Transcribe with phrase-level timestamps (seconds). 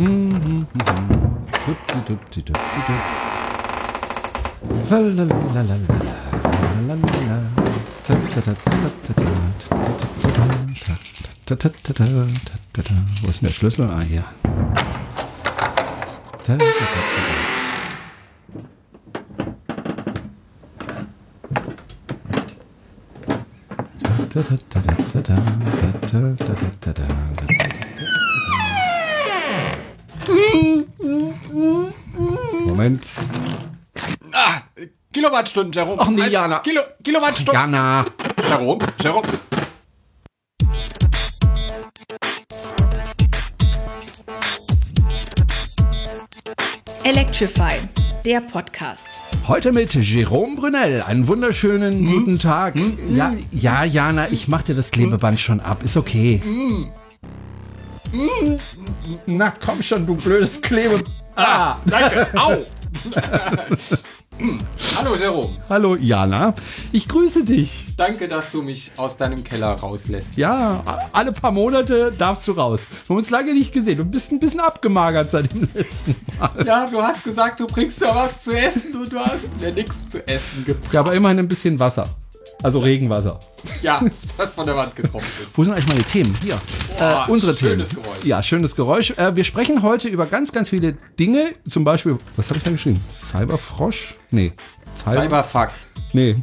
[0.00, 0.06] Wo
[13.28, 13.90] ist denn der Schlüssel?
[13.90, 14.24] Ah, hier.
[32.80, 33.06] Moment.
[34.32, 34.62] Ah,
[35.12, 36.00] Kilowattstunden, Jerome.
[36.00, 36.60] Ach nee, Ein Jana.
[36.60, 37.54] Kilo, Kilowattstunden.
[37.54, 38.06] Jana.
[38.48, 39.28] Jerome, Jerome.
[47.04, 47.72] Electrify,
[48.24, 49.20] der Podcast.
[49.46, 51.02] Heute mit Jerome Brunel.
[51.02, 52.76] Einen wunderschönen guten Tag.
[53.10, 55.82] Ja, ja, Jana, ich mach dir das Klebeband schon ab.
[55.82, 56.40] Ist okay.
[59.26, 61.02] Na komm schon, du blödes Klebe.
[61.36, 62.26] Ah, danke.
[62.38, 62.56] Au.
[64.40, 64.58] Hm.
[64.96, 65.50] Hallo, Jerome.
[65.68, 66.54] Hallo, Jana.
[66.92, 67.88] Ich grüße dich.
[67.98, 70.38] Danke, dass du mich aus deinem Keller rauslässt.
[70.38, 72.86] Ja, alle paar Monate darfst du raus.
[72.90, 73.98] Wir haben uns lange nicht gesehen.
[73.98, 76.66] Du bist ein bisschen abgemagert seit dem letzten Mal.
[76.66, 80.08] Ja, du hast gesagt, du bringst mir was zu essen und du hast mir nichts
[80.08, 80.92] zu essen gebracht.
[80.94, 82.08] Ja, aber immerhin ein bisschen Wasser.
[82.62, 83.38] Also Regenwasser.
[83.82, 84.02] Ja,
[84.36, 85.56] das von der Wand getroffen ist.
[85.56, 86.36] Wo sind eigentlich meine Themen?
[86.42, 86.60] Hier.
[86.98, 88.02] Boah, äh, unsere schönes Themen.
[88.02, 88.24] Geräusch.
[88.24, 89.10] Ja, schönes Geräusch.
[89.12, 91.54] Äh, wir sprechen heute über ganz, ganz viele Dinge.
[91.68, 93.02] Zum Beispiel, was habe ich da geschrieben?
[93.14, 94.16] Cyberfrosch?
[94.30, 94.52] Nee.
[94.94, 95.68] Cyber, Cyberfuck.
[96.12, 96.42] Nee.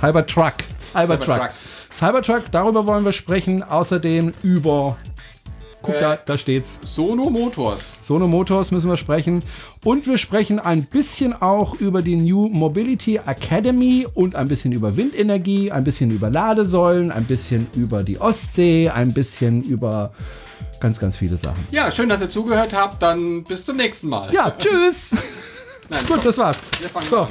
[0.00, 0.54] Cybertruck.
[0.92, 1.24] Cybertruck.
[1.24, 1.50] Cybertruck.
[1.90, 3.62] Cybertruck, darüber wollen wir sprechen.
[3.62, 4.96] Außerdem über.
[5.86, 6.00] Guck, Äh.
[6.00, 6.78] da, da steht's.
[6.84, 7.94] Sono Motors.
[8.02, 9.42] Sono Motors müssen wir sprechen.
[9.84, 14.96] Und wir sprechen ein bisschen auch über die New Mobility Academy und ein bisschen über
[14.96, 20.12] Windenergie, ein bisschen über Ladesäulen, ein bisschen über die Ostsee, ein bisschen über
[20.80, 21.66] ganz, ganz viele Sachen.
[21.70, 23.00] Ja, schön, dass ihr zugehört habt.
[23.02, 24.32] Dann bis zum nächsten Mal.
[24.32, 25.14] Ja, tschüss.
[25.88, 26.56] Nein, Gut, komm, das war's.
[26.80, 27.28] wir fangen So, an.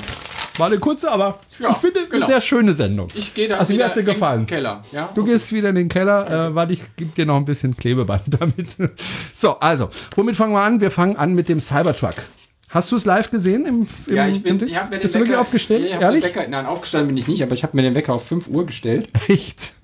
[0.59, 2.15] War eine kurze, aber Ja, ich finde genau.
[2.17, 3.07] eine sehr schöne Sendung.
[3.15, 4.47] Ich gehe dann Also mir wieder hat's dir in den gefallen.
[4.47, 4.81] Keller.
[4.91, 5.09] Ja?
[5.15, 8.23] Du gehst wieder in den Keller, äh, warte, ich gebe dir noch ein bisschen Klebeband
[8.39, 8.75] damit.
[9.35, 10.81] So, also, womit fangen wir an?
[10.81, 12.15] Wir fangen an mit dem Cybertruck.
[12.69, 15.15] Hast du es live gesehen im, im Ja, ich bin, im ich mir den Bist
[15.15, 15.85] du wirklich aufgestellt?
[15.85, 16.23] Ich Ehrlich?
[16.23, 18.65] Wecker, nein, aufgestanden bin ich nicht, aber ich habe mir den Wecker auf 5 Uhr
[18.65, 19.07] gestellt.
[19.27, 19.73] Echt?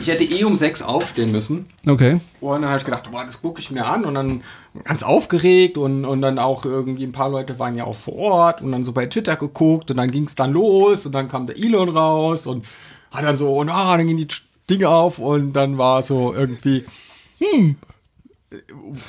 [0.00, 1.66] Ich hätte eh um 6 aufstehen müssen.
[1.86, 2.20] Okay.
[2.40, 4.04] Und dann habe ich gedacht, boah, das gucke ich mir an.
[4.04, 4.42] Und dann
[4.84, 8.62] ganz aufgeregt und, und dann auch irgendwie ein paar Leute waren ja auch vor Ort
[8.62, 11.46] und dann so bei Twitter geguckt und dann ging es dann los und dann kam
[11.46, 12.64] der Elon raus und
[13.10, 14.34] hat dann so, und ah, dann gingen die
[14.70, 16.84] Dinge auf und dann war so irgendwie,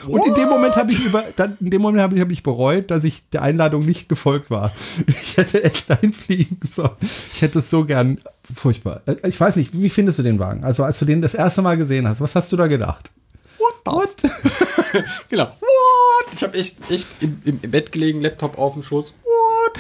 [0.07, 2.43] Und in dem Moment habe ich über, dann, in dem Moment habe ich, hab ich
[2.43, 4.71] bereut, dass ich der Einladung nicht gefolgt war.
[5.07, 6.91] Ich hätte echt einfliegen sollen.
[7.33, 8.19] Ich hätte es so gern,
[8.55, 9.01] furchtbar.
[9.05, 10.63] Äh, Ich weiß nicht, wie findest du den Wagen?
[10.63, 13.11] Also als du den das erste Mal gesehen hast, was hast du da gedacht?
[13.59, 15.03] what the What?
[15.29, 15.45] Genau.
[15.45, 16.33] What?
[16.33, 19.13] Ich habe echt, echt im, im, im Bett gelegen, Laptop auf dem Schoß.
[19.23, 19.79] What?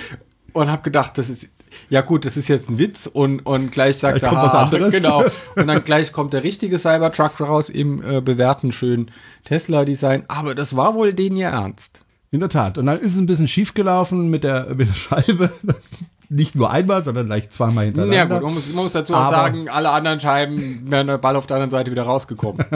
[0.53, 1.49] Und habe gedacht, das ist
[1.89, 4.93] ja gut, das ist jetzt ein Witz und, und gleich sagt er, kommt was anderes.
[4.93, 5.23] Genau.
[5.55, 9.11] Und dann gleich kommt der richtige Cybertruck raus im äh, bewährten schönen
[9.45, 10.23] Tesla-Design.
[10.27, 12.01] Aber das war wohl den ihr ernst.
[12.31, 12.77] In der Tat.
[12.77, 15.51] Und dann ist es ein bisschen schief gelaufen mit der, mit der Scheibe.
[16.29, 18.17] Nicht nur einmal, sondern gleich zweimal hintereinander.
[18.17, 21.35] Ja gut, man muss, man muss dazu auch sagen, alle anderen Scheiben wären der Ball
[21.35, 22.65] auf der anderen Seite wieder rausgekommen.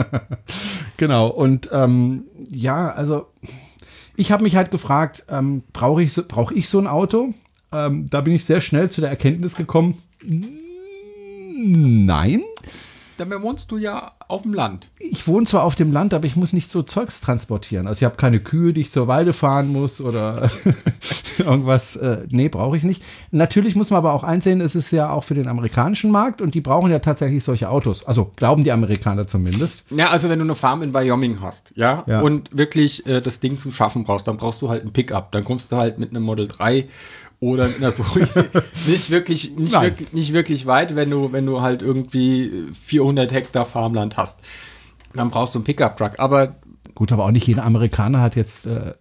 [0.98, 3.26] Genau, und ähm, ja, also
[4.16, 7.34] ich habe mich halt gefragt, ähm, brauche ich, so, brauch ich so ein Auto?
[7.72, 12.42] Ähm, da bin ich sehr schnell zu der Erkenntnis gekommen, mm, nein.
[13.18, 14.86] Dann wohnst du ja auf dem Land.
[15.00, 17.88] Ich wohne zwar auf dem Land, aber ich muss nicht so Zeugs transportieren.
[17.88, 20.52] Also ich habe keine Kühe, die ich zur Weide fahren muss oder
[21.38, 21.96] irgendwas.
[21.96, 23.02] Äh, nee, brauche ich nicht.
[23.32, 26.54] Natürlich muss man aber auch einsehen, es ist ja auch für den amerikanischen Markt und
[26.54, 28.06] die brauchen ja tatsächlich solche Autos.
[28.06, 29.84] Also glauben die Amerikaner zumindest.
[29.90, 32.20] Ja, also wenn du eine Farm in Wyoming hast, ja, Ja.
[32.20, 35.32] und wirklich äh, das Ding zum Schaffen brauchst, dann brauchst du halt ein Pickup.
[35.32, 36.86] Dann kommst du halt mit einem Model 3
[37.40, 38.28] oder mit einer Zoe
[38.86, 39.82] nicht wirklich, nicht Nein.
[39.82, 44.40] wirklich, nicht wirklich weit, wenn du, wenn du halt irgendwie 400 Hektar Farmland hast.
[45.14, 46.18] Dann brauchst du einen Pickup-Truck.
[46.18, 46.56] Aber
[46.94, 48.94] Gut, aber auch nicht jeder Amerikaner hat jetzt äh,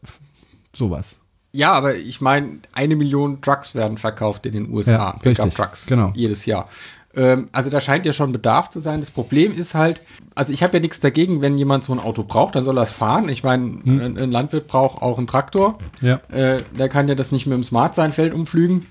[0.71, 1.15] sowas.
[1.51, 4.91] ja, aber ich meine, eine Million Trucks werden verkauft in den USA.
[4.91, 5.87] Ja, Pickup-Trucks.
[5.87, 6.11] genau.
[6.15, 6.69] Jedes Jahr.
[7.17, 9.01] Ähm, also da scheint ja schon Bedarf zu sein.
[9.01, 10.01] Das Problem ist halt,
[10.35, 12.83] also ich habe ja nichts dagegen, wenn jemand so ein Auto braucht, dann soll er
[12.83, 13.27] es fahren.
[13.27, 13.99] Ich meine, Hm.
[13.99, 15.79] ein, ein Landwirt braucht auch einen Traktor.
[16.01, 16.21] Ja.
[16.31, 18.85] Äh, der kann ja das nicht mit dem Smart sein Feld umflügen.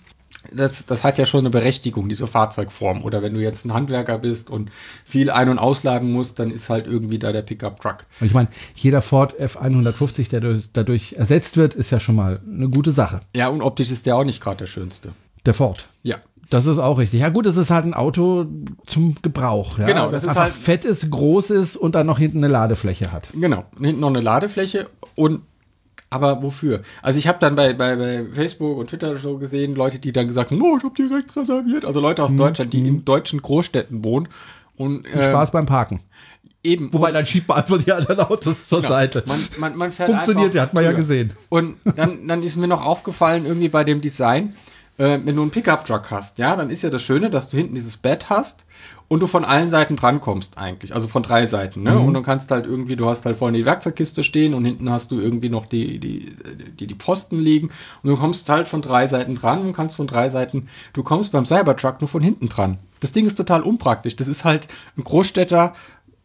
[0.53, 3.03] Das, das hat ja schon eine Berechtigung, diese Fahrzeugform.
[3.03, 4.71] Oder wenn du jetzt ein Handwerker bist und
[5.05, 8.07] viel ein- und ausladen musst, dann ist halt irgendwie da der Pickup-Truck.
[8.21, 12.41] Und ich meine, jeder Ford F150, der durch, dadurch ersetzt wird, ist ja schon mal
[12.49, 13.21] eine gute Sache.
[13.35, 15.11] Ja, und optisch ist der auch nicht gerade der schönste.
[15.47, 15.89] Der Ford.
[16.03, 16.17] Ja.
[16.51, 17.21] Das ist auch richtig.
[17.21, 18.47] Ja gut, es ist halt ein Auto
[18.87, 19.79] zum Gebrauch.
[19.79, 19.87] Ja?
[19.87, 22.49] Genau, das das ist einfach halt- fett ist, groß ist und dann noch hinten eine
[22.49, 23.29] Ladefläche hat.
[23.35, 25.43] Genau, hinten noch eine Ladefläche und
[26.09, 26.83] aber wofür?
[27.03, 30.29] Also ich habe dann bei, bei, bei Facebook und Twitter so gesehen, Leute, die dann
[30.29, 31.85] gesagt haben, oh, ich habe direkt reserviert.
[31.85, 34.29] Also Leute aus Deutschland, die in deutschen Großstädten wohnen.
[34.77, 36.01] Und Viel ähm, Spaß beim Parken.
[36.63, 36.93] eben.
[36.93, 38.89] Wobei, dann schiebt man einfach die anderen Autos zur Genau.
[38.91, 39.25] Seite.
[39.27, 41.33] Man, man, man Funktioniert, ja, hat man ja gesehen.
[41.49, 44.55] Und dann, dann ist mir noch aufgefallen, irgendwie bei dem Design,
[44.99, 47.75] äh, wenn du einen Pickup-Truck hast, ja, dann ist ja das Schöne, dass du hinten
[47.75, 48.65] dieses Bett hast
[49.09, 51.99] und du von allen Seiten drankommst eigentlich, also von drei Seiten, ne?
[51.99, 55.13] Und du kannst halt irgendwie, du hast halt vorne die Werkzeugkiste stehen und hinten hast
[55.13, 56.35] du irgendwie noch die, die,
[56.79, 57.71] die, die Pfosten liegen
[58.03, 61.33] und du kommst halt von drei Seiten dran und kannst von drei Seiten, du kommst
[61.33, 62.79] beim Cybertruck nur von hinten dran.
[63.01, 64.17] Das Ding ist total unpraktisch.
[64.17, 64.67] Das ist halt
[64.97, 65.75] ein Großstädter,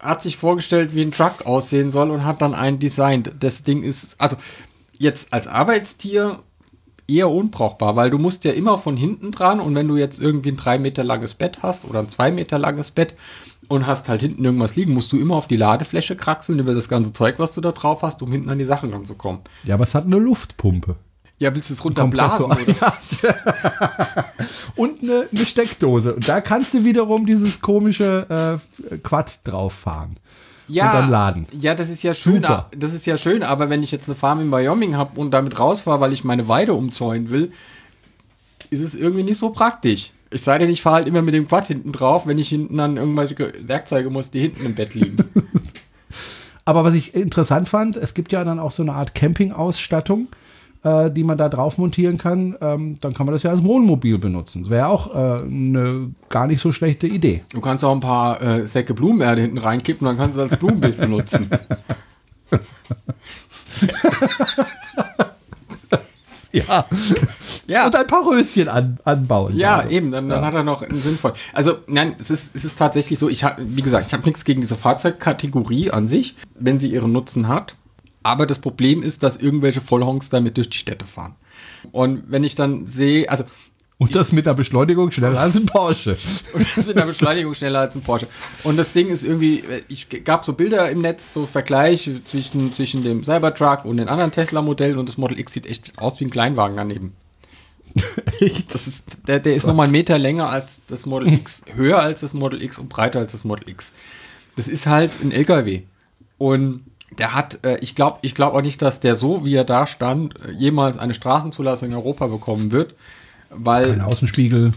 [0.00, 3.32] hat sich vorgestellt, wie ein Truck aussehen soll und hat dann einen designt.
[3.38, 4.36] Das Ding ist, also
[4.98, 6.40] jetzt als Arbeitstier
[7.08, 10.50] eher unbrauchbar, weil du musst ja immer von hinten dran und wenn du jetzt irgendwie
[10.50, 13.14] ein drei Meter langes Bett hast oder ein zwei Meter langes Bett
[13.68, 16.88] und hast halt hinten irgendwas liegen, musst du immer auf die Ladefläche kraxeln über das
[16.88, 19.40] ganze Zeug, was du da drauf hast, um hinten an die Sachen ranzukommen.
[19.64, 20.96] Ja, aber es hat eine Luftpumpe.
[21.38, 22.44] Ja, willst du es runterblasen?
[24.76, 26.14] Und eine, eine Steckdose.
[26.14, 28.60] Und da kannst du wiederum dieses komische
[28.92, 30.18] äh, Quad drauf fahren.
[30.74, 31.46] Ja, dann laden.
[31.60, 32.34] Ja, das ist ja schön.
[32.42, 32.68] Super.
[32.76, 35.58] Das ist ja schön, aber wenn ich jetzt eine Farm in Wyoming habe und damit
[35.58, 37.52] rausfahre, weil ich meine Weide umzäunen will,
[38.70, 40.10] ist es irgendwie nicht so praktisch.
[40.30, 42.80] Ich sei denn, ich fahre halt immer mit dem Quad hinten drauf, wenn ich hinten
[42.80, 45.16] an irgendwelche Ge- Werkzeuge muss, die hinten im Bett liegen.
[46.64, 50.28] Aber was ich interessant fand, es gibt ja dann auch so eine Art Camping-Ausstattung,
[50.84, 52.56] äh, die man da drauf montieren kann.
[52.60, 54.62] Ähm, dann kann man das ja als Wohnmobil benutzen.
[54.62, 57.42] Das wäre auch äh, eine gar nicht so schlechte Idee.
[57.52, 60.60] Du kannst auch ein paar äh, Säcke Blumenerde hinten reinkippen, dann kannst du es als
[60.60, 61.50] Blumenbeet benutzen.
[66.52, 66.84] Ja.
[67.66, 67.86] Ja.
[67.86, 69.56] Und ein paar Röschen an, anbauen.
[69.56, 71.32] Ja, Also, eben, dann, dann hat er noch einen sinnvoll.
[71.54, 74.44] Also, nein, es ist, es ist tatsächlich so, ich habe, wie gesagt, ich habe nichts
[74.44, 77.76] gegen diese Fahrzeugkategorie an sich, wenn sie ihren Nutzen hat.
[78.22, 81.34] Aber das Problem ist, dass irgendwelche Vollhonks damit durch die Städte fahren.
[81.90, 83.44] Und wenn ich dann sehe, also,
[83.98, 86.16] Und das mit der Beschleunigung schneller als ein Porsche.
[86.52, 88.26] und das mit einer Beschleunigung schneller als ein Porsche.
[88.64, 93.02] Und das Ding ist irgendwie, ich gab so Bilder im Netz, so Vergleich zwischen, zwischen
[93.02, 96.30] dem Cybertruck und den anderen Tesla-Modellen und das Model X sieht echt aus wie ein
[96.30, 97.14] Kleinwagen daneben.
[98.40, 98.74] Echt?
[98.74, 102.20] Das ist, der, der ist nochmal einen Meter länger als das Model X, höher als
[102.20, 103.92] das Model X und breiter als das Model X.
[104.56, 105.82] Das ist halt ein LKW.
[106.38, 106.84] Und
[107.18, 109.86] der hat, äh, ich glaube ich glaub auch nicht, dass der so, wie er da
[109.86, 112.94] stand, äh, jemals eine Straßenzulassung in Europa bekommen wird.
[113.50, 114.72] Weil, Ein Außenspiegel.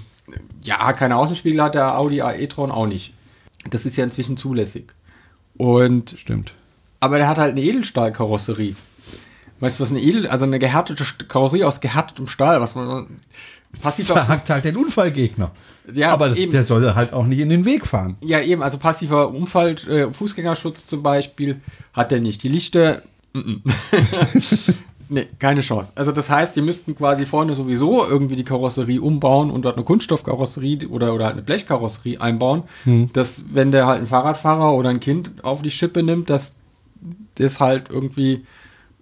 [0.62, 3.14] ja, keine Außenspiegel hat der Audi e-tron auch nicht.
[3.70, 4.94] Das ist ja inzwischen zulässig.
[5.58, 6.54] Und Stimmt.
[7.00, 8.76] aber der hat halt eine Edelstahlkarosserie.
[9.62, 13.22] Weißt du, was eine Edel, also eine gehärtete Karosserie aus gehärtetem Stahl, was man
[13.82, 15.52] passiv Verhackt halt den Unfallgegner.
[15.94, 16.52] Ja, aber das, eben.
[16.52, 18.16] der soll halt auch nicht in den Weg fahren.
[18.22, 21.62] ja eben, also passiver Unfall, äh, Fußgängerschutz zum Beispiel,
[21.94, 22.44] hat der nicht.
[22.44, 24.74] Die Lichter, mm -mm.
[25.10, 25.94] nee, keine Chance.
[25.96, 29.86] Also das heißt, die müssten quasi vorne sowieso irgendwie die Karosserie umbauen und dort eine
[29.86, 32.64] Kunststoffkarosserie oder, oder halt eine Blechkarosserie einbauen,
[33.14, 36.56] dass wenn der halt ein Fahrradfahrer oder ein Kind auf die Schippe nimmt, dass
[37.36, 38.46] das halt irgendwie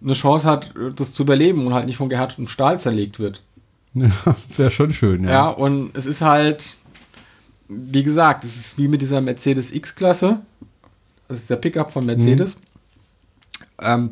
[0.03, 3.41] eine Chance hat, das zu überleben und halt nicht von gehärtetem Stahl zerlegt wird.
[4.25, 5.29] Ja, Wäre schon schön, ja.
[5.29, 6.75] Ja, und es ist halt,
[7.67, 10.39] wie gesagt, es ist wie mit dieser Mercedes X-Klasse.
[11.27, 12.57] Das ist der Pickup von Mercedes.
[13.79, 14.11] Ähm,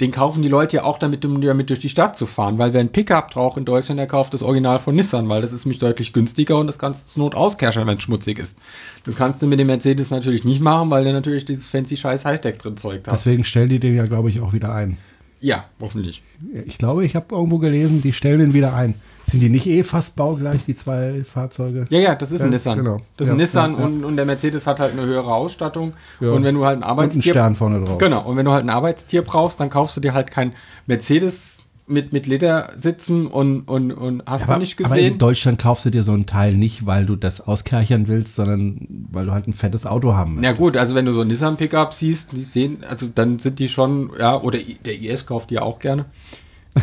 [0.00, 2.72] den kaufen die Leute ja auch damit, um damit durch die Stadt zu fahren, weil
[2.72, 5.64] wer ein Pickup braucht in Deutschland, der kauft das Original von Nissan, weil das ist
[5.64, 8.58] nämlich deutlich günstiger und das kannst du zur Not auskerchern, wenn es schmutzig ist.
[9.04, 12.24] Das kannst du mit dem Mercedes natürlich nicht machen, weil der natürlich dieses fancy scheiß
[12.24, 13.14] Hightech drin Zeug hat.
[13.14, 14.98] Deswegen stellen die den ja, glaube ich, auch wieder ein.
[15.44, 16.22] Ja, hoffentlich.
[16.64, 18.94] Ich glaube, ich habe irgendwo gelesen, die stellen den wieder ein.
[19.26, 21.86] Sind die nicht eh fast baugleich, die zwei Fahrzeuge?
[21.90, 22.78] Ja, ja, das ist ein Ja, Nissan.
[22.78, 23.00] genau.
[23.18, 23.84] Das ist ein Ja, Nissan ja.
[23.84, 25.92] Und, und der Mercedes hat halt eine höhere Ausstattung.
[26.20, 26.30] Ja.
[26.30, 27.98] Und wenn du halt ein Und ein Arbeitstier Stern vorne drauf.
[27.98, 30.52] Genau, und wenn du halt ein Arbeitstier brauchst, dann kaufst du dir halt kein
[30.86, 35.18] Mercedes mit, mit Ledersitzen und, und, und hast Aber, du nicht aber in gesehen.
[35.18, 39.26] Deutschland kaufst du dir so ein Teil nicht, weil du das auskerchern willst, sondern weil
[39.26, 42.32] du halt ein fettes Auto haben Ja gut, also wenn du so ein Nissan-Pickup siehst,
[42.32, 46.06] die sehen, also dann sind die schon, ja, oder der IS kauft die auch gerne.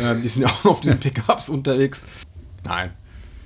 [0.00, 2.06] ähm, die sind ja auch auf diesen Pickups unterwegs.
[2.64, 2.90] Nein.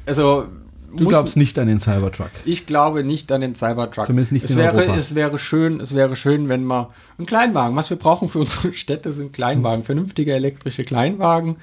[0.05, 0.47] Also,
[0.95, 2.31] Du glaubst nicht an den Cybertruck.
[2.45, 4.07] Ich glaube nicht an den Cybertruck.
[4.07, 4.97] Zumindest nicht es wäre, Europa.
[4.97, 6.87] es wäre schön, es wäre schön, wenn man
[7.19, 11.57] ein Kleinwagen, was wir brauchen für unsere Städte sind Kleinwagen, vernünftige elektrische Kleinwagen.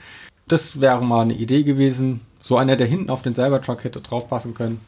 [0.47, 2.21] Das wäre mal eine Idee gewesen.
[2.41, 4.81] So einer, der hinten auf den Cybertruck hätte draufpassen können.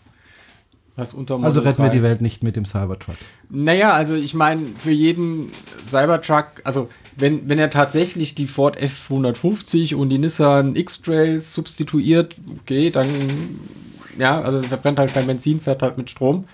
[0.98, 1.20] Also
[1.62, 1.89] retten wir 3.
[1.89, 3.15] die Welt nicht mit dem Cybertruck.
[3.50, 5.51] Naja, also ich meine, für jeden
[5.89, 6.88] Cybertruck, also
[7.18, 13.08] wenn, wenn er tatsächlich die Ford F150 und die Nissan X-Trails substituiert, okay, dann
[14.18, 16.46] Ja, also verbrennt halt kein Benzin, fährt halt mit Strom.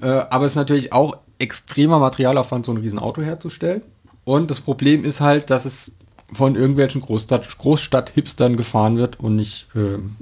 [0.00, 3.82] Äh, aber es ist natürlich auch extremer Materialaufwand, so ein Riesenauto herzustellen.
[4.24, 5.96] Und das Problem ist halt, dass es
[6.32, 10.16] von irgendwelchen Großstadt, Großstadt-Hipstern gefahren wird und nicht ähm,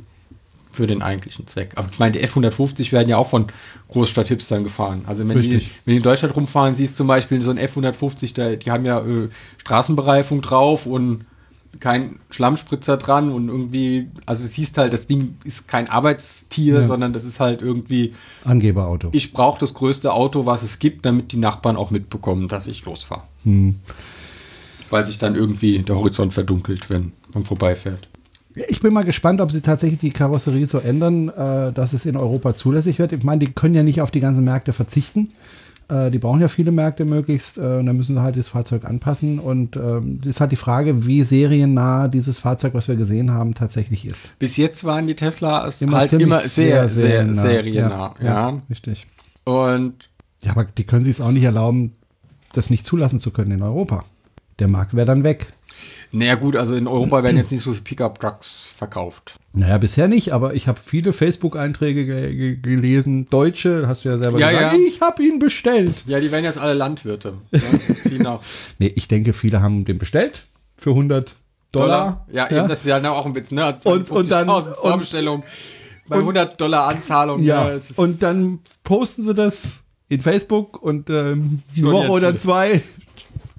[0.73, 1.73] für den eigentlichen Zweck.
[1.77, 3.47] Aber ich meine, die F-150 werden ja auch von
[3.91, 5.03] Großstadt-Hipstern gefahren.
[5.07, 5.51] Also wenn die,
[5.85, 8.85] wenn die in Deutschland rumfahren, siehst du zum Beispiel so ein F-150, da- die haben
[8.87, 9.29] ja äh,
[9.59, 11.27] Straßenbereifung drauf und
[11.81, 16.87] kein Schlammspritzer dran und irgendwie, also es siehst halt, das Ding ist kein Arbeitstier, Ja.
[16.87, 19.09] sondern das ist halt irgendwie, Angeberauto.
[19.13, 22.85] ich brauche das größte Auto, was es gibt, damit die Nachbarn auch mitbekommen, dass ich
[22.85, 23.23] losfahre.
[23.45, 23.77] Hm.
[24.91, 28.09] Weil sich dann irgendwie der Horizont verdunkelt, wenn man vorbeifährt.
[28.69, 32.17] Ich bin mal gespannt, ob sie tatsächlich die Karosserie so ändern, äh, dass es in
[32.17, 33.13] Europa zulässig wird.
[33.13, 35.29] Ich meine, die können ja nicht auf die ganzen Märkte verzichten.
[35.89, 37.59] Äh, die brauchen ja viele Märkte möglichst.
[37.59, 39.39] Äh, und dann müssen sie halt das Fahrzeug anpassen.
[39.39, 43.55] Und ähm, das ist halt die Frage, wie seriennah dieses Fahrzeug, was wir gesehen haben,
[43.55, 44.39] tatsächlich ist.
[44.39, 47.43] Bis jetzt waren die Teslas Immer halt immer sehr, sehr, seriennah.
[47.43, 48.15] seriennah.
[48.21, 49.07] Ja, ja, richtig.
[49.45, 50.11] Und
[50.43, 51.95] Ja, aber die können sich es auch nicht erlauben,
[52.53, 54.05] das nicht zulassen zu können in Europa.
[54.59, 55.53] Der Markt wäre dann weg.
[56.13, 59.37] Naja gut, also in Europa werden jetzt nicht so viele Pickup-Trucks verkauft.
[59.53, 63.29] Naja, bisher nicht, aber ich habe viele Facebook-Einträge ge ge gelesen.
[63.31, 64.81] Deutsche, hast du ja selber Ja, gesagt, ja.
[64.89, 66.05] ich habe ihn bestellt.
[66.07, 67.35] Ja, die werden jetzt alle Landwirte.
[67.51, 67.61] Ne?
[68.03, 68.41] Ziehen auch
[68.79, 70.45] Nee, ich denke, viele haben den bestellt
[70.77, 71.35] für 100
[71.73, 72.27] Dollar.
[72.33, 73.65] Ja, eben, das ist ja auch ein Witz, ne?
[73.65, 75.43] Also Und- und dann- 52.000 und- Vorbestellung
[76.09, 77.43] bei und- 100 Dollar Anzahlung.
[77.43, 77.65] ja.
[77.65, 82.35] ne, es ist- und dann posten sie das in Facebook und ähm, eine Woche oder
[82.39, 82.81] zwei,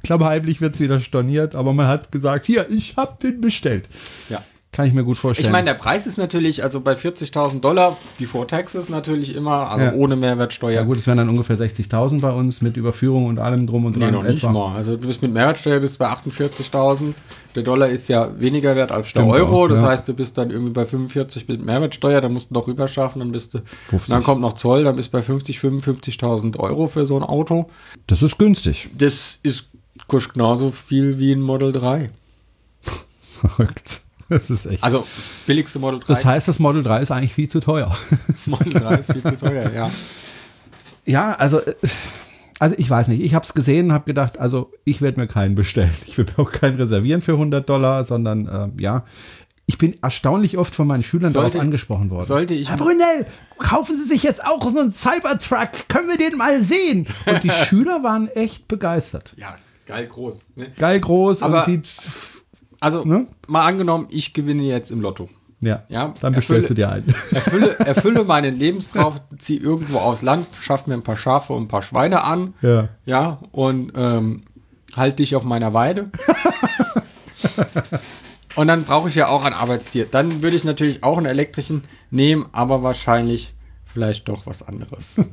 [0.03, 3.87] klammheimlich wird es wieder storniert, aber man hat gesagt, hier, ich habe den bestellt.
[4.29, 4.41] ja.
[4.71, 5.47] Kann ich mir gut vorstellen.
[5.47, 9.85] Ich meine, der Preis ist natürlich, also bei 40.000 Dollar, before taxes natürlich immer, also
[9.85, 9.93] Ja.
[9.93, 10.73] ohne Mehrwertsteuer.
[10.75, 13.97] ja gut, es wären dann ungefähr 60.000 bei uns mit Überführung und allem drum und
[13.97, 14.13] Nee, dran.
[14.13, 14.51] noch nicht etwa.
[14.51, 14.75] mal.
[14.75, 17.15] Also du bist mit Mehrwertsteuer bist bei 48.000.
[17.55, 19.63] Der Dollar ist ja weniger wert als der Stimmt Euro.
[19.63, 19.87] auch, das ja.
[19.87, 22.21] heißt, du bist dann irgendwie bei 45 mit Mehrwertsteuer.
[22.21, 23.21] Da musst du noch rüberschaffen.
[23.21, 23.61] Dann bist du.
[23.89, 24.07] 50.
[24.13, 24.83] Dann kommt noch Zoll.
[24.83, 27.71] Dann bist du bei 50, 55.000 Euro für so ein Auto.
[28.05, 28.89] Das ist günstig.
[28.95, 29.65] Das ist
[30.09, 32.09] kostet genauso viel wie ein Model 3.
[33.39, 34.01] Verrückt.
[34.27, 34.83] Das ist echt.
[34.83, 36.07] Also das billigste Model 3.
[36.13, 37.97] das heißt, das Model 3 ist eigentlich viel zu teuer.
[38.27, 39.71] das Model 3 ist viel zu teuer.
[39.73, 39.89] Ja.
[41.05, 41.73] Ja, also, äh,
[42.59, 43.21] also ich weiß nicht.
[43.21, 45.89] Ich habe es gesehen, habe gedacht, also ich werde mir keinen bestellen.
[46.05, 49.03] Ich will mir auch keinen reservieren für 100 Dollar, sondern ähm, ja.
[49.65, 52.25] Ich bin erstaunlich oft von meinen Schülern Sollte- darauf angesprochen worden.
[52.25, 53.25] sollte ich- Herr Brunel,
[53.59, 55.87] kaufen Sie sich jetzt auch so einen Cybertruck.
[55.87, 57.07] Können wir den mal sehen?
[57.27, 59.33] Und die Schüler waren echt begeistert.
[59.37, 59.55] ja,
[59.89, 60.39] geil groß.
[60.55, 60.67] Ne?
[60.77, 61.89] Geil groß Aber- und sieht.
[62.79, 63.27] Also Ne?
[63.47, 65.29] mal angenommen, ich gewinne jetzt im Lotto.
[65.61, 67.13] Ja, Ja, dann bestellst erfülle- du dir einen.
[67.35, 71.67] Erfülle, erfülle meinen Lebenstraum, zieh irgendwo aufs Land, schaff mir ein paar Schafe und ein
[71.67, 72.53] paar Schweine an.
[72.61, 72.87] Ja.
[73.05, 74.43] Ja, und ähm,
[74.95, 76.09] halt dich auf meiner Weide.
[78.55, 80.05] und dann brauche ich ja auch ein Arbeitstier.
[80.09, 81.81] Dann würde ich natürlich auch einen elektrischen
[82.11, 83.53] nehmen, aber wahrscheinlich
[83.85, 85.15] vielleicht doch was anderes.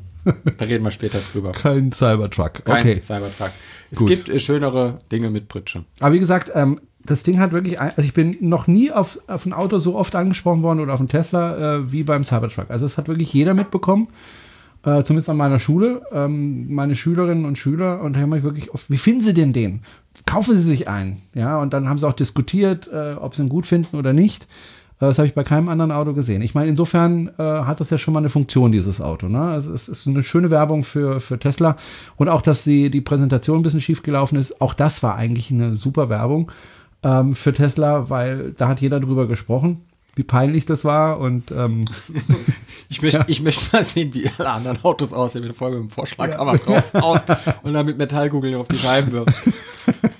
[0.56, 1.52] da reden wir später drüber.
[1.52, 2.64] Kein Cybertruck.
[2.64, 3.00] Kein okay.
[3.00, 3.50] Cybertruck.
[3.90, 4.08] Es Gut.
[4.08, 5.84] gibt äh, schönere Dinge mit Pritsche.
[6.00, 9.18] Aber wie gesagt, ähm, das Ding hat wirklich, ein, also ich bin noch nie auf,
[9.28, 12.70] auf ein Auto so oft angesprochen worden oder auf einen Tesla äh, wie beim Cybertruck.
[12.70, 14.08] Also es hat wirklich jeder mitbekommen,
[14.84, 18.72] äh, zumindest an meiner Schule, ähm, meine Schülerinnen und Schüler und da haben mich wirklich
[18.74, 19.82] oft, wie finden Sie denn den?
[20.24, 21.22] Kaufen Sie sich einen.
[21.34, 24.48] Ja, und dann haben sie auch diskutiert, äh, ob sie ihn gut finden oder nicht.
[25.00, 26.42] Äh, Das habe ich bei keinem anderen Auto gesehen.
[26.42, 29.28] Ich meine, insofern äh, hat das ja schon mal eine Funktion, dieses Auto.
[29.28, 29.40] Ne?
[29.40, 31.76] Also es ist eine schöne Werbung für, für Tesla.
[32.16, 35.50] Und auch, dass die, die Präsentation ein bisschen schief gelaufen ist, auch das war eigentlich
[35.50, 36.50] eine super Werbung
[37.02, 39.82] ähm, für Tesla, weil da hat jeder drüber gesprochen,
[40.14, 41.18] wie peinlich das war.
[41.20, 41.84] Und ähm,
[42.88, 45.90] Ich möchte, ich möchte mal sehen, wie alle anderen Autos aussehen, wenn du vorher mit
[45.90, 47.24] dem Vorschlaghammer drauf haust
[47.64, 49.34] und dann mit Metallkugeln auf die Scheiben wirft.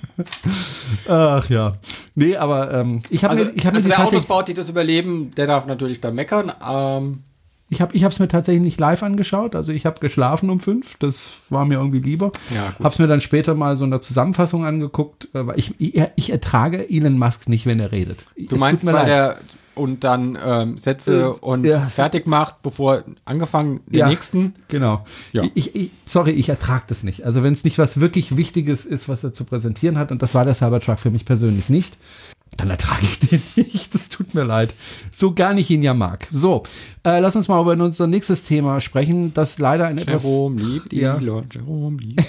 [1.07, 1.69] ach ja.
[2.15, 4.53] Nee, aber ähm, ich habe Also, mir, ich hab mir also wer Autos baut, die
[4.53, 6.51] das überleben, der darf natürlich da meckern.
[6.67, 7.23] Ähm,
[7.69, 9.53] ich habe es mir tatsächlich nicht live angeschaut.
[9.55, 10.95] Also ich habe geschlafen um fünf.
[10.99, 12.31] Das war mir irgendwie lieber.
[12.55, 12.73] Ja.
[12.79, 15.27] Habe es mir dann später mal so in der Zusammenfassung angeguckt.
[15.33, 18.25] äh, Weil ich, ich, ich ertrage Elon Musk nicht, wenn er redet.
[18.37, 19.39] du meinst, weil der
[19.77, 21.81] und dann ähm, Sätze Äh, und ja.
[21.87, 24.07] fertig macht, bevor angefangen den Ja.
[24.09, 24.53] nächsten.
[24.67, 25.05] Genau.
[25.31, 25.43] Ja.
[25.53, 27.25] Ich, ich, sorry, ich ertrage das nicht.
[27.25, 30.33] Also wenn es nicht was wirklich Wichtiges ist, was er zu präsentieren hat, und das
[30.35, 31.97] war der Cybertruck für mich persönlich nicht,
[32.57, 33.93] dann ertrage ich den nicht.
[33.93, 34.75] Das tut mir leid.
[35.11, 36.27] So gern ich ihn ja mag.
[36.31, 36.63] So,
[37.03, 40.93] äh, lass uns mal über unser nächstes Thema sprechen, das leider ein etwas, Jerome liebt
[40.93, 41.17] Ja.
[41.17, 42.25] Elon, Jerome liebt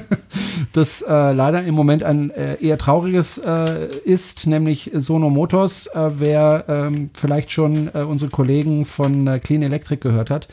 [0.72, 5.86] das äh, leider im Moment ein äh, eher trauriges äh, ist, nämlich Sono Motors.
[5.86, 10.48] Äh, wer ähm, vielleicht schon äh, unsere Kollegen von Clean Electric gehört hat,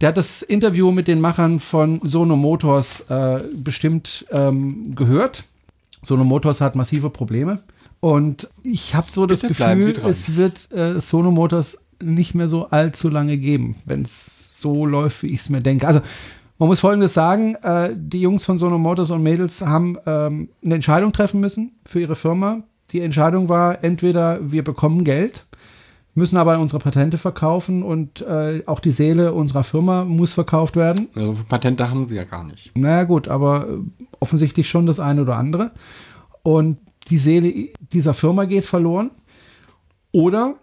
[0.00, 3.04] der hat das Interview mit den Machern von Sono Motors
[3.54, 5.44] bestimmt ähm, gehört.
[6.02, 7.60] Sono Motors hat massive Probleme.
[8.00, 12.66] Und ich habe so das Bitte Gefühl, es wird äh, Sono Motors nicht mehr so
[12.70, 15.86] allzu lange geben, wenn es so läuft, wie ich es mir denke.
[15.86, 16.00] Also
[16.58, 20.76] man muss Folgendes sagen, äh, die Jungs von Sono Motors und Mädels haben ähm, eine
[20.76, 22.62] Entscheidung treffen müssen für ihre Firma.
[22.92, 25.44] Die Entscheidung war, entweder wir bekommen Geld,
[26.14, 31.08] müssen aber unsere Patente verkaufen und äh, auch die Seele unserer Firma muss verkauft werden.
[31.14, 32.76] Also Patente haben sie ja gar nicht.
[32.76, 33.78] Naja gut, aber äh,
[34.18, 35.70] offensichtlich schon das eine oder andere.
[36.42, 36.78] Und
[37.10, 39.10] die Seele dieser Firma geht verloren.
[40.12, 40.56] Oder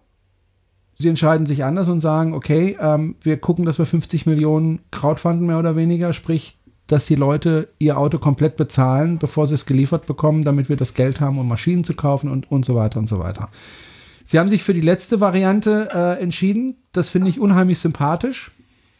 [0.97, 5.45] sie entscheiden sich anders und sagen, okay, ähm, wir gucken, dass wir 50 Millionen Crowdfunden
[5.45, 10.05] mehr oder weniger, sprich, dass die Leute ihr Auto komplett bezahlen, bevor sie es geliefert
[10.05, 13.07] bekommen, damit wir das Geld haben, um Maschinen zu kaufen und, und so weiter und
[13.07, 13.49] so weiter.
[14.23, 16.75] Sie haben sich für die letzte Variante äh, entschieden.
[16.93, 18.51] Das finde ich unheimlich sympathisch.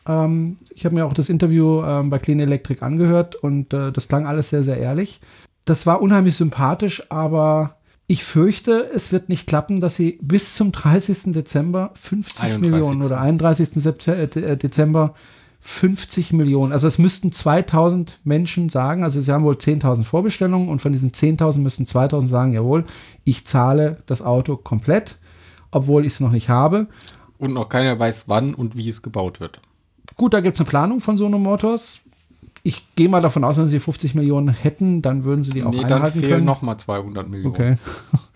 [0.05, 4.07] Ähm, ich habe mir auch das Interview ähm, bei Clean Electric angehört und äh, das
[4.07, 5.19] klang alles sehr, sehr ehrlich.
[5.67, 7.75] Das war unheimlich sympathisch, aber
[8.07, 11.33] ich fürchte, es wird nicht klappen, dass sie bis zum 30.
[11.33, 12.61] Dezember 50 31.
[12.71, 13.69] Millionen oder 31.
[13.83, 15.13] Septe- äh, Dezember
[15.59, 16.71] 50 Millionen.
[16.71, 21.11] Also es müssten 2000 Menschen sagen, also sie haben wohl 10.000 Vorbestellungen und von diesen
[21.11, 22.85] 10.000 müssten 2000 sagen, jawohl,
[23.25, 25.17] ich zahle das Auto komplett,
[25.71, 26.87] obwohl ich es noch nicht habe.
[27.39, 29.59] Und noch keiner weiß, wann und wie es gebaut wird.
[30.15, 31.99] Gut, da gibt es eine Planung von Sono Motors.
[32.67, 35.71] Ich gehe mal davon aus, wenn sie 50 Millionen hätten, dann würden sie die auch
[35.71, 36.45] nee, dann einhalten fehlen können.
[36.45, 37.55] nochmal 200 Millionen.
[37.55, 37.75] Okay.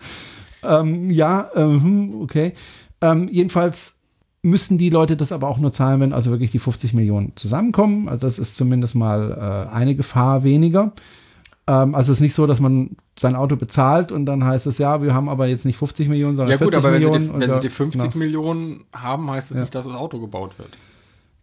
[0.62, 2.54] ähm, ja, ähm, okay.
[3.02, 3.96] Ähm, jedenfalls
[4.40, 8.08] müssen die Leute das aber auch nur zahlen, wenn also wirklich die 50 Millionen zusammenkommen.
[8.08, 10.92] Also das ist zumindest mal äh, eine Gefahr weniger.
[11.66, 14.78] Ähm, also es ist nicht so, dass man sein Auto bezahlt und dann heißt es
[14.78, 17.06] ja, wir haben aber jetzt nicht 50 Millionen, sondern Ja gut, 40 aber wenn, sie
[17.06, 17.28] Millionen.
[17.28, 18.16] die, und wenn sie die 50 genau.
[18.16, 19.60] Millionen haben, heißt das Ja.
[19.60, 20.70] nicht, dass das Auto gebaut wird.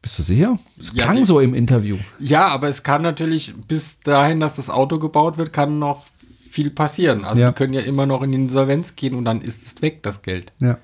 [0.01, 0.57] Bist du sicher?
[0.79, 1.97] Es Ja, klang so im Interview.
[2.19, 6.05] Ja, aber es kann natürlich bis dahin, dass das Auto gebaut wird, kann noch
[6.49, 7.25] viel passieren.
[7.25, 7.49] Also Ja.
[7.49, 10.21] die können ja immer noch in die Insolvenz gehen und dann ist es weg, das
[10.21, 10.53] Geld.
[10.59, 10.77] Ja.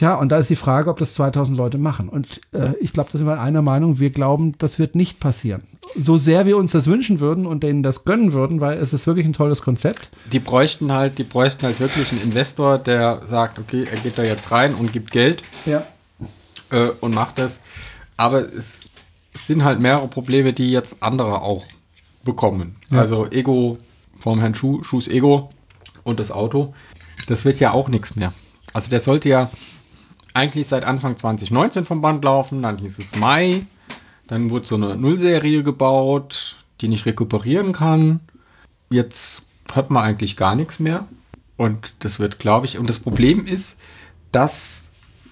[0.00, 2.08] Ja, und da ist die Frage, ob das 2000 Leute machen.
[2.08, 3.98] Und äh, ich glaube, da sind wir einer Meinung.
[3.98, 5.64] Wir glauben, das wird nicht passieren.
[5.94, 9.06] So sehr wir uns das wünschen würden und denen das gönnen würden, weil es ist
[9.06, 10.08] wirklich ein tolles Konzept.
[10.32, 14.22] Die bräuchten halt, die bräuchten halt wirklich einen Investor, der sagt, okay, er geht da
[14.22, 15.82] jetzt rein und gibt Geld Ja.
[16.70, 17.60] äh, und macht das.
[18.16, 18.80] Aber es,
[19.34, 21.64] sind halt mehrere Probleme, die jetzt andere auch
[22.24, 22.76] bekommen.
[22.90, 23.00] Ja.
[23.00, 23.78] Also Ego
[24.18, 25.50] vom Herrn Schuh, Schuhs Ego
[26.04, 26.74] und das Auto,
[27.26, 28.32] das wird ja auch nichts mehr.
[28.72, 29.50] Also der sollte ja
[30.34, 33.66] eigentlich seit Anfang 2019 vom Band laufen, dann hieß es Mai,
[34.26, 38.20] dann wurde so eine Nullserie gebaut, die nicht rekuperieren kann.
[38.90, 41.06] Jetzt hört man eigentlich gar nichts mehr.
[41.56, 43.76] Und das wird, glaube ich, und das Problem ist,
[44.32, 44.81] dass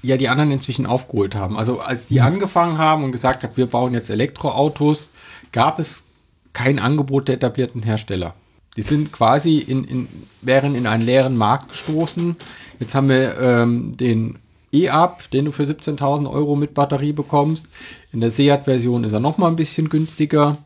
[0.02, 1.56] ja die anderen inzwischen aufgeholt haben.
[1.56, 5.10] Also als die angefangen haben und gesagt haben, wir bauen jetzt Elektroautos,
[5.52, 6.04] gab es
[6.52, 8.34] kein Angebot der etablierten Hersteller.
[8.76, 10.08] Die sind quasi in, in,
[10.42, 12.36] wären in einen leeren Markt gestoßen.
[12.78, 14.38] Jetzt haben wir ähm, den
[14.72, 17.68] E-Up, den du für 17.000 Euro mit Batterie bekommst.
[18.12, 20.58] In der Seat-Version ist er noch mal ein bisschen günstiger.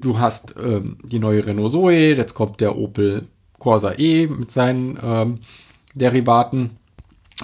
[0.00, 3.28] Du hast ähm, die neue Renault Zoe, jetzt kommt der Opel
[3.58, 5.38] Corsa E mit seinen ähm,
[5.94, 6.76] Derivaten,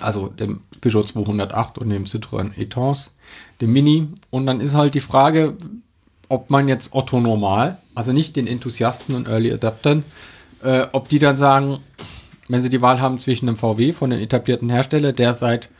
[0.00, 3.14] also dem Peugeot 208 und dem Citroën e-Tons,
[3.60, 4.08] dem Mini.
[4.30, 5.56] Und dann ist halt die Frage,
[6.28, 10.04] ob man jetzt Otto Normal, also nicht den Enthusiasten und Early Adaptern,
[10.62, 11.78] äh, ob die dann sagen,
[12.48, 15.70] wenn sie die Wahl haben zwischen einem VW von einem etablierten Hersteller, der seit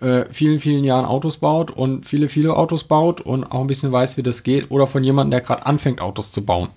[0.00, 3.92] äh, vielen, vielen Jahren Autos baut und viele, viele Autos baut und auch ein bisschen
[3.92, 6.68] weiß, wie das geht, oder von jemandem, der gerade anfängt, Autos zu bauen.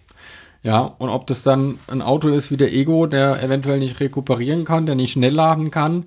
[0.62, 4.64] Ja, und ob das dann ein Auto ist wie der Ego, der eventuell nicht rekuperieren
[4.64, 6.06] kann, der nicht schnell laden kann,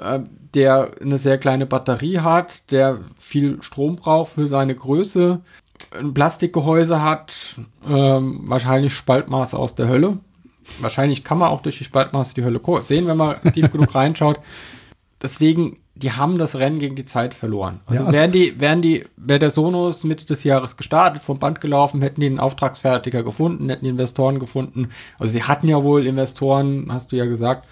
[0.00, 0.20] äh,
[0.54, 5.40] der eine sehr kleine Batterie hat, der viel Strom braucht für seine Größe,
[5.98, 10.18] ein Plastikgehäuse hat, ähm, wahrscheinlich Spaltmaße aus der Hölle.
[10.80, 14.40] Wahrscheinlich kann man auch durch die Spaltmaße die Hölle sehen, wenn man tief genug reinschaut.
[15.22, 17.80] Deswegen, die haben das Rennen gegen die Zeit verloren.
[17.86, 21.38] Also, Ja, also- wären die, wären die, wäre der Sonos Mitte des Jahres gestartet, vom
[21.38, 24.88] Band gelaufen, hätten die einen Auftragsfertiger gefunden, hätten die Investoren gefunden.
[25.18, 27.68] Also sie hatten ja wohl Investoren, hast du ja gesagt,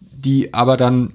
[0.00, 1.14] die aber dann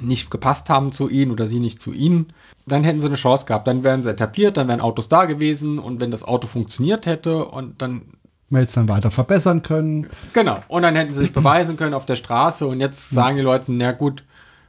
[0.00, 2.32] nicht gepasst haben zu ihnen oder sie nicht zu ihnen,
[2.66, 3.66] dann hätten sie eine Chance gehabt.
[3.66, 7.44] Dann wären sie etabliert, dann wären Autos da gewesen und wenn das Auto funktioniert hätte
[7.44, 8.02] und dann
[8.50, 10.08] Wir jetzt dann weiter verbessern können.
[10.32, 10.62] Genau.
[10.68, 13.72] Und dann hätten sie sich beweisen können auf der Straße und jetzt sagen die Leute,
[13.72, 14.24] na gut,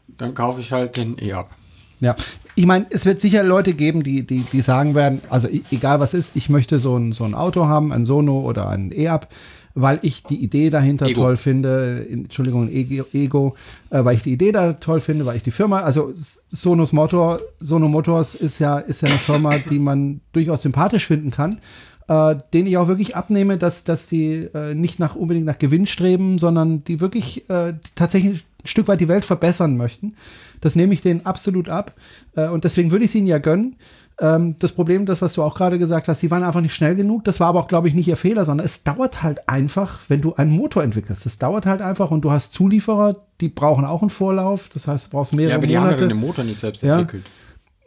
[0.08, 1.52] dann kaufe ich halt den E ab.
[2.00, 2.16] Ja,
[2.56, 6.00] ich meine, es wird sicher Leute geben, die, die, die sagen werden, also e- egal
[6.00, 9.28] was ist, ich möchte so ein, so ein Auto haben, ein Sono oder ein E-Up,
[9.74, 11.22] weil ich die Idee dahinter Ego.
[11.22, 13.56] toll finde, Entschuldigung, Ego,
[13.90, 16.14] äh, weil ich die Idee da toll finde, weil ich die Firma, also
[16.52, 21.32] Sonos Motor, Sono Motors ist ja, ist ja eine Firma, die man durchaus sympathisch finden
[21.32, 21.60] kann,
[22.08, 25.86] äh, den ich auch wirklich abnehme, dass, dass die äh, nicht nach, unbedingt nach Gewinn
[25.86, 30.16] streben, sondern die wirklich äh, tatsächlich ein Stück weit die Welt verbessern möchten.
[30.60, 31.94] Das nehme ich denen absolut ab.
[32.36, 33.76] Äh, und deswegen würde ich es ihnen ja gönnen.
[34.22, 36.96] Ähm, das Problem, das, was du auch gerade gesagt hast, sie waren einfach nicht schnell
[36.96, 37.24] genug.
[37.24, 40.22] Das war aber auch, glaube ich, nicht ihr Fehler, sondern es dauert halt einfach, wenn
[40.22, 41.26] du einen Motor entwickelst.
[41.26, 44.70] Es dauert halt einfach und du hast Zulieferer, die brauchen auch einen Vorlauf.
[44.72, 45.94] Das heißt, du brauchst mehrere Ja, aber die Monate.
[45.96, 47.00] haben ja den Motor nicht selbst Ja.
[47.00, 47.26] entwickelt.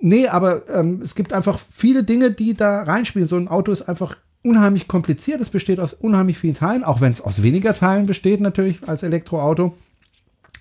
[0.00, 3.28] Nee, aber ähm, es gibt einfach viele Dinge, die da reinspielen.
[3.28, 5.40] So ein Auto ist einfach unheimlich kompliziert.
[5.40, 9.02] Es besteht aus unheimlich vielen Teilen, auch wenn es aus weniger Teilen besteht, natürlich als
[9.02, 9.72] Elektroauto.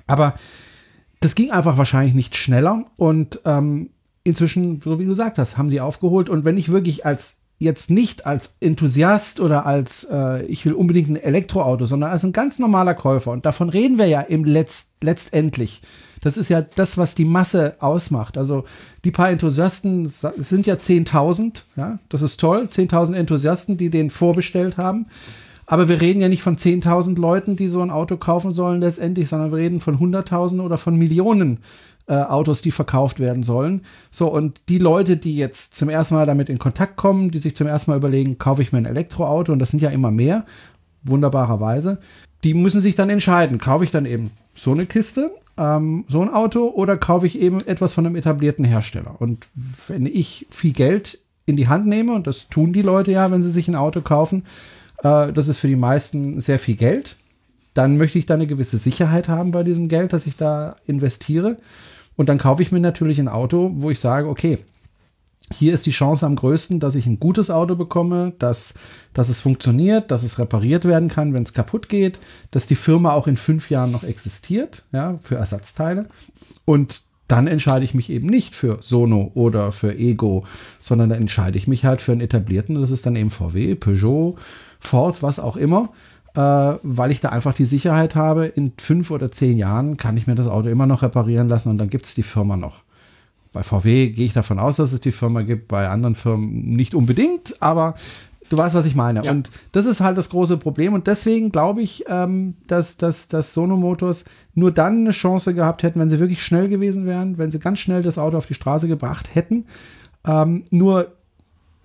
[0.07, 0.35] Aber
[1.19, 2.85] das ging einfach wahrscheinlich nicht schneller.
[2.95, 3.89] Und ähm,
[4.23, 6.29] inzwischen, so wie du gesagt hast, haben die aufgeholt.
[6.29, 11.09] Und wenn ich wirklich als jetzt nicht als Enthusiast oder als äh, ich will unbedingt
[11.09, 13.31] ein Elektroauto, sondern als ein ganz normaler Käufer.
[13.31, 15.81] Und davon reden wir ja im Letzt, letztendlich.
[16.21, 18.37] Das ist ja das, was die Masse ausmacht.
[18.37, 18.65] Also
[19.03, 21.63] die paar Enthusiasten sind ja 10.000.
[21.75, 22.69] Ja, das ist toll.
[22.71, 25.07] 10.000 Enthusiasten, die den vorbestellt haben.
[25.65, 29.29] Aber wir reden ja nicht von 10.000 Leuten, die so ein Auto kaufen sollen letztendlich,
[29.29, 31.59] sondern wir reden von 100.000 oder von Millionen
[32.07, 33.81] äh, Autos, die verkauft werden sollen.
[34.11, 37.55] So, und die Leute, die jetzt zum ersten Mal damit in Kontakt kommen, die sich
[37.55, 40.45] zum ersten Mal überlegen, kaufe ich mir ein Elektroauto, und das sind ja immer mehr,
[41.03, 41.99] wunderbarerweise,
[42.43, 46.29] die müssen sich dann entscheiden, kaufe ich dann eben so eine Kiste, ähm, so ein
[46.29, 49.15] Auto, oder kaufe ich eben etwas von einem etablierten Hersteller.
[49.19, 49.47] Und
[49.87, 53.43] wenn ich viel Geld in die Hand nehme, und das tun die Leute ja, wenn
[53.43, 54.45] sie sich ein Auto kaufen,
[55.03, 57.15] äh, das ist für die meisten sehr viel Geld,
[57.73, 61.57] dann möchte ich da eine gewisse Sicherheit haben bei diesem Geld, das ich da investiere.
[62.15, 64.59] Und dann kaufe ich mir natürlich ein Auto, wo ich sage, okay,
[65.51, 68.73] hier ist die Chance am größten, dass ich ein gutes Auto bekomme, dass,
[69.13, 72.19] dass es funktioniert, dass es repariert werden kann, wenn es kaputt geht,
[72.51, 76.07] dass die Firma auch in fünf Jahren noch existiert, ja, für Ersatzteile.
[76.65, 80.45] Und dann entscheide ich mich eben nicht für Sono oder für Ego,
[80.81, 82.79] sondern dann entscheide ich mich halt für einen etablierten.
[82.79, 84.37] Das ist dann eben VW, Peugeot,
[84.79, 85.89] Ford, was auch immer
[86.35, 86.39] äh,
[86.81, 90.35] weil ich da einfach die Sicherheit habe, in fünf oder zehn Jahren kann ich mir
[90.35, 92.81] das Auto immer noch reparieren lassen und dann gibt es die Firma noch.
[93.51, 96.95] Bei VW gehe ich davon aus, dass es die Firma gibt, bei anderen Firmen nicht
[96.95, 97.93] unbedingt, aber
[98.49, 99.23] du weißt, was ich meine.
[99.23, 99.31] Ja.
[99.31, 103.53] Und das ist halt das große Problem und deswegen glaube ich, ähm, dass, dass, dass
[103.53, 107.51] Sono Motors nur dann eine Chance gehabt hätten, wenn sie wirklich schnell gewesen wären, wenn
[107.51, 109.65] sie ganz schnell das Auto auf die Straße gebracht hätten.
[110.25, 111.13] Ähm, nur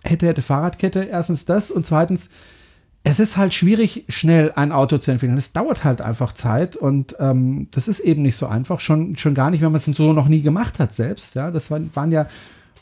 [0.05, 2.31] hätte, hätte Fahrradkette, erstens das und zweitens,
[3.05, 5.39] es ist halt schwierig, schnell ein Auto zu entwickeln.
[5.39, 8.81] Es dauert halt einfach Zeit und ähm, das ist eben nicht so einfach.
[8.81, 11.35] Schon, schon gar nicht, wenn man es so noch nie gemacht hat selbst.
[11.35, 12.27] Ja, das waren, waren ja.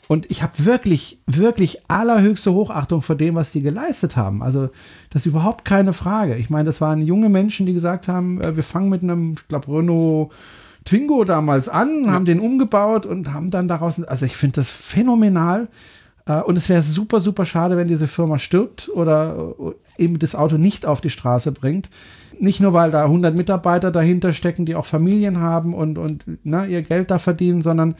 [0.09, 4.41] Und ich habe wirklich, wirklich allerhöchste Hochachtung vor dem, was die geleistet haben.
[4.41, 4.69] Also,
[5.09, 6.35] das ist überhaupt keine Frage.
[6.35, 9.47] Ich meine, das waren junge Menschen, die gesagt haben, äh, wir fangen mit einem, ich
[9.49, 10.31] glaube, Renault
[10.85, 12.11] Twingo damals an, Ja.
[12.13, 15.67] haben den umgebaut und haben dann daraus, also ich finde das phänomenal.
[16.27, 19.53] Äh, Und es wäre super, super schade, wenn diese Firma stirbt oder
[19.97, 21.89] äh, eben das Auto nicht auf die Straße bringt.
[22.39, 26.67] Nicht nur, weil da 100 Mitarbeiter dahinter stecken, die auch Familien haben und, und ne,
[26.67, 27.95] ihr Geld da verdienen, sondern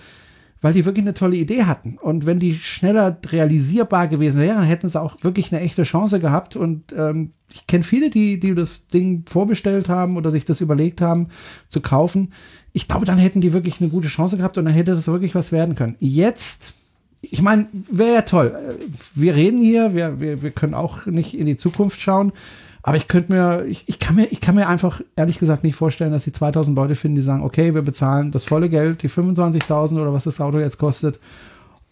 [0.62, 1.98] weil die wirklich eine tolle Idee hatten.
[2.02, 6.56] Und wenn die schneller realisierbar gewesen wären, hätten sie auch wirklich eine echte Chance gehabt.
[6.56, 11.00] Und ähm, ich kenne viele, die, die das Ding vorbestellt haben oder sich das überlegt
[11.00, 11.28] haben
[11.70, 12.34] zu kaufen.
[12.74, 15.36] Ich glaube, dann hätten die wirklich eine gute Chance gehabt und dann hätte das wirklich
[15.36, 15.96] was werden können.
[16.00, 16.74] Jetzt
[17.32, 18.78] ich meine, wäre ja toll.
[19.16, 22.32] Wir reden hier, wir, wir, wir können auch nicht in die Zukunft schauen.
[22.88, 25.76] Aber ich könnte mir, ich, ich, kann mir, ich kann mir einfach ehrlich gesagt nicht
[25.76, 29.10] vorstellen, dass die 2000 Leute finden, die sagen, okay, wir bezahlen das volle Geld, die
[29.10, 31.20] 25.000 oder was das Auto jetzt kostet.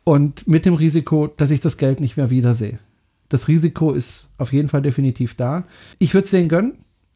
[0.05, 2.79] Und mit dem Risiko, dass ich das Geld nicht mehr wiedersehe.
[3.27, 5.65] Das Risiko ist auf jeden Fall definitiv da.
[5.99, 6.75] Ich würde es denen gönnen.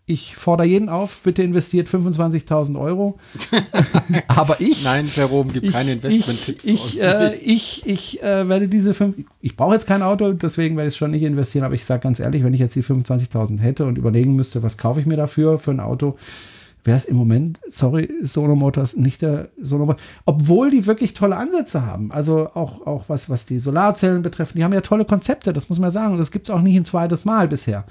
[0.10, 3.20] Ich fordere jeden auf, bitte investiert 25.000 Euro.
[4.28, 4.84] Aber ich.
[4.84, 6.66] Nein, Jerome, gib keine Investment-Tipps.
[6.66, 9.18] Ich, ich, äh, ich, ich äh, werde diese fünf.
[9.40, 11.64] Ich brauche jetzt kein Auto, deswegen werde ich es schon nicht investieren.
[11.64, 14.80] Aber ich sage ganz ehrlich, wenn ich jetzt die 25.000 hätte und überlegen müsste, was
[14.80, 16.18] kaufe ich mir dafür für ein Auto,
[16.84, 20.02] wäre es im Moment, sorry, Sono Motors nicht der Sono Motors.
[20.26, 22.12] Obwohl die wirklich tolle Ansätze haben.
[22.12, 24.56] Also auch, auch was, was die Solarzellen betrifft.
[24.56, 26.14] Die haben ja tolle Konzepte, das muss man sagen.
[26.14, 27.86] Und das gibt es auch nicht ein zweites Mal bisher.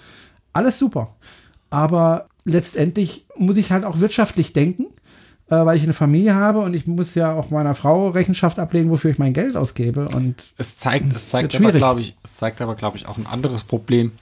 [0.52, 1.14] Alles super.
[1.70, 4.86] Aber letztendlich muss ich halt auch wirtschaftlich denken,
[5.50, 8.90] äh, weil ich eine Familie habe und ich muss ja auch meiner Frau Rechenschaft ablegen,
[8.90, 10.08] wofür ich mein Geld ausgebe.
[10.14, 13.26] Und Es zeigt, es zeigt aber, glaube ich, es zeigt aber, glaube ich, auch ein
[13.26, 14.12] anderes Problem,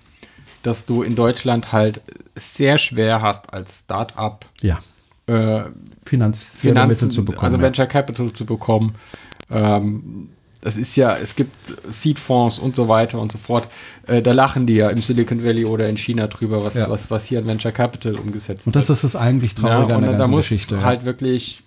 [0.62, 2.00] dass du in Deutschland halt
[2.34, 4.78] sehr schwer hast, als Start-up ja,
[5.26, 5.64] äh,
[6.04, 7.54] Finanzen, Mittel zu bekommen.
[7.54, 7.60] also.
[7.60, 8.94] Venture Capital zu bekommen.
[9.50, 11.54] Ähm, das ist ja, es gibt
[11.90, 13.66] Seed-Fonds und so weiter und so fort.
[14.06, 16.88] Äh, da lachen die ja im Silicon Valley oder in China drüber, was, Ja.
[16.90, 20.02] was, was hier an Venture Capital umgesetzt Und das ist das eigentlich ja, Traurige an
[20.04, 20.82] und der da muss Geschichte.
[20.84, 21.62] halt wirklich,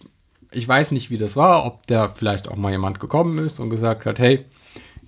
[0.52, 3.70] ich weiß nicht, wie das war, ob da vielleicht auch mal jemand gekommen ist und
[3.70, 4.46] gesagt hat, hey,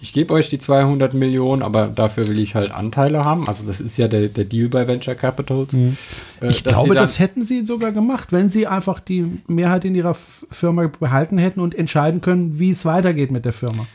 [0.02, 3.48] ich gebe euch die 200 Millionen, aber dafür will ich halt Anteile haben.
[3.48, 5.74] Also das ist ja der, der Deal bei Venture Capitals.
[5.74, 5.96] Mhm.
[6.42, 10.16] Äh, Ich glaube, das hätten sie sogar gemacht, wenn sie einfach die Mehrheit in ihrer
[10.16, 13.86] Firma behalten hätten und entscheiden können, wie es weitergeht mit der Firma.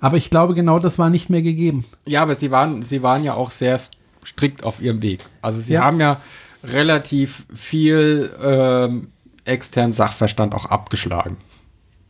[0.00, 1.84] Aber ich glaube, genau das war nicht mehr gegeben.
[2.06, 3.78] Ja, aber sie waren, sie waren ja auch sehr
[4.24, 5.20] strikt auf ihrem Weg.
[5.42, 5.84] Also sie Ja.
[5.84, 6.20] haben ja
[6.64, 9.08] relativ viel ähm,
[9.44, 11.36] externen Sachverstand auch abgeschlagen.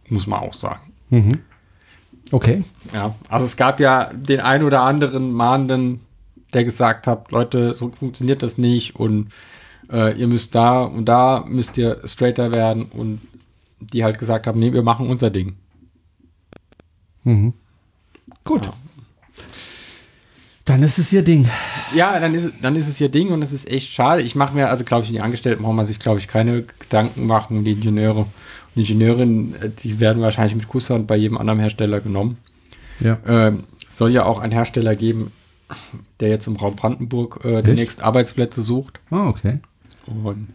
[0.09, 0.81] Muss man auch sagen.
[2.33, 2.65] Okay.
[2.93, 6.01] Ja, also es gab ja den ein oder anderen Mahnenden,
[6.53, 9.31] der gesagt hat, Leute, so funktioniert das nicht und
[9.91, 13.21] äh, ihr müsst da und da müsst ihr straighter werden und
[13.81, 15.57] die halt gesagt haben, nee, wir machen unser Ding.
[18.45, 18.67] Gut.
[18.67, 18.73] Ja.
[20.65, 21.49] Dann ist es ihr Ding.
[21.95, 24.23] Ja, dann ist, es- dann ist es ihr Ding und es ist echt schade.
[24.23, 27.27] Ich mache mir, also glaube ich, die Angestellten braucht man sich, glaube ich, keine Gedanken
[27.27, 27.65] machen.
[27.65, 28.27] Die Ingenieure
[28.75, 32.39] und Ingenieurinnen, äh, die werden wahrscheinlich mit Kusshand bei jedem anderen Hersteller genommen.
[33.01, 33.19] Ja.
[33.27, 35.33] Ähm, es soll ja auch einen Hersteller geben,
[36.21, 39.01] der jetzt im Raum Brandenburg äh, demnächst Arbeitsplätze sucht.
[39.11, 39.59] Ah, okay.
[40.07, 40.49] Und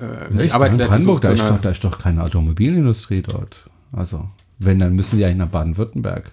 [0.00, 0.52] äh, Echt?
[0.52, 3.68] Arbeitsplätze Brandenburg, sucht, da ist, doch, da ist doch keine Automobilindustrie dort.
[3.92, 6.32] Also, wenn, dann müssen die eigentlich nach Baden-Württemberg.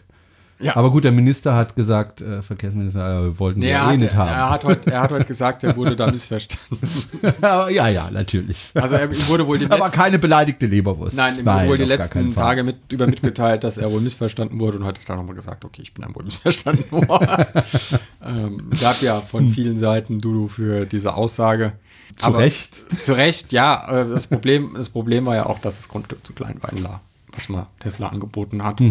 [0.62, 0.76] Ja.
[0.76, 3.98] Aber gut, der Minister hat gesagt, äh, Verkehrsminister, äh, wollten Nee, wir er, eh hat,
[4.00, 4.50] nicht er, haben.
[4.52, 6.80] hat heute, er hat heute gesagt, er wurde da missverstanden.
[7.42, 8.72] ja, ja, natürlich.
[8.76, 11.18] Also er, wurde wohl die Aber letzten, keine beleidigte Leberwurst.
[11.18, 12.36] nein, ihm wurde wohl die letzten.
[12.36, 15.66] Tage mit, über mitgeteilt, dass er wohl missverstanden wurde und heute hat er nochmal gesagt,
[15.66, 17.46] okay, ich bin dann wohl missverstanden worden.
[18.26, 21.74] ähm, gab ja von vielen Seiten Dudu für diese Aussage.
[22.18, 22.86] Zu Aber- Recht.
[23.02, 24.02] Zu Recht, ja.
[24.04, 27.02] äh, Das Problem, das Problem war ja auch, dass das Grundstück zu klein war,
[27.34, 28.82] was mal Tesla angeboten hat.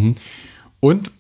[0.81, 1.11] Und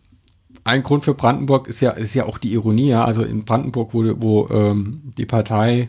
[0.65, 3.05] ein Grund für Brandenburg ist ja, ist ja auch die Ironie, ja.
[3.05, 5.89] Also in Brandenburg, wo, wo ähm, die Partei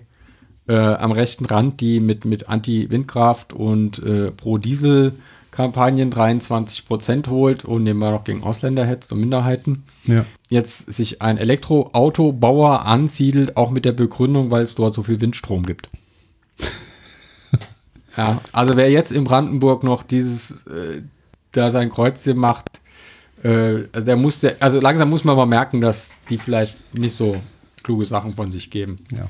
[0.67, 7.83] äh, am rechten Rand, die mit, mit Anti-Windkraft und äh, Pro-Diesel-Kampagnen 23 Prozent holt und
[7.83, 10.25] nebenbei noch gegen Ausländer hetzt und Minderheiten, Ja.
[10.49, 15.65] jetzt sich ein Elektroautobauer ansiedelt, auch mit der Begründung, weil es dort so viel Windstrom
[15.65, 15.89] gibt.
[18.17, 21.01] ja, also wer jetzt in Brandenburg noch dieses, äh,
[21.51, 22.80] da sein Kreuzchen macht,
[23.43, 27.15] äh, also der muss, der, also langsam muss man mal merken, dass die vielleicht nicht
[27.15, 27.35] so
[27.83, 29.05] kluge Sachen von sich geben.
[29.11, 29.27] ja.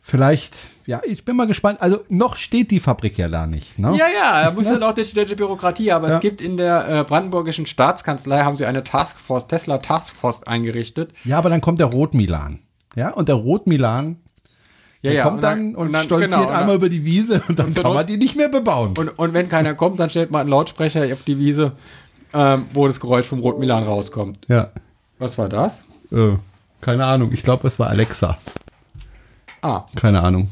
[0.00, 0.54] Vielleicht,
[0.86, 1.82] ja, ich bin mal gespannt.
[1.82, 3.78] Also, noch steht die Fabrik ja da nicht.
[3.78, 3.94] Ne?
[3.98, 6.14] Ja, ja, er muss ja noch durch die deutsche Bürokratie, aber Ja.
[6.14, 11.10] es gibt in der äh, brandenburgischen Staatskanzlei, haben sie eine Taskforce, Tesla Taskforce eingerichtet.
[11.24, 12.60] Ja, aber dann kommt der Rot-Milan.
[12.96, 14.16] Ja, und der Rot-Milan
[15.02, 17.58] Ja, ja, kommt dann und, dann- stolziert genau, und dann- einmal über die Wiese und
[17.58, 18.94] dann zur kann man die nicht mehr bebauen.
[18.96, 21.72] Und, und wenn keiner kommt, dann stellt man einen Lautsprecher auf die Wiese,
[22.32, 24.38] ähm, wo das Geräusch vom Rot Milan rauskommt.
[24.48, 24.70] ja,
[25.18, 25.82] Was war das?
[26.12, 26.32] äh,
[26.80, 27.32] keine Ahnung.
[27.32, 28.38] Ich glaube, es war Alexa.
[29.62, 30.48] Ah, Keine Ahnung.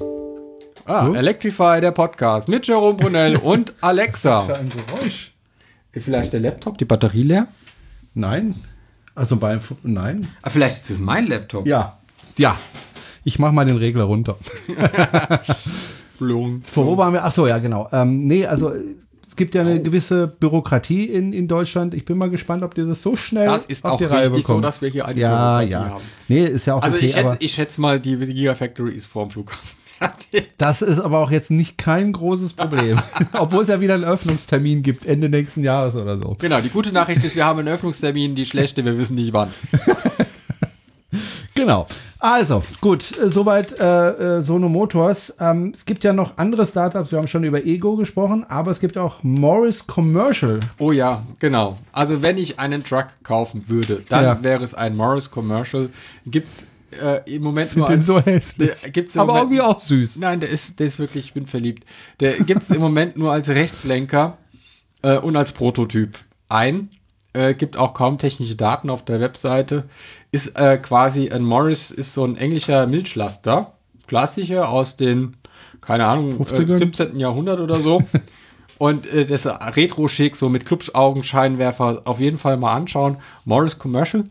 [0.85, 1.15] ah So?
[1.15, 4.47] Electrify, der Podcast mit Jerome Brunel und Alexa.
[4.55, 5.33] ein Geräusch?
[5.93, 7.47] Ist Vielleicht der Laptop, die Batterie leer?
[8.15, 8.55] Nein.
[9.15, 10.29] Also beim, nein.
[10.43, 11.67] Ah, vielleicht ist es mein Laptop.
[11.67, 11.99] Ja.
[12.37, 12.57] Ja.
[13.25, 14.37] Ich mach mal den Regler runter.
[16.19, 16.63] Blum.
[16.73, 17.25] So, wo waren wir?
[17.25, 17.89] Ach so, ja, genau.
[17.93, 18.83] Ähm, nee, also äh,
[19.37, 21.93] es gibt ja eine gewisse Bürokratie in, in Deutschland.
[21.93, 24.29] Ich bin mal gespannt, ob die das so schnell Das ist auf auch die Reihe
[24.29, 24.63] richtig so, bekommen.
[24.63, 25.91] dass wir hier eine ja, Bürokratie ja.
[25.91, 26.05] haben.
[26.29, 29.29] Nee, ist ja auch Also okay, ich, schätze, ich schätze mal, die Gigafactory ist vorm
[29.29, 29.77] Flughafen.
[30.57, 32.99] das ist aber auch jetzt nicht kein großes Problem.
[33.35, 36.39] Obwohl es ja wieder einen Öffnungstermin gibt, Ende nächsten Jahres oder so.
[36.39, 39.53] genau, die gute Nachricht ist, wir haben einen Öffnungstermin, die schlechte, wir wissen nicht wann.
[41.57, 41.87] Genau.
[42.19, 45.35] Also, gut, äh, soweit äh, äh, Sono Motors.
[45.41, 48.81] Ähm, es gibt ja noch andere Startups, wir haben schon über Ego gesprochen, aber es
[48.81, 50.61] gibt auch Morris Commercial.
[50.79, 51.79] Oh ja, genau.
[51.93, 54.43] Also wenn ich einen Truck kaufen würde, dann Ja.
[54.45, 55.91] wäre es ein Morris Commercial.
[56.27, 56.67] Gibt's
[57.03, 58.71] äh, im Moment nur als so hässlich.
[58.93, 60.17] Der, Aber Moment, irgendwie auch süß.
[60.19, 61.85] Nein, der ist, der ist wirklich, ich bin verliebt.
[62.21, 64.39] Der gibt's im Moment nur als Rechtslenker
[65.03, 66.91] äh, und als Prototyp ein.
[67.37, 69.85] Äh, gibt auch kaum technische Daten auf der Webseite.
[70.31, 73.73] Ist äh, quasi ein Morris, ist so ein englischer Milchlaster.
[74.07, 75.37] Klassischer aus den,
[75.83, 76.79] keine Ahnung, äh, 50ern?
[76.79, 77.21] 17.
[77.21, 78.03] Jahrhundert oder so.
[78.79, 83.19] Und äh, das retro-schick, so mit Klubschaugen-Scheinwerfer, auf jeden Fall mal anschauen.
[83.45, 84.25] Morris Commercial.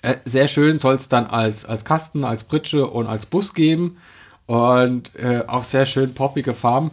[0.00, 3.98] Äh, sehr schön soll es dann als, als Kasten, als Pritsche und als Bus geben.
[4.46, 6.92] Und äh, auch sehr schön poppige Farben.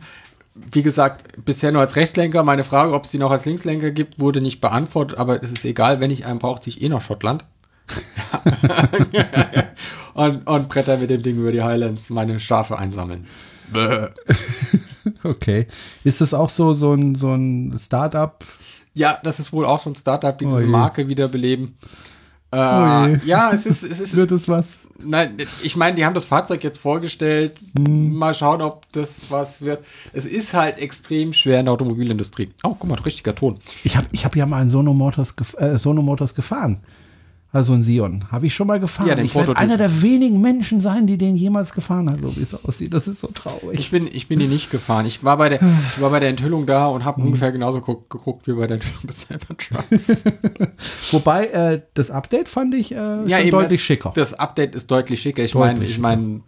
[0.55, 2.43] Wie gesagt, bisher nur als Rechtslenker.
[2.43, 5.65] Meine Frage, ob es die noch als Linkslenker gibt, wurde nicht beantwortet, aber es ist
[5.65, 7.43] egal, wenn ich einen brauche, ziehe ich eh nach Schottland.
[10.13, 13.27] und, und bretter mit dem Ding über die Highlands meine Schafe einsammeln.
[15.23, 15.67] Okay.
[16.03, 18.43] Ist das auch so, so ein, so ein Startup?
[18.93, 20.67] Ja, das ist wohl auch so ein Startup, die Oh diese.
[20.67, 21.77] Marke wiederbeleben.
[22.55, 24.77] Äh, ja, es ist, es ist, Wird es was?
[25.03, 27.57] nein, ich meine, die haben das Fahrzeug jetzt vorgestellt.
[27.77, 29.83] Mal schauen, ob das was wird.
[30.13, 32.49] Es ist halt extrem schwer in der Automobilindustrie.
[32.63, 33.59] Oh, guck mal, richtiger Ton.
[33.83, 36.79] Ich habe ich hab ja mal einen Sono Motors, gef äh, Sono Motors gefahren.
[37.55, 38.29] Also ein Sion.
[38.31, 39.07] Habe ich schon mal gefahren.
[39.07, 42.35] Ja, den ich werde einer der wenigen Menschen sein, die den jemals gefahren hat, so
[42.35, 42.93] wie es aussieht.
[42.93, 43.79] Das ist so traurig.
[43.79, 45.05] Ich bin, ich bin die nicht gefahren.
[45.05, 48.09] Ich war bei der, ich war bei der Enthüllung da und habe ungefähr genauso guck,
[48.09, 50.25] geguckt wie bei der Enthüllung des Cybertrucks.
[51.13, 54.11] Wobei, äh, das Update fand ich äh, schon eben, deutlich schicker.
[54.13, 55.41] Das Update ist deutlich schicker.
[55.41, 56.41] Ich meine, ich meine,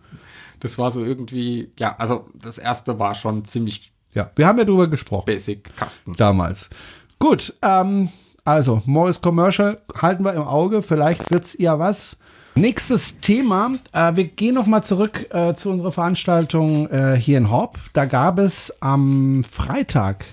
[0.59, 4.65] das war so irgendwie, ja, also das erste war schon ziemlich Ja, wir haben ja
[4.65, 5.23] drüber gesprochen.
[5.25, 6.11] basic Kasten.
[6.17, 6.69] damals.
[7.17, 8.09] Gut, ähm,
[8.47, 10.81] also Morris Commercial halten wir im Auge.
[10.81, 12.15] Vielleicht wird's ja was.
[12.55, 13.71] Nächstes Thema.
[13.91, 17.77] Äh, wir gehen noch mal zurück äh, zu unserer Veranstaltung äh, hier in Horb.
[17.91, 20.23] Da gab es am Freitag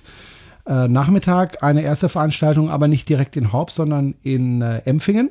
[0.64, 5.30] äh, Nachmittag eine erste Veranstaltung, aber nicht direkt in Horb, sondern in äh, Empfingen.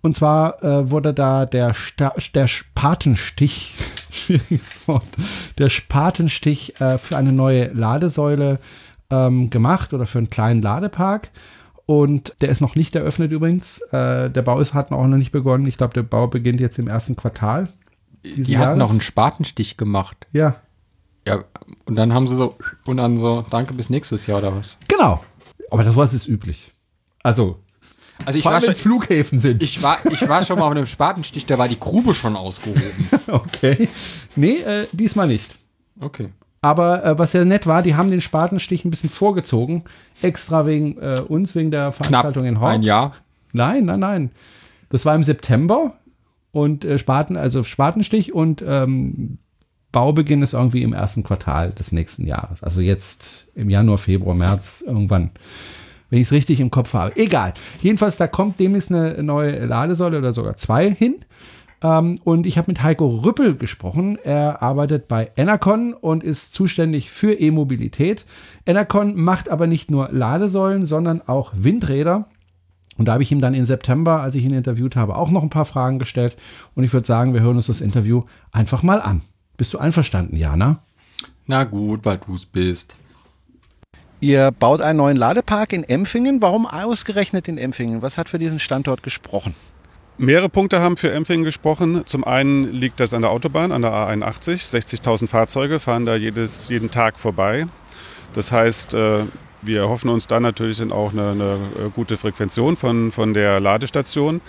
[0.00, 3.74] Und zwar äh, wurde da der, Sta der Spatenstich,
[4.10, 5.08] schwieriges Wort,
[5.58, 8.60] der Spatenstich für eine neue Ladesäule
[9.10, 11.30] ähm, gemacht oder für einen kleinen Ladepark.
[11.86, 13.80] Und der ist noch nicht eröffnet übrigens.
[13.92, 15.66] Äh, der Bau ist, hat auch noch nicht begonnen.
[15.66, 17.68] Ich glaube, der Bau beginnt jetzt im ersten Quartal.
[18.24, 18.78] Die hatten Jahres.
[18.78, 20.26] noch einen Spatenstich gemacht.
[20.32, 20.56] Ja,
[21.28, 21.44] Ja,
[21.84, 24.78] und dann haben sie so, und dann so, danke bis nächstes Jahr oder was?
[24.88, 25.22] genau.
[25.70, 26.72] Aber das was ist üblich.
[27.22, 27.58] Also,
[28.24, 29.62] Also ich vor war, schon, Flughäfen sind.
[29.62, 33.08] ich, war, ich war schon mal auf einem Spatenstich, da war die Grube schon ausgehoben.
[33.26, 33.88] okay.
[34.36, 35.58] Nee, äh, diesmal nicht.
[36.00, 36.28] Okay.
[36.64, 39.84] Aber äh, was sehr nett war, die haben den Spatenstich ein bisschen vorgezogen.
[40.22, 42.70] Extra wegen äh, uns, wegen der Knapp Veranstaltung in Horb.
[42.70, 43.12] ein Jahr.
[43.52, 44.30] Nein, nein, nein.
[44.88, 45.92] Das war im September
[46.52, 49.36] und äh, Spaten, also Spatenstich und ähm,
[49.92, 52.62] Baubeginn ist irgendwie im ersten Quartal des nächsten Jahres.
[52.62, 55.32] Also jetzt im Januar, Februar, März irgendwann.
[56.08, 57.14] Wenn ich es richtig im Kopf habe.
[57.16, 57.52] Egal.
[57.82, 61.16] Jedenfalls, da kommt demnächst eine neue Ladesäule oder sogar zwei hin.
[61.84, 64.18] Ähm, und ich habe mit Heiko Rüppel gesprochen.
[64.24, 68.24] Er arbeitet bei Enercon und ist zuständig für E-Mobilität.
[68.64, 72.26] Enercon macht aber nicht nur Ladesäulen, sondern auch Windräder.
[72.96, 75.42] Und da habe ich ihm dann im September, als ich ihn interviewt habe, auch noch
[75.42, 76.36] ein paar Fragen gestellt.
[76.74, 79.20] Und ich würde sagen, wir hören uns das Interview einfach mal an.
[79.56, 80.78] Bist du einverstanden, Jana?
[81.46, 82.96] Na gut, weil du es bist.
[84.20, 86.40] Ihr baut einen neuen Ladepark in Empfingen.
[86.40, 88.00] Warum ausgerechnet in Empfingen?
[88.00, 89.54] Was hat für diesen Standort gesprochen?
[90.16, 92.06] Mehrere Punkte haben für Empfingen gesprochen.
[92.06, 94.70] Zum einen liegt das an der Autobahn, an der A81.
[94.70, 97.66] 60.000 Fahrzeuge fahren da jedes, jeden Tag vorbei.
[98.32, 99.24] Das heißt, äh,
[99.62, 103.58] wir hoffen uns da natürlich dann auch eine, eine äh, gute Frequention von, von der
[103.58, 104.40] Ladestation.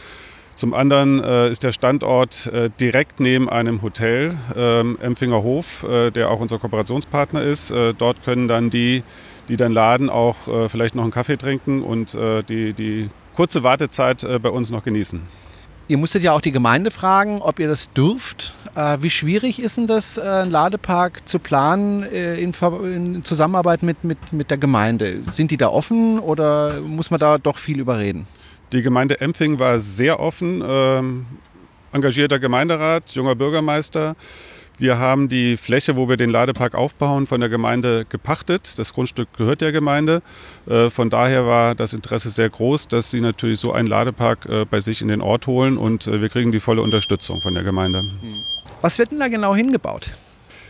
[0.56, 2.50] Zum anderen äh, ist der Standort
[2.80, 7.74] direkt neben einem Hotel, ähm, Empfinger Hof, der auch unser Kooperationspartner ist.
[7.98, 9.04] Dort können dann die,
[9.50, 12.16] die dann laden, auch vielleicht noch einen Kaffee trinken und
[12.48, 15.45] die, die kurze Wartezeit bei uns noch genießen.
[15.88, 18.56] Ihr musstet ja auch die Gemeinde fragen, ob ihr das dürft.
[18.76, 23.84] Äh, wie schwierig ist denn das, äh, einen Ladepark zu planen äh, in, in Zusammenarbeit
[23.84, 25.22] mit, mit, mit der Gemeinde?
[25.30, 28.26] Sind die da offen oder muss man da doch viel überreden?
[28.72, 31.28] Die Gemeinde Empfing war sehr offen, ähm,
[31.92, 34.16] engagierter Gemeinderat, junger Bürgermeister.
[34.78, 38.78] Wir haben die Fläche, wo wir den Ladepark aufbauen, von der Gemeinde gepachtet.
[38.78, 40.22] Das Grundstück gehört der Gemeinde.
[40.68, 44.66] Äh, von daher war das Interesse sehr groß, dass sie natürlich so einen Ladepark äh,
[44.66, 47.64] bei sich in den Ort holen und äh, wir kriegen die volle Unterstützung von der
[47.64, 48.04] Gemeinde.
[48.82, 50.12] Was wird denn da genau hingebaut?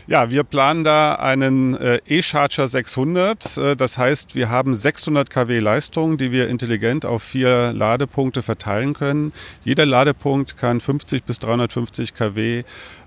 [0.08, 3.56] Ja, wir planen da einen E-Charger 600.
[3.56, 8.94] Äh, das heißt, wir haben 600 kW Leistung, die wir intelligent auf vier Ladepunkte verteilen
[8.94, 9.32] können.
[9.64, 12.62] Jeder Ladepunkt kann 50 bis 350 kW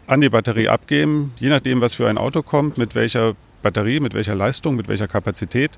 [0.10, 4.14] an die Batterie abgeben, je nachdem, was für ein Auto kommt, mit welcher Batterie, mit
[4.14, 5.72] welcher Leistung, mit welcher Kapazität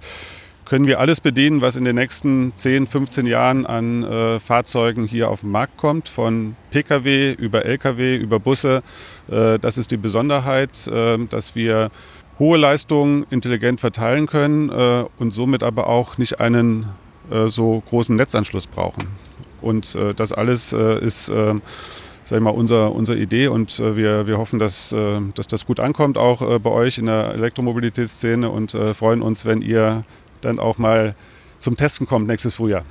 [0.71, 5.29] können wir alles bedienen, was in den nächsten 10, 15 Jahren an äh, Fahrzeugen hier
[5.29, 8.81] auf den Markt kommt, von Pkw über Lkw, über Busse.
[9.29, 11.91] Äh, das ist die Besonderheit, äh, dass wir
[12.39, 16.85] hohe Leistungen intelligent verteilen können äh, und somit aber auch nicht einen
[17.29, 19.07] äh, so großen Netzanschluss brauchen.
[19.61, 21.29] Und äh, das alles ist
[22.31, 25.65] sag ich mal, unser, unsere Idee und äh, wir, wir hoffen, dass, äh, dass das
[25.65, 30.05] gut ankommt, auch äh, bei euch in der Elektromobilitätsszene und äh, freuen uns, wenn ihr
[30.39, 31.13] dann auch mal
[31.59, 32.85] zum Testen kommt nächstes Frühjahr.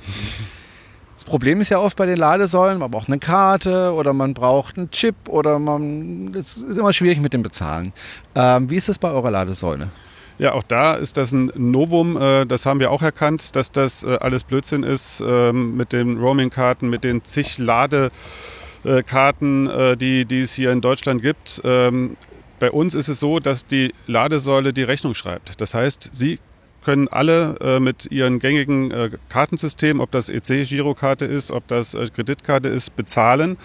[1.15, 4.77] Das Problem ist ja oft bei den Ladesäulen, man braucht eine Karte oder man braucht
[4.77, 6.31] einen Chip oder man.
[6.33, 7.93] Das ist immer schwierig mit dem Bezahlen.
[8.35, 9.89] Ähm, wie ist das bei eurer Ladesäule?
[10.37, 12.15] Ja, auch da ist das ein Novum.
[12.15, 16.19] äh, Das haben wir auch erkannt, dass das äh, alles Blödsinn ist ähm, mit den
[16.19, 18.15] Roaming-Karten, mit den zig Ladekarten,
[18.83, 21.61] äh, die, die es hier in Deutschland gibt.
[21.63, 22.15] Ähm,
[22.59, 25.59] Bei uns ist es so, dass die Ladesäule die Rechnung schreibt.
[25.61, 26.39] Das heißt, Sie
[26.83, 32.07] können alle äh, mit ihren gängigen äh, Kartensystemen, ob das EC-Girokarte ist, ob das äh,
[32.13, 33.57] Kreditkarte ist, bezahlen.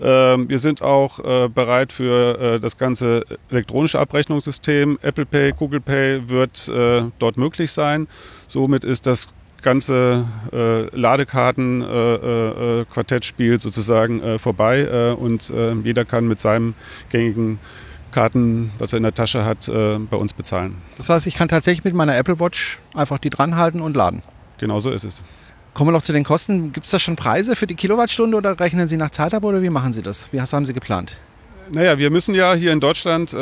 [0.00, 4.98] Ähm, wir sind auch äh, bereit für äh, das ganze elektronische Abrechnungssystem.
[5.02, 8.08] Apple Pay, Google Pay wird äh, dort möglich sein.
[8.48, 9.28] Somit ist das
[9.62, 10.24] ganze
[10.92, 15.52] Ladekarten-Quartettspiel sozusagen vorbei und
[15.84, 16.74] jeder kann mit seinem
[17.10, 17.58] gängigen
[18.12, 20.76] Karten, was er in der Tasche hat, äh, bei uns bezahlen.
[20.96, 24.22] Das heißt, ich kann tatsächlich mit meiner Apple Watch einfach die dranhalten und laden.
[24.58, 25.24] Genau so ist es.
[25.74, 26.72] Kommen wir noch zu den Kosten.
[26.72, 29.62] Gibt es da schon Preise für die Kilowattstunde oder rechnen Sie nach Zeit ab oder
[29.62, 30.32] wie machen Sie das?
[30.32, 31.16] Wie haben Sie geplant?
[31.74, 33.38] Naja, wir müssen ja hier in Deutschland, äh,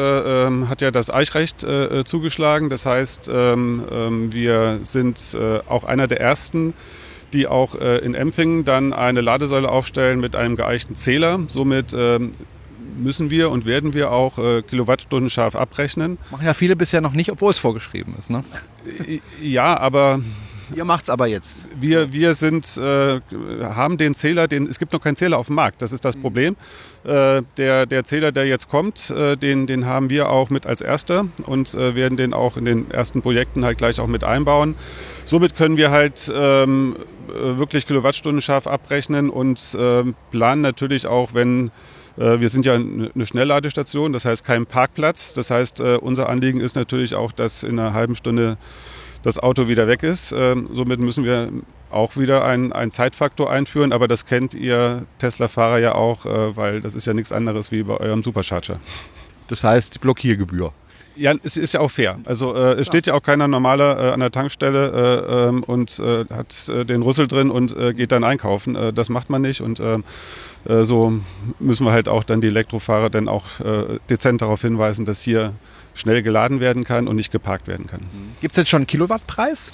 [0.46, 2.70] ähm, hat ja das Eichrecht äh, zugeschlagen.
[2.70, 6.72] Das heißt, ähm, ähm, wir sind äh, auch einer der ersten,
[7.32, 11.40] die auch äh, in Empfingen dann eine Ladesäule aufstellen mit einem geeichten Zähler.
[11.48, 12.30] Somit ähm,
[12.96, 16.16] müssen wir und werden wir auch äh, Kilowattstunden scharf abrechnen.
[16.30, 18.30] Machen ja viele bisher noch nicht, obwohl es vorgeschrieben ist.
[18.30, 18.44] Ne?
[19.42, 20.20] Ja, aber
[20.74, 21.66] Ihr macht es aber jetzt.
[21.78, 23.20] Wir, wir sind, äh,
[23.62, 26.16] haben den Zähler, den, es gibt noch keinen Zähler auf dem Markt, das ist das
[26.16, 26.56] Problem.
[27.04, 30.80] Äh, der, der Zähler, der jetzt kommt, äh, den, den haben wir auch mit als
[30.80, 34.74] erster und äh, werden den auch in den ersten Projekten halt gleich auch mit einbauen.
[35.24, 36.96] Somit können wir halt ähm,
[37.28, 41.70] äh, wirklich Kilowattstunden scharf abrechnen und ähm, planen natürlich auch, wenn
[42.18, 45.34] äh, wir sind ja eine Schnellladestation, das heißt kein Parkplatz.
[45.34, 48.58] Das heißt, äh, unser Anliegen ist natürlich auch, dass in einer halben Stunde
[49.22, 50.32] das Auto wieder weg ist.
[50.32, 51.50] Ähm, somit müssen wir
[51.90, 56.80] auch wieder einen, einen Zeitfaktor einführen, aber das kennt ihr Tesla-Fahrer ja auch, äh, weil
[56.80, 58.78] das ist ja nichts anderes wie bei eurem Supercharger.
[59.48, 60.72] Das heißt Blockiergebühr.
[61.16, 62.18] Ja, es ist ja auch fair.
[62.24, 65.98] Also äh, es steht ja auch keiner normaler äh, an der Tankstelle äh, ähm, und
[65.98, 68.78] äh, hat äh, den Rüssel drin und äh, geht dann einkaufen.
[68.94, 69.82] das macht man nicht und
[70.64, 71.12] so
[71.58, 73.46] müssen wir halt auch dann die Elektrofahrer dann auch
[74.10, 75.54] dezent darauf hinweisen, dass hier
[75.94, 78.00] schnell geladen werden kann und nicht geparkt werden kann.
[78.40, 79.72] Gibt es jetzt schon einen Kilowattpreis?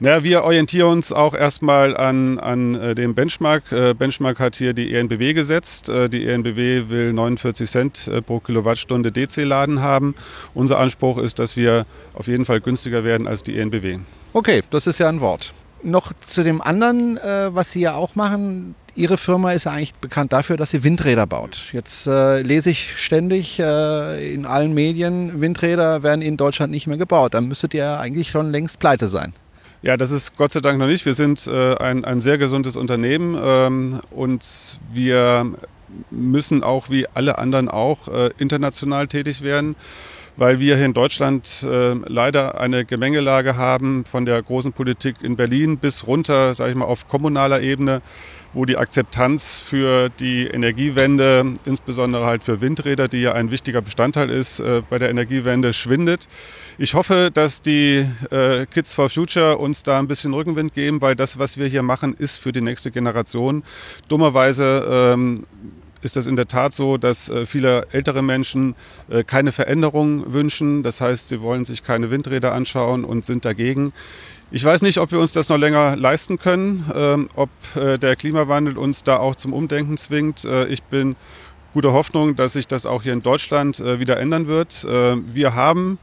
[0.00, 3.72] Na, wir orientieren uns auch erstmal an, an äh, dem Benchmark.
[3.72, 5.88] Äh, Benchmark hat hier die ENBW gesetzt.
[5.88, 10.14] Äh, die ENBW will 49 Cent äh, pro Kilowattstunde DC-Laden haben.
[10.54, 13.98] Unser Anspruch ist, dass wir auf jeden Fall günstiger werden als die ENBW.
[14.34, 15.52] Okay, das ist ja ein Wort.
[15.82, 18.74] Noch zu dem anderen, äh, was Sie ja auch machen.
[18.94, 21.68] Ihre Firma ist ja eigentlich bekannt dafür, dass sie Windräder baut.
[21.72, 27.34] Jetzt äh, lese ich ständig in allen Medien, Windräder werden in Deutschland nicht mehr gebaut.
[27.34, 29.34] Dann müsstet ihr eigentlich schon längst pleite sein.
[29.82, 31.06] Ja, das ist Gott sei Dank noch nicht.
[31.06, 34.44] Wir sind äh, ein, ein sehr gesundes Unternehmen ähm, und
[34.92, 35.52] wir
[36.10, 39.76] müssen auch wie alle anderen auch äh, international tätig werden
[40.38, 45.36] weil wir hier in Deutschland äh, leider eine Gemengelage haben von der großen Politik in
[45.36, 48.02] Berlin bis runter, sage ich mal, auf kommunaler Ebene,
[48.52, 54.30] wo die Akzeptanz für die Energiewende, insbesondere halt für Windräder, die ja ein wichtiger Bestandteil
[54.30, 56.28] ist äh, bei der Energiewende, schwindet.
[56.78, 61.16] Ich hoffe, dass die äh, Kids for Future uns da ein bisschen Rückenwind geben, weil
[61.16, 63.64] das, was wir hier machen, ist für die nächste Generation.
[64.08, 65.44] Dummerweise ähm,
[66.02, 68.74] ist das in der Tat so, dass äh, viele ältere Menschen
[69.08, 70.82] äh, keine Veränderung wünschen.
[70.82, 73.92] Das heißt, sie wollen sich keine Windräder anschauen und sind dagegen.
[74.50, 78.16] Ich weiß nicht, ob wir uns das noch länger leisten können, ähm, ob äh, der
[78.16, 80.46] Klimawandel uns da auch zum Umdenken zwingt.
[80.68, 81.16] Ich bin
[81.74, 84.84] guter Hoffnung, dass sich das auch hier in Deutschland wieder ändern wird.
[84.84, 85.98] Wir haben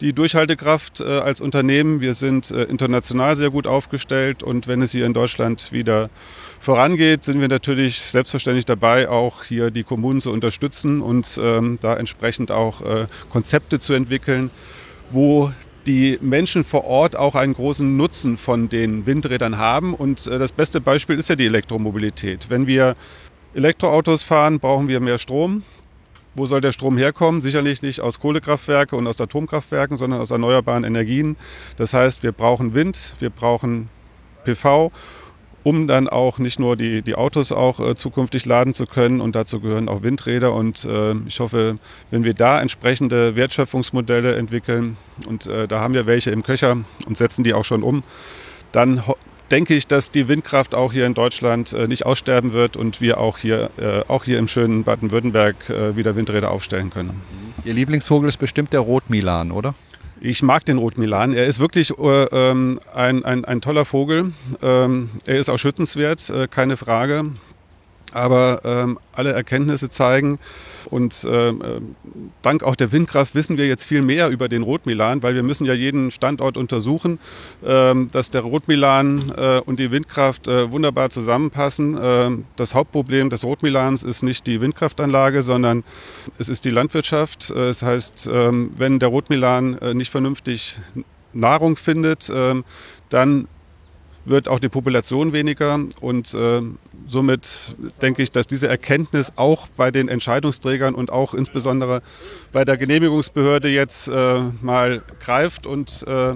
[0.00, 2.00] die Durchhaltekraft äh, als Unternehmen.
[2.00, 6.08] Wir sind äh, international sehr gut aufgestellt und wenn es hier in Deutschland wieder
[6.58, 11.96] vorangeht, sind wir natürlich selbstverständlich dabei, auch hier die Kommunen zu unterstützen und ähm, da
[11.96, 14.50] entsprechend auch äh, Konzepte zu entwickeln,
[15.10, 15.52] wo
[15.86, 19.94] die Menschen vor Ort auch einen großen Nutzen von den Windrädern haben.
[19.94, 22.50] Und das beste Beispiel ist ja die Elektromobilität.
[22.50, 22.96] Wenn wir
[23.54, 25.62] Elektroautos fahren, brauchen wir mehr Strom.
[26.34, 27.40] Wo soll der Strom herkommen?
[27.40, 31.36] Sicherlich nicht aus Kohlekraftwerken und aus Atomkraftwerken, sondern aus erneuerbaren Energien.
[31.76, 33.88] Das heißt, wir brauchen Wind, wir brauchen
[34.44, 34.92] PV,
[35.64, 39.20] um dann auch nicht nur die, die Autos auch äh, zukünftig laden zu können.
[39.20, 40.54] Und dazu gehören auch Windräder.
[40.54, 41.78] Und äh, ich hoffe,
[42.10, 46.76] wenn wir da entsprechende Wertschöpfungsmodelle entwickeln, und äh, da haben wir welche im Köcher
[47.06, 48.04] und setzen die auch schon um,
[48.72, 49.02] dann
[49.50, 53.18] denke ich, dass die Windkraft auch hier in Deutschland äh, nicht aussterben wird und wir
[53.18, 57.20] auch hier, äh, auch hier im schönen Baden-Württemberg äh, wieder Windräder aufstellen können.
[57.64, 59.74] Ihr Lieblingsvogel ist bestimmt der Rotmilan, oder?
[60.22, 61.32] Ich mag den Rotmilan.
[61.32, 64.32] Er ist wirklich äh, ähm, ein, ein, ein, toller Vogel.
[64.62, 67.24] Ähm, er ist auch schützenswert, äh, keine Frage.
[68.12, 70.38] Aber ähm, alle Erkenntnisse zeigen
[70.86, 71.52] und äh,
[72.42, 75.64] dank auch der Windkraft wissen wir jetzt viel mehr über den Rotmilan, weil wir müssen
[75.64, 77.18] ja jeden Standort untersuchen,
[77.62, 81.98] äh, dass der Rotmilan äh, und die Windkraft äh, wunderbar zusammenpassen.
[82.00, 85.84] Ähm, das Hauptproblem des Rotmilans ist nicht die Windkraftanlage, sondern
[86.38, 87.50] es ist die Landwirtschaft.
[87.50, 90.78] Äh, das heißt, ähm, wenn der Rotmilan äh, nicht vernünftig
[91.32, 92.64] Nahrung findet, ähm,
[93.08, 93.46] dann
[94.24, 96.60] wird auch die Population weniger und äh,
[97.08, 102.02] somit denke ich, dass diese Erkenntnis auch bei den Entscheidungsträgern und auch insbesondere
[102.52, 106.34] bei der Genehmigungsbehörde jetzt äh, mal greift und äh,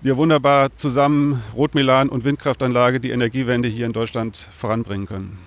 [0.00, 5.38] wir wunderbar zusammen Rotmilan und Windkraftanlage die Energiewende hier in Deutschland voranbringen können.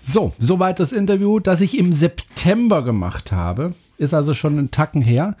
[0.00, 3.74] So, soweit das Interview, das ich im September gemacht habe.
[3.98, 5.36] Ist also schon ein Tacken her.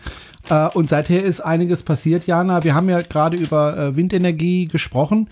[0.48, 2.64] Äh, und seither ist einiges passiert, Jana.
[2.64, 5.28] Wir haben ja gerade über äh, Windenergie gesprochen.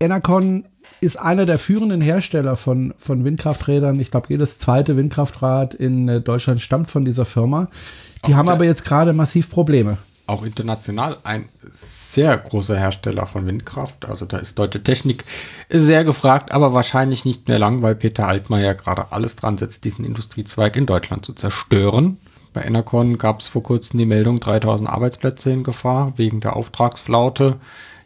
[0.00, 0.64] Enercon
[1.00, 3.98] ist einer der führenden Hersteller von, von Windkrafträdern.
[4.00, 7.68] Ich glaube, jedes zweite Windkraftrad in äh, Deutschland stammt von dieser Firma.
[8.26, 9.98] Die Auch haben aber jetzt gerade massiv Probleme.
[10.26, 14.04] auch international ein sehr großer Hersteller von Windkraft.
[14.06, 15.24] Also da ist deutsche Technik
[15.70, 20.04] sehr gefragt, aber wahrscheinlich nicht mehr lang, weil Peter Altmaier gerade alles dran setzt, diesen
[20.04, 22.18] Industriezweig in Deutschland zu zerstören.
[22.52, 27.56] Bei Enercon gab es vor kurzem die Meldung 3000 Arbeitsplätze in Gefahr wegen der Auftragsflaute.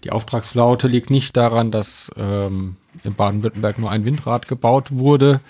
[0.05, 5.41] Die Auftragsflaute liegt nicht daran, dass ähm, in Baden-Württemberg nur ein Windrad gebaut wurde,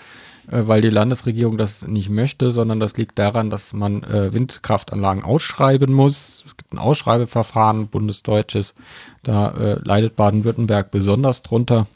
[0.51, 5.23] äh, weil die Landesregierung das nicht möchte, sondern das liegt daran, dass man äh, Windkraftanlagen
[5.23, 6.43] ausschreiben muss.
[6.45, 8.75] Es gibt ein Ausschreibeverfahren, bundesdeutsches.
[9.23, 11.87] Da äh, leidet Baden-Württemberg besonders drunter.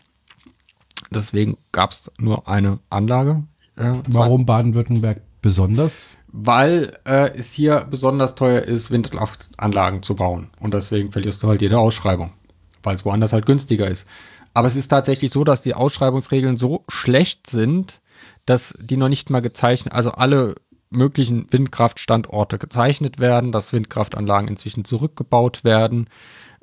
[1.11, 3.43] Deswegen gab es nur eine Anlage.
[3.75, 6.17] Äh, Warum Baden-Württemberg besonders?
[6.39, 10.51] Weil äh, es hier besonders teuer ist, Windkraftanlagen zu bauen.
[10.59, 12.31] Und deswegen verlierst du halt jede Ausschreibung,
[12.83, 14.05] weil es woanders halt günstiger ist.
[14.53, 18.01] Aber es ist tatsächlich so, dass die Ausschreibungsregeln so schlecht sind,
[18.45, 20.55] dass die noch nicht mal gezeichnet, also alle
[20.91, 26.07] möglichen Windkraftstandorte gezeichnet werden, dass Windkraftanlagen inzwischen zurückgebaut werden.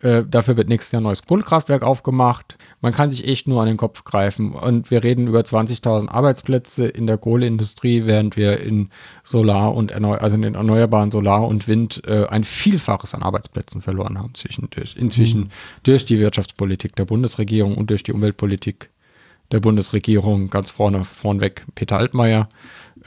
[0.04, 2.58] Äh, dafür wird nächstes Jahr ein neues Kohlekraftwerk aufgemacht.
[2.82, 4.52] Man kann sich echt nur an den Kopf greifen.
[4.52, 8.90] Und wir reden über 20.000 Arbeitsplätze in der Kohleindustrie, während wir in
[9.24, 13.80] Solar und erneu also in den erneuerbaren Solar und Wind äh, ein Vielfaches an Arbeitsplätzen
[13.80, 14.94] verloren haben zwischendurch.
[14.98, 15.50] Inzwischen
[15.84, 18.90] durch die Wirtschaftspolitik der Bundesregierung und durch die Umweltpolitik
[19.52, 22.50] der Bundesregierung ganz vorne vornweg Peter Altmaier.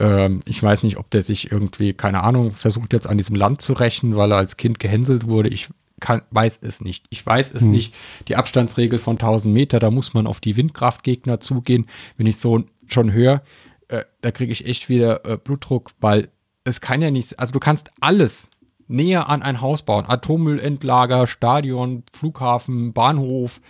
[0.00, 3.62] Ähm, ich weiß nicht, ob der sich irgendwie, keine Ahnung, versucht jetzt an diesem Land
[3.62, 5.48] zu rächen, weil er als Kind gehänselt wurde.
[5.48, 5.68] Ich
[6.00, 7.06] kann, weiß es nicht.
[7.10, 7.94] Ich weiß es nicht.
[8.28, 11.86] Die Abstandsregel von 1000 Meter, da muss man auf die Windkraftgegner zugehen.
[12.16, 13.42] Wenn ich so schon höre,
[13.88, 16.28] äh, da kriege ich echt wieder äh, Blutdruck, weil
[16.64, 18.48] es kann ja nicht, also du kannst alles
[18.86, 20.06] näher an ein Haus bauen.
[20.06, 23.60] Atommüllendlager, Stadion, Flughafen, Bahnhof,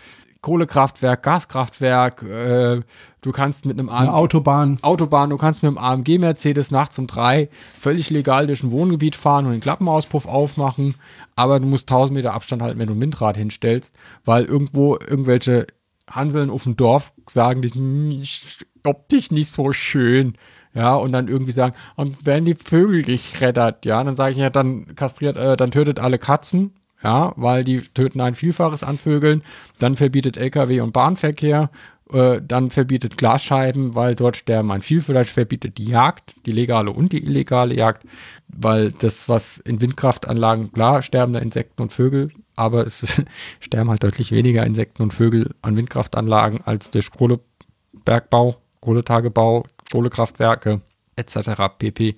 [0.41, 2.83] Kohlekraftwerk, Gaskraftwerk, äh,
[3.23, 4.79] du kannst mit einem Eine AMG Autobahn.
[4.83, 7.49] Autobahn, du kannst mit dem AMG Mercedes nachts um drei
[7.79, 10.95] völlig legal durch ein Wohngebiet fahren und den Klappenauspuff aufmachen,
[11.39, 15.69] aber du musst 1000 Meter Abstand halten, wenn du ein Windrad hinstellst, weil irgendwo irgendwelche
[16.11, 20.35] Hanseln auf dem Dorf sagen, nicht- optisch nicht so schön.
[20.75, 24.51] Ja, und dann irgendwie sagen, und werden die Vögel gerettert, ja, dann sage ich ja,
[24.51, 26.73] dann kastriert, äh, dann tötet alle Katzen,
[27.03, 29.43] ja, weil die töten ein Vielfaches an Vögeln,
[29.79, 31.71] dann verbietet Lkw und Bahnverkehr,
[32.13, 36.91] äh, dann verbietet Glasscheiben, weil dort sterben ein viel, vielleicht verbietet die Jagd, die legale
[36.91, 38.05] und die illegale Jagd,
[38.49, 43.23] weil das, was in Windkraftanlagen, klar, sterben da Insekten und Vögel, aber es ist,
[43.61, 50.81] sterben halt deutlich weniger Insekten und Vögel an Windkraftanlagen als durch Kohlebergbau, Kohletagebau, Kohlekraftwerke
[51.17, 51.51] etc.
[51.79, 52.17] pp.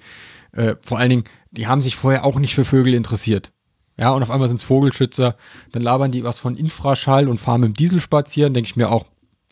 [0.52, 3.52] Äh, vor allen Dingen, die haben sich vorher auch nicht für Vögel interessiert.
[3.98, 5.36] Ja, und auf einmal sind es Vogelschützer,
[5.72, 8.90] dann labern die was von Infraschall und fahren mit dem Diesel spazieren, denke ich mir
[8.90, 9.04] auch,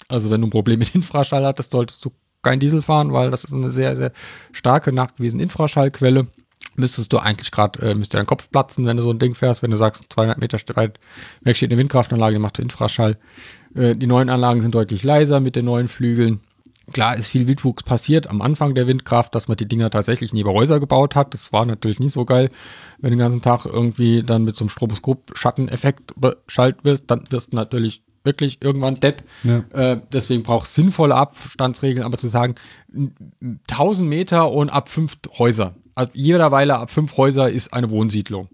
[0.09, 3.45] also wenn du ein Problem mit Infraschall hattest, solltest du kein Diesel fahren, weil das
[3.45, 4.13] ist eine sehr, sehr
[4.53, 6.29] starke, nachgewiesene Infraschallquelle.
[6.77, 9.63] Müsstest du eigentlich gerade, äh, müsste dein Kopf platzen, wenn du so ein Ding fährst,
[9.63, 11.01] wenn du sagst, 200 Meter weit
[11.43, 13.17] weg steht eine Windkraftanlage, die macht Infraschall.
[13.75, 16.41] Äh, die neuen Anlagen sind deutlich leiser mit den neuen Flügeln.
[16.93, 20.49] Klar ist viel Wildwuchs passiert am Anfang der Windkraft, dass man die Dinger tatsächlich neben
[20.49, 21.35] Häuser gebaut hat.
[21.35, 22.49] Das war natürlich nicht so geil,
[22.99, 27.53] wenn du den ganzen Tag irgendwie dann mit so einem Stroboskop-Schatteneffekt beschallt wirst, dann wirst
[27.53, 29.23] du natürlich wirklich irgendwann depp.
[29.45, 29.65] Ja.
[29.73, 32.55] Äh, deswegen braucht es sinnvolle Abstandsregeln, aber zu sagen,
[32.95, 35.75] n- n- 1000 Meter und ab fünf Häuser.
[35.95, 38.49] Also jeder Weile ab fünf Häuser ist eine Wohnsiedlung.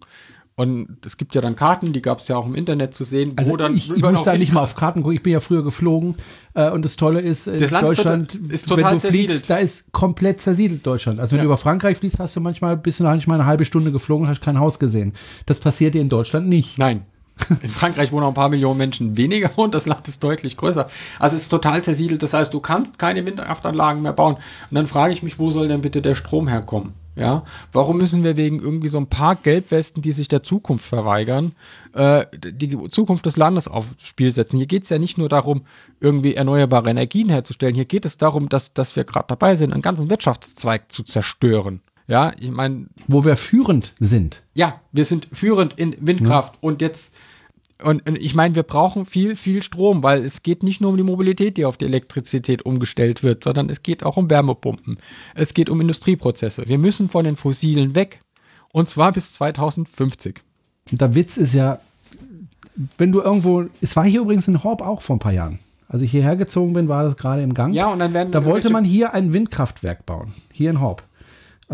[0.57, 3.33] Und es gibt ja dann Karten, die gab es ja auch im Internet zu sehen,
[3.35, 5.17] Also wo dann ich, ich muss da nicht mal auf Karten gucken.
[5.17, 6.15] Ich bin ja früher geflogen.
[6.55, 9.31] Äh, und das Tolle ist, in Das Deutschland, ist total wenn du zersiedelt.
[9.31, 11.19] fliegst, da ist komplett zersiedelt Deutschland.
[11.19, 11.43] Also wenn Ja.
[11.43, 14.29] du über Frankreich fliegst, hast du manchmal bist du nicht mal eine halbe Stunde geflogen,
[14.29, 15.15] hast kein Haus gesehen.
[15.47, 16.79] Das passiert dir in Deutschland nicht.
[16.79, 17.05] Nein.
[17.63, 20.89] In Frankreich wohnen auch ein paar Millionen Menschen weniger und das Land ist deutlich größer.
[21.19, 22.23] Also es ist total zersiedelt.
[22.23, 24.37] Das heißt, du kannst keine Windkraftanlagen mehr bauen.
[24.37, 26.95] Und dann frage ich mich, wo soll denn bitte der Strom herkommen?
[27.17, 31.53] Ja, warum müssen wir wegen irgendwie so ein paar Gelbwesten, die sich der Zukunft verweigern,
[31.93, 34.57] äh, die Zukunft des Landes aufs Spiel setzen?
[34.57, 35.63] Hier geht es ja nicht nur darum,
[36.01, 37.77] irgendwie erneuerbare Energien herzustellen.
[37.77, 41.83] Hier geht es darum, dass, dass wir gerade dabei sind, einen ganzen Wirtschaftszweig zu zerstören.
[42.07, 44.43] Ja, ich meine, Wo wir führend sind.
[44.55, 47.15] ja, wir sind führend in Windkraft und jetzt
[47.83, 50.97] Und, und ich meine, wir brauchen viel, viel Strom, weil es geht nicht nur um
[50.97, 54.99] die Mobilität, die auf die Elektrizität umgestellt wird, sondern es geht auch um Wärmepumpen.
[55.35, 56.65] Es geht um Industrieprozesse.
[56.67, 58.21] Wir müssen von den Fossilen weg.
[58.73, 60.43] Und zwar bis 2050.
[60.93, 61.81] Und der Witz ist ja,
[62.99, 65.59] wenn du irgendwo, es war hier übrigens in Horb auch vor ein paar Jahren.
[65.89, 67.73] Als ich hierher gezogen bin, war das gerade im Gang.
[67.73, 70.33] Ja, und dann werden Da wollte man hier ein Windkraftwerk bauen.
[70.53, 71.03] Hier in Horb.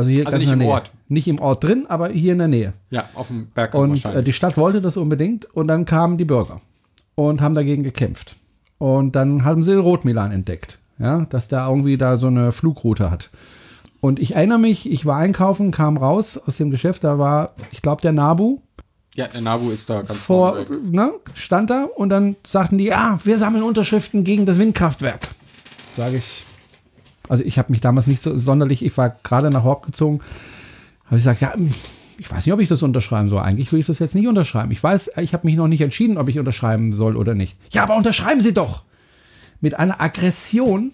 [0.00, 0.70] Also hier Also nicht in der im Nähe.
[0.70, 0.92] Ort.
[1.08, 2.72] Nicht im Ort drin, aber hier in der Nähe.
[2.88, 6.24] Ja, auf dem Berg Und äh, die Stadt wollte das unbedingt und dann kamen die
[6.24, 6.62] Bürger
[7.16, 8.36] und haben dagegen gekämpft.
[8.78, 13.28] Und dann haben sie Rotmilan entdeckt, ja, dass der irgendwie da so eine Flugroute hat.
[14.00, 17.82] Und ich erinnere mich, ich war einkaufen, kam raus aus dem Geschäft, da war, ich
[17.82, 18.60] glaube, der Nabu
[19.16, 23.20] Ja, der Nabu ist da ganz vor, ne, stand da und dann sagten die, ja,
[23.22, 25.28] wir sammeln Unterschriften gegen das Windkraftwerk.
[25.94, 26.46] Sage ich,
[27.30, 30.20] also ich habe mich damals nicht so sonderlich, ich war gerade nach Horb gezogen,
[31.06, 31.72] habe ich gesagt, ja, hm,
[32.18, 33.40] ich weiß nicht, ob ich das unterschreiben soll.
[33.40, 34.70] Eigentlich will ich das jetzt nicht unterschreiben.
[34.72, 37.56] Ich weiß, ich habe mich noch nicht entschieden, ob ich unterschreiben soll oder nicht.
[37.70, 38.82] Ja, aber unterschreiben Sie doch!
[39.60, 40.90] Mit einer Aggression,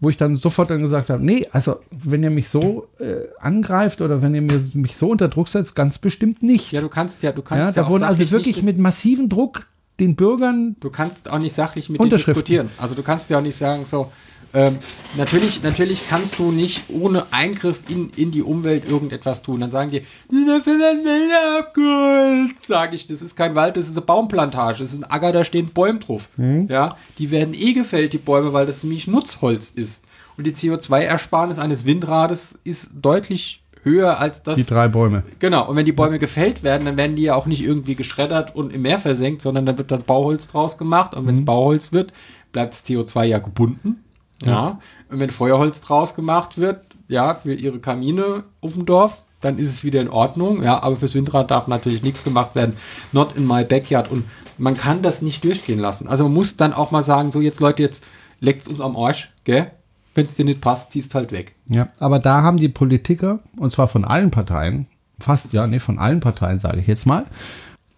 [0.00, 4.00] wo ich dann sofort dann gesagt habe, nee, also wenn ihr mich so äh, angreift
[4.00, 6.72] oder wenn ihr mir, mich so unter Druck setzt, ganz bestimmt nicht.
[6.72, 9.28] Ja, du kannst ja, du kannst Ja, ja, da auch wurden also wirklich mit massivem
[9.28, 9.66] Druck
[10.00, 10.74] den Bürgern.
[10.80, 12.70] du kannst auch nicht sachlich mit denen diskutieren.
[12.78, 14.10] Also du kannst ja auch nicht sagen, so,
[14.54, 14.78] ähm,
[15.16, 19.60] natürlich, natürlich kannst du nicht ohne Eingriff in, in die Umwelt irgendetwas tun.
[19.60, 22.66] Dann sagen die, das ist ein Wälder abgeholzt.
[22.68, 25.44] Sag ich, das ist kein Wald, das ist eine Baumplantage, das ist ein Acker, da
[25.44, 26.28] stehen Bäume drauf.
[26.36, 26.68] Mhm.
[26.68, 30.00] Ja, die werden eh gefällt, die Bäume, weil das nämlich Nutzholz ist.
[30.36, 34.56] Und die CO2-Ersparnis eines Windrades ist deutlich höher als das.
[34.56, 35.24] Die drei Bäume.
[35.40, 38.54] Genau, und wenn die Bäume gefällt werden, dann werden die ja auch nicht irgendwie geschreddert
[38.54, 41.92] und im Meer versenkt, sondern dann wird dann Bauholz draus gemacht und wenn es Bauholz
[41.92, 42.12] wird,
[42.52, 44.03] bleibt das CO2 ja gebunden.
[44.50, 44.80] Ja.
[45.10, 49.68] Und wenn Feuerholz draus gemacht wird, ja, für ihre Kamine auf dem Dorf, dann ist
[49.68, 50.62] es wieder in Ordnung.
[50.62, 52.76] Ja, aber fürs Windrad darf natürlich nichts gemacht werden.
[53.12, 54.10] Not in my backyard.
[54.10, 54.24] Und
[54.58, 56.08] man kann das nicht durchgehen lassen.
[56.08, 58.04] Also man muss dann auch mal sagen, so jetzt Leute, jetzt
[58.40, 59.70] leckt's uns am Arsch, gell?
[60.14, 61.56] Wenn es dir nicht passt, ziehst halt weg.
[61.66, 64.86] Ja, aber da haben die Politiker, und zwar von allen Parteien,
[65.18, 67.26] fast, ja, nee, von allen Parteien, sage ich jetzt mal,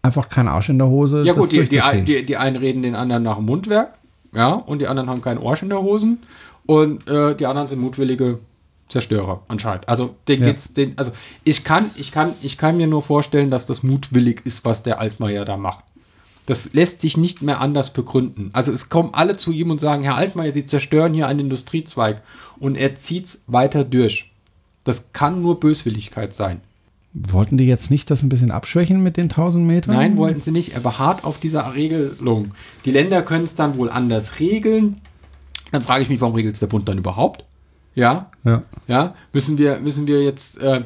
[0.03, 1.25] einfach keinen Arsch in der Hose.
[1.25, 3.96] Ja gut, die, die, die, die einen reden den anderen nach dem Mundwerk,
[4.37, 6.19] ja, und die anderen haben keinen Arsch in der Hosen
[6.67, 8.39] und äh, die anderen sind mutwillige
[8.89, 9.89] Zerstörer anscheinend.
[9.89, 10.47] Also den Ja.
[10.49, 11.11] geht's, den, also
[11.43, 15.01] ich kann, ich kann, ich kann mir nur vorstellen, dass das mutwillig ist, was der
[15.01, 15.85] Altmaier da macht.
[16.45, 18.51] Das lässt sich nicht mehr anders begründen.
[18.53, 22.23] Also es kommen alle zu ihm und sagen, Herr Altmaier, Sie zerstören hier einen Industriezweig
[22.61, 24.31] und er zieht's weiter durch.
[24.85, 26.61] Das kann nur Böswilligkeit sein.
[27.19, 29.95] Wollten die jetzt nicht das ein bisschen abschwächen mit den 1000 Metern?
[29.95, 30.75] Nein, wollten sie nicht.
[30.75, 32.53] Er beharrt auf dieser Regelung.
[32.85, 35.01] Die Länder können es dann wohl anders regeln.
[35.73, 37.45] Dann frage ich mich, warum regelt es der Bund dann überhaupt?
[37.95, 38.63] Ja, Ja.
[38.87, 39.15] ja.
[39.33, 40.61] Müssen wir, müssen wir jetzt.
[40.61, 40.83] Äh,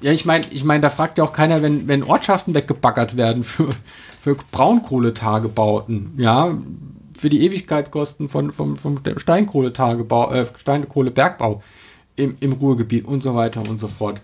[0.00, 3.44] ja, ich meine, ich meine, da fragt ja auch keiner, wenn, wenn Ortschaften weggebaggert werden
[3.44, 3.68] für,
[4.22, 6.56] für Braunkohletagebauten, ja,
[7.18, 11.62] für die Ewigkeitskosten von, vom, vom Steinkohletagebau, äh, Steinkohlebergbau
[12.16, 14.20] im, im Ruhrgebiet und so weiter und so fort.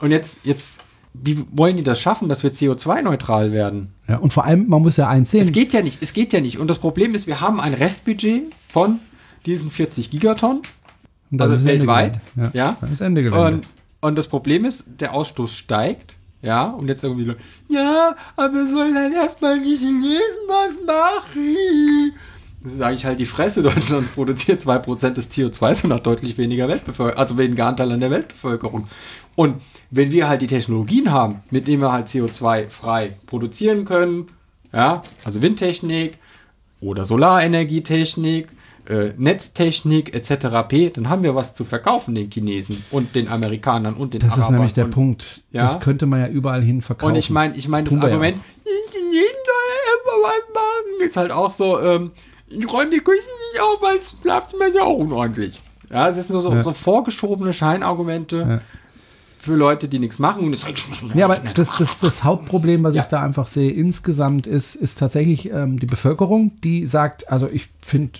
[0.00, 0.80] Und jetzt, jetzt,
[1.14, 3.92] wie wollen die das schaffen, dass wir CO2-neutral werden?
[4.08, 4.18] ja.
[4.18, 5.42] Und vor allem, man muss ja eins sehen.
[5.42, 6.58] Es geht ja nicht, es geht ja nicht.
[6.58, 9.00] Und das Problem ist, wir haben ein Restbudget von
[9.46, 10.62] diesen 40 Gigaton,
[11.30, 12.58] Und dann also weltweit, Gelände.
[12.58, 12.76] ja.
[12.80, 13.46] Dann ist Ende Gelände.
[13.46, 13.68] Und,
[14.00, 17.34] und das Problem ist, der Ausstoß steigt, ja, und jetzt irgendwie,
[17.68, 22.12] ja, aber wir sollen dann erstmal die Chinesen was machen.
[22.64, 27.18] Sage ich halt die Fresse, Deutschland produziert 2% des CO2 und hat deutlich weniger Weltbevölkerung,
[27.18, 28.88] also weniger Anteil an der Weltbevölkerung.
[29.36, 29.60] Und
[29.90, 34.28] wenn wir halt die Technologien haben, mit denen wir halt CO2 frei produzieren können,
[34.72, 36.18] ja, also Windtechnik
[36.80, 38.48] oder Solarenergietechnik,
[38.88, 40.46] äh, Netztechnik etc.
[40.68, 44.30] p., dann haben wir was zu verkaufen den Chinesen und den Amerikanern und den das
[44.32, 44.44] Arabern.
[44.46, 45.42] ist nämlich der und, Punkt.
[45.52, 45.62] Ja.
[45.62, 47.12] Das könnte man ja überall hin verkaufen.
[47.12, 51.16] Und ich meine, ich meine, das ja Argument, die Chinesen sollen immer was machen, ist
[51.16, 52.12] halt auch so, ähm,
[52.48, 53.18] ich räume die Küche
[53.52, 55.60] nicht auf, weil das Schlafzimmer ist ja auch unordentlich.
[55.90, 56.62] Ja, es sind nur so, Ja.
[56.62, 58.62] so vorgeschobene Scheinargumente.
[59.38, 60.44] Für Leute, die nichts machen.
[60.44, 60.64] Und das
[61.14, 63.02] Ja, aber das, das, das Hauptproblem, was Ja.
[63.02, 67.68] ich da einfach sehe, insgesamt ist, ist tatsächlich ähm, die Bevölkerung, die sagt, also ich
[67.86, 68.18] finde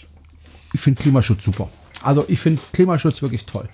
[0.72, 1.68] ich find Klimaschutz super.
[2.02, 3.68] Also ich finde Klimaschutz wirklich toll.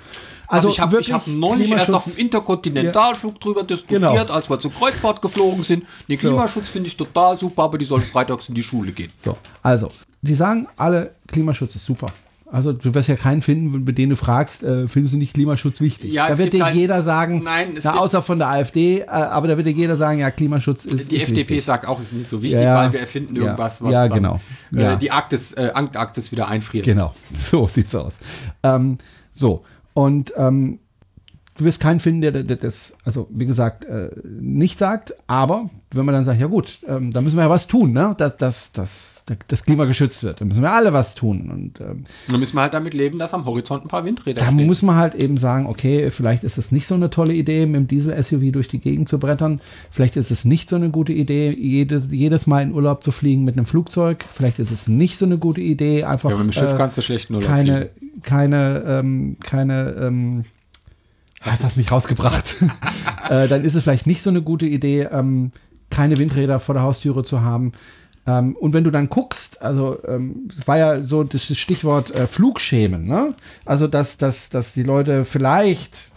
[0.48, 4.32] Also, ich habe hab neulich erst auf dem Interkontinentalflug drüber diskutiert, Genau.
[4.34, 5.84] als wir zur Kreuzfahrt geflogen sind.
[6.08, 6.28] Den So.
[6.28, 9.10] Klimaschutz finde ich total super, aber die sollen freitags in die Schule gehen.
[9.16, 9.90] So, also,
[10.20, 12.12] die sagen alle, Klimaschutz ist super.
[12.52, 15.80] Also du wirst ja keinen finden, mit denen du fragst, äh, findest du nicht Klimaschutz
[15.80, 16.12] wichtig?
[16.12, 19.48] Ja, da wird dir halt- jeder sagen, Nein, na, außer von der AfD, äh, aber
[19.48, 21.64] da wird dir jeder sagen, ja, Klimaschutz ist Die ist FDP wichtig.
[21.64, 24.06] sagt auch, es ist nicht so wichtig, Ja, weil wir erfinden ja, irgendwas, was ja,
[24.06, 24.40] dann, genau.
[24.76, 26.84] Äh, die Arktis, äh, Antarktis wieder einfriert.
[26.84, 28.18] Genau, so sieht's aus.
[28.62, 28.98] Ähm,
[29.32, 30.78] so, und ähm,
[31.56, 35.14] du wirst keinen finden, der, der, der das, also wie gesagt, äh, nicht sagt.
[35.26, 38.14] Aber wenn man dann sagt, ja gut, ähm, da müssen wir ja was tun, ne?
[38.16, 40.40] dass, dass, dass das Klima geschützt wird.
[40.40, 41.50] Da müssen wir alle was tun.
[41.50, 44.50] Und ähm, Dann müssen wir halt damit leben, dass am Horizont ein paar Windräder da
[44.50, 44.66] stehen.
[44.66, 47.76] muss man halt eben sagen, okay, vielleicht ist es nicht so eine tolle Idee, mit
[47.76, 49.60] dem Diesel-SUV durch die Gegend zu brettern.
[49.90, 53.44] Vielleicht ist es nicht so eine gute Idee, jedes, jedes Mal in Urlaub zu fliegen
[53.44, 54.24] mit einem Flugzeug.
[54.32, 56.98] Vielleicht ist es nicht so eine gute Idee, einfach ja, mit dem Schiff äh, kannst
[56.98, 57.90] du schlecht nur keine,
[58.22, 60.44] keine, ähm, keine, ähm,
[61.42, 62.56] ah, jetzt hast du mich rausgebracht.
[63.28, 65.52] äh, dann ist es vielleicht nicht so eine gute Idee, ähm,
[65.92, 67.72] keine Windräder vor der Haustüre zu haben.
[68.26, 73.04] Ähm, und wenn du dann guckst, also ähm, war ja so das Stichwort äh, Flugschämen,
[73.04, 73.34] ne?
[73.64, 76.10] Also dass, dass, dass die Leute vielleicht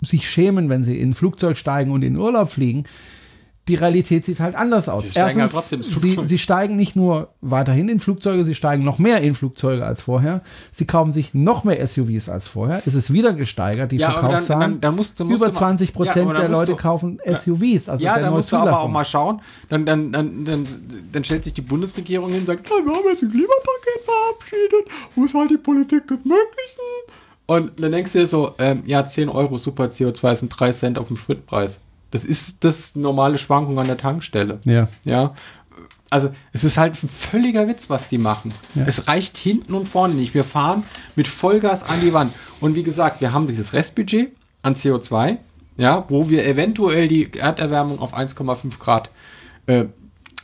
[0.00, 2.84] sich schämen, wenn sie in ein Flugzeug steigen und in Urlaub fliegen.
[3.66, 5.04] Die Realität sieht halt anders aus.
[5.04, 6.28] Sie steigen ja trotzdem ins sie, Flugzeug.
[6.28, 10.42] sie steigen nicht nur weiterhin in Flugzeuge, sie steigen noch mehr in Flugzeuge als vorher.
[10.70, 12.82] Sie kaufen sich noch mehr SUVs als vorher.
[12.84, 14.60] Es ist wieder gesteigert, die Ja, dann- Verkaufszahlen.
[14.60, 17.18] dann- dann musst musst Über du mal- 20 Ja, Prozent dann der Leute du- kaufen
[17.24, 17.88] SUVs.
[17.88, 19.40] Also ja, da musst du aber auch mal schauen.
[19.70, 20.64] Dann, dann, dann, dann,
[21.12, 24.92] dann stellt sich die Bundesregierung hin und sagt, "Ja, wir haben jetzt ein Klimapaket verabschiedet.
[25.16, 27.14] Wo ist halt die Politik des Möglichen?
[27.46, 30.98] Und dann denkst du dir so, ähm, ja, 10 Euro super CO2 sind 3 Cent
[30.98, 31.80] auf dem Spritpreis.
[32.14, 34.60] Das ist das normale Schwankung an der Tankstelle.
[34.62, 34.86] Ja.
[35.04, 35.34] Ja.
[36.10, 38.54] Also es ist halt ein völliger Witz, was die machen.
[38.76, 38.84] Ja.
[38.86, 40.32] Es reicht hinten und vorne nicht.
[40.32, 40.84] Wir fahren
[41.16, 42.32] mit Vollgas an die Wand.
[42.60, 44.30] Und wie gesagt, wir haben dieses Restbudget
[44.62, 45.38] an CO2,
[45.76, 49.10] ja, wo wir eventuell die Erderwärmung auf 1,5 Grad
[49.66, 49.86] äh,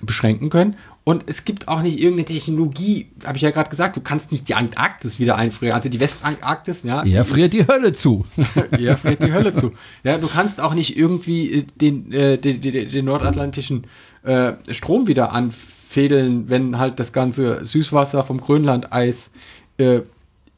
[0.03, 0.77] beschränken können.
[1.11, 4.49] Und es gibt auch nicht irgendeine Technologie, habe ich ja gerade gesagt, du kannst nicht
[4.49, 7.03] die Antarktis wieder einfrieren, also die Westantarktis, ja.
[7.03, 8.27] Er die friert die Hölle zu.
[8.79, 9.73] ja, friert die Hölle zu.
[10.05, 13.89] Ja, du kannst auch nicht irgendwie äh, den, äh, den, den, den nordatlantischen
[14.23, 19.33] äh, Strom wieder anfädeln, wenn halt das ganze Süßwasser vom Grönlandeis
[19.79, 20.03] äh,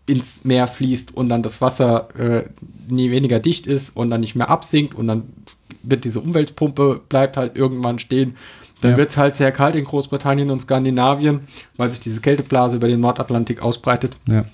[0.05, 2.45] ins Meer fließt und dann das Wasser äh,
[2.91, 5.23] nie weniger dicht ist und dann nicht mehr absinkt und dann
[5.83, 8.37] wird diese Umweltpumpe bleibt halt irgendwann stehen.
[8.83, 8.97] Dann Ja.
[8.99, 13.01] wird es halt sehr kalt in Großbritannien und Skandinavien, weil sich diese Kälteblase über den
[13.01, 14.17] Nordatlantik ausbreitet.
[14.27, 14.45] Ja.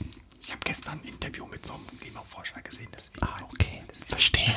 [0.42, 3.20] Ich habe gestern ein Interview mit so einem Klimaforscher gesehen, deswegen.
[3.22, 3.82] Ah, okay.
[4.06, 4.54] Verstehe.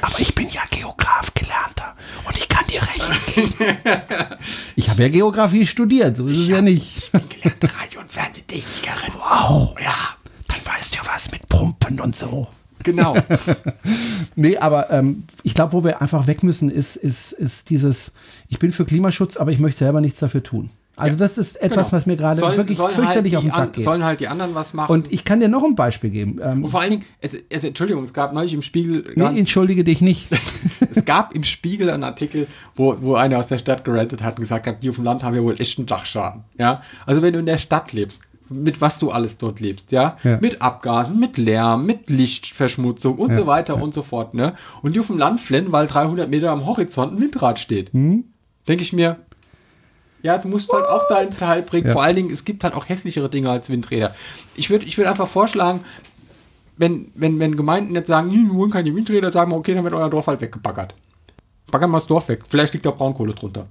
[0.00, 3.54] Aber ich bin ja Geograf gelernter und ich kann dir recht geben.
[4.76, 7.10] Ich habe ja Geografie studiert, so ist es ja nicht.
[7.12, 9.12] gelernte Radio- und Fernsehtechnikerin.
[9.14, 9.74] Wow.
[9.82, 9.94] Ja,
[10.48, 12.46] Dann weißt du ja was mit Pumpen und so.
[12.86, 13.14] Genau.
[14.38, 18.12] Nee, aber ähm, ich glaube, wo wir einfach weg müssen, ist, ist, ist dieses,
[18.48, 20.70] ich bin für Klimaschutz, aber ich möchte selber nichts dafür tun.
[20.98, 21.92] Also das ist etwas, Genau.
[21.96, 23.84] was mir gerade wirklich sollen fürchterlich halt auf den Sack an- geht.
[23.84, 24.90] Sollen halt die anderen was machen.
[24.92, 26.38] Und ich kann dir noch ein Beispiel geben.
[26.42, 29.84] Ähm, Und vor allen Dingen, es, es, Entschuldigung, es gab neulich im Spiegel, nee, entschuldige
[29.84, 30.28] dich nicht.
[30.94, 34.40] es gab im Spiegel einen Artikel, wo, wo einer aus der Stadt gerantet hat und
[34.40, 36.44] gesagt hat, die auf dem Land haben ja wohl echt einen Dachschaden.
[36.58, 40.16] Ja, also wenn du in der Stadt lebst, mit was du alles dort lebst, ja,
[40.24, 40.38] Ja.
[40.40, 44.94] mit Abgasen, mit Lärm, mit Lichtverschmutzung und Ja, so weiter und so fort, ne, und
[44.94, 48.24] die auf dem Land flennen, weil 300 Meter am Horizont ein Windrad steht, Hm?
[48.68, 49.16] denke ich mir,
[50.22, 51.86] ja, du musst halt auch deinen Teil bringen.
[51.86, 51.92] Ja.
[51.92, 54.14] Vor allen Dingen, es gibt halt auch hässlichere Dinge als Windräder.
[54.56, 55.80] Ich würde ich würd einfach vorschlagen,
[56.76, 59.84] wenn, wenn, wenn Gemeinden jetzt sagen, "Hm, wir wollen keine Windräder, sagen wir, okay, dann
[59.84, 60.94] wird euer Dorf halt weggebaggert.
[61.70, 62.42] Baggern wir das Dorf weg.
[62.48, 63.66] Vielleicht liegt da Braunkohle drunter.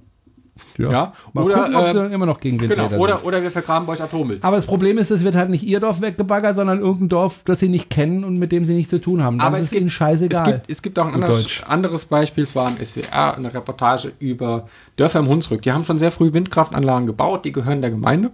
[0.78, 2.86] Ja, Mal oder, gucken, ob sie ähm, dann immer noch gegen den Genau.
[2.98, 3.26] Oder, sind.
[3.26, 4.38] oder wir vergraben bei euch Atommüll.
[4.42, 7.60] Aber das Problem ist, es wird halt nicht ihr Dorf weggebaggert, sondern irgendein Dorf, das
[7.60, 9.38] sie nicht kennen und mit dem sie nichts zu tun haben.
[9.38, 10.40] Dann Aber ist es gibt- ihnen scheißegal.
[10.42, 14.12] Es gibt, es gibt auch ein anderes, anderes Beispiel, es war im SWR eine Reportage
[14.18, 15.62] über Dörfer im Hunsrück.
[15.62, 18.30] Die haben schon sehr früh Windkraftanlagen gebaut, die gehören der Gemeinde.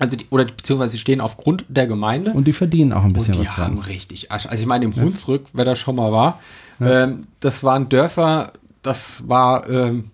[0.00, 2.30] Also die, oder die- beziehungsweise sie stehen aufgrund der Gemeinde.
[2.32, 3.84] und die verdienen auch ein bisschen Und die was haben dran.
[3.86, 4.48] richtig Asche.
[4.48, 6.40] Also ich meine, im Hunsrück, wer da schon mal war,
[6.80, 8.52] ähm, das waren Dörfer,
[8.82, 10.10] das war, ähm,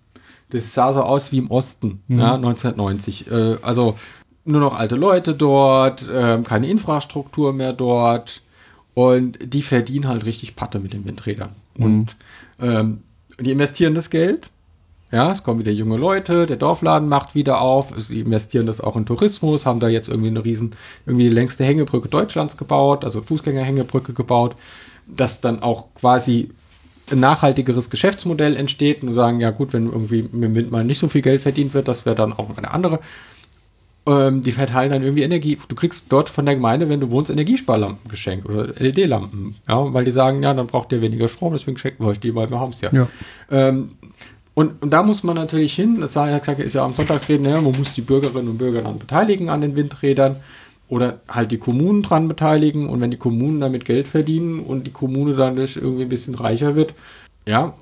[0.55, 2.19] das sah so aus wie im Osten, Mhm.
[2.19, 3.29] ja, 1990.
[3.31, 3.95] Äh, also
[4.45, 8.41] nur noch alte Leute dort, ähm, keine Infrastruktur mehr dort
[8.93, 11.49] und die verdienen halt richtig Patte mit den Windrädern.
[11.77, 11.83] Mhm.
[11.85, 12.15] Und
[12.61, 13.01] ähm,
[13.39, 14.49] die investieren das Geld.
[15.11, 18.95] Ja, es kommen wieder junge Leute, der Dorfladen macht wieder auf, sie investieren das auch
[18.95, 20.75] in Tourismus, haben da jetzt irgendwie eine riesen,
[21.05, 24.55] irgendwie die längste Hängebrücke Deutschlands gebaut, also Fußgängerhängebrücke gebaut,
[25.07, 26.49] dass dann auch quasi
[27.11, 30.99] ein nachhaltigeres Geschäftsmodell entsteht und sagen, ja gut, wenn irgendwie mit dem Wind mal nicht
[30.99, 32.99] so viel Geld verdient wird, das wäre dann auch eine andere.
[34.07, 35.57] Ähm, die verteilen dann irgendwie Energie.
[35.67, 39.55] Du kriegst dort von der Gemeinde, wenn du wohnst, Energiesparlampen geschenkt oder LED-Lampen.
[39.67, 42.35] Ja, weil die sagen, ja, dann braucht ihr weniger Strom, deswegen schenken wir euch die,
[42.35, 42.89] weil wir haben es ja.
[42.91, 43.07] Ja.
[43.49, 43.89] Ähm,
[44.53, 47.93] und, und da muss man natürlich hin, das ist ja am Sonntagsreden, ja, man muss
[47.93, 50.37] die Bürgerinnen und Bürger dann beteiligen an den Windrädern
[50.87, 54.91] oder halt die Kommunen dran beteiligen und wenn die Kommunen damit Geld verdienen und die
[54.91, 56.93] Kommune dann durch irgendwie ein bisschen reicher wird,
[57.47, 57.73] ja,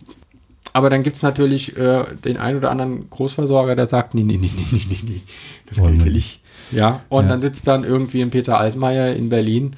[0.71, 4.37] aber dann gibt es natürlich äh, den einen oder anderen Großversorger, der sagt, nee, nee,
[4.41, 5.21] nee, nee, nee, nee,
[5.69, 6.41] das Wollen will ich.
[6.71, 7.29] Ja, und Ja.
[7.29, 9.75] dann sitzt dann irgendwie ein Peter Altmaier in Berlin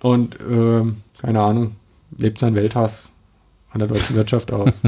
[0.00, 1.72] und ähm, keine Ahnung,
[2.16, 3.10] lebt sein Welthass
[3.70, 4.70] an der deutschen Wirtschaft aus.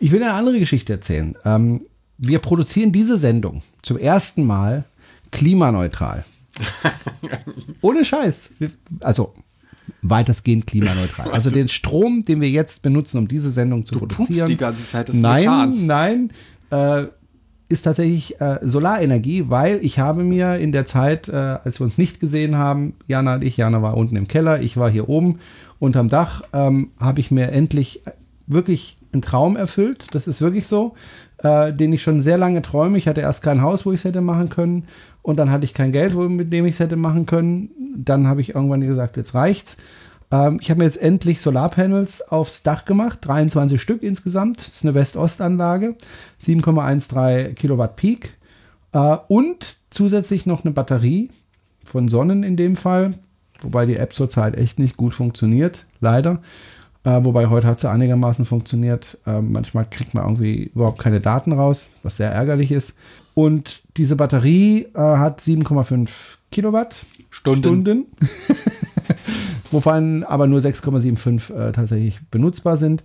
[0.00, 1.34] Ich will eine andere Geschichte erzählen.
[1.46, 1.82] Ähm,
[2.18, 4.84] wir produzieren diese Sendung zum ersten Mal
[5.30, 6.24] klimaneutral.
[7.80, 8.50] Ohne Scheiß.
[9.00, 9.34] Also
[10.02, 11.30] weitestgehend klimaneutral.
[11.30, 14.48] Also den Strom, den wir jetzt benutzen, um diese Sendung zu Du produzieren.
[14.48, 16.30] die ganze Zeit, das ist nein, nein.
[16.70, 17.06] Äh,
[17.68, 21.32] ist tatsächlich äh, Solarenergie, weil ich habe mir in der Zeit, äh,
[21.64, 24.76] als wir uns nicht gesehen haben, Jana und ich, Jana war unten im Keller, ich
[24.76, 25.40] war hier oben
[25.78, 28.02] unterm Dach, ähm, habe ich mir endlich
[28.46, 30.06] wirklich einen Traum erfüllt.
[30.12, 30.94] Das ist wirklich so,
[31.44, 32.98] äh, den ich schon sehr lange träume.
[32.98, 34.84] Ich hatte erst kein Haus, wo ich es hätte machen können.
[35.22, 37.70] Und dann hatte ich kein Geld, mit dem ich es hätte machen können.
[37.96, 39.76] Dann habe ich irgendwann gesagt, jetzt reicht's.
[40.30, 44.58] Ähm, ich habe mir jetzt endlich Solarpanels aufs Dach gemacht, 23 Stück insgesamt.
[44.58, 45.96] Das ist eine West-Ost-Anlage,
[46.40, 48.38] 7,13 Kilowatt Peak.
[48.92, 51.30] Äh, und zusätzlich noch eine Batterie
[51.84, 53.12] von Sonnen in dem Fall,
[53.60, 56.40] wobei die App zurzeit echt nicht gut funktioniert, leider.
[57.04, 59.18] Äh, wobei heute hat sie einigermaßen funktioniert.
[59.26, 62.96] Äh, manchmal kriegt man irgendwie überhaupt keine Daten raus, was sehr ärgerlich ist.
[63.34, 66.08] Und diese Batterie äh, hat 7,5
[66.50, 67.62] Kilowatt Stunden.
[67.62, 68.06] Stunden,
[69.70, 73.04] wovon aber nur 6,75 äh, tatsächlich benutzbar sind.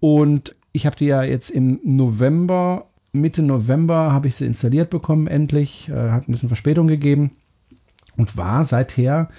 [0.00, 5.26] Und ich habe die ja jetzt im November, Mitte November habe ich sie installiert bekommen,
[5.26, 5.88] endlich.
[5.88, 7.30] Äh, hat ein bisschen Verspätung gegeben
[8.18, 9.30] und war seither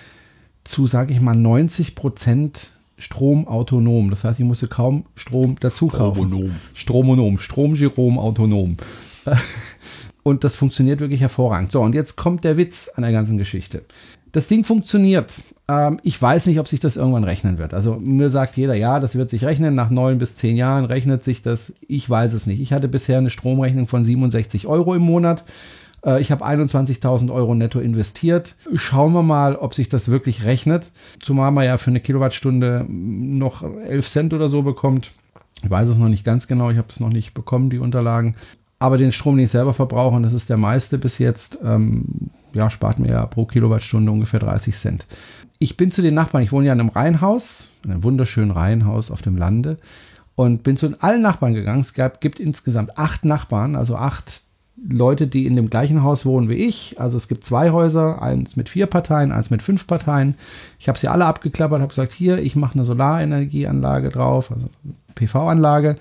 [0.63, 4.09] zu, sage ich mal, 90 Prozent stromautonom.
[4.09, 6.27] Das heißt, ich musste kaum Strom dazu kaufen.
[6.27, 6.55] Stromonom.
[6.73, 8.77] Stromonom, Stromgirom autonom.
[10.23, 11.71] Und das funktioniert wirklich hervorragend.
[11.71, 13.83] So, und jetzt kommt der Witz an der ganzen Geschichte.
[14.31, 15.41] Das Ding funktioniert.
[15.67, 17.73] Ähm, ich weiß nicht, ob sich das irgendwann rechnen wird.
[17.73, 19.73] Also mir sagt jeder, ja, das wird sich rechnen.
[19.73, 21.73] Nach neun bis zehn Jahren rechnet sich das.
[21.87, 22.59] Ich weiß es nicht.
[22.59, 25.45] Ich hatte bisher eine Stromrechnung von 67 Euro im Monat.
[26.05, 28.55] Äh, Ich habe 21.000 Euro netto investiert.
[28.73, 30.91] Schauen wir mal, ob sich das wirklich rechnet.
[31.21, 35.11] Zumal man ja für eine Kilowattstunde noch 11 Cent oder so bekommt.
[35.63, 36.69] Ich weiß es noch nicht ganz genau.
[36.69, 38.35] Ich habe es noch nicht bekommen, die Unterlagen.
[38.79, 42.05] Aber den Strom, den ich selber verbrauche, und das ist der meiste bis jetzt, ähm,
[42.53, 45.05] ja, spart mir ja pro Kilowattstunde ungefähr 30 Cent.
[45.59, 49.11] Ich bin zu den Nachbarn, ich wohne ja in einem Reihenhaus, in einem wunderschönen Reihenhaus
[49.11, 49.77] auf dem Lande
[50.35, 51.81] und bin zu allen Nachbarn gegangen.
[51.81, 54.43] Es gab, gibt insgesamt acht Nachbarn, also acht
[54.87, 56.99] Leute, die in dem gleichen Haus wohnen wie ich.
[56.99, 60.35] Also es gibt zwei Häuser, eins mit vier Parteien, eins mit fünf Parteien.
[60.79, 64.67] Ich habe sie alle abgeklappert, habe gesagt, hier, ich mache eine Solarenergieanlage drauf, also
[65.15, 65.97] PV-Anlage.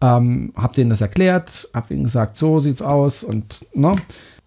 [0.00, 3.96] Ähm, hab denen das erklärt, hab ihnen gesagt, so sieht's aus und ne?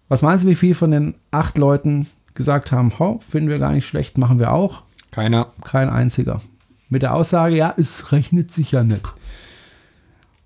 [0.08, 3.72] Was meinst du, wie viel von den acht Leuten gesagt haben, ho, finden wir gar
[3.72, 4.82] nicht schlecht, machen wir auch?
[5.10, 5.48] Keiner.
[5.64, 6.40] Kein einziger.
[6.88, 9.02] Mit der Aussage, ja, es rechnet sich ja nicht.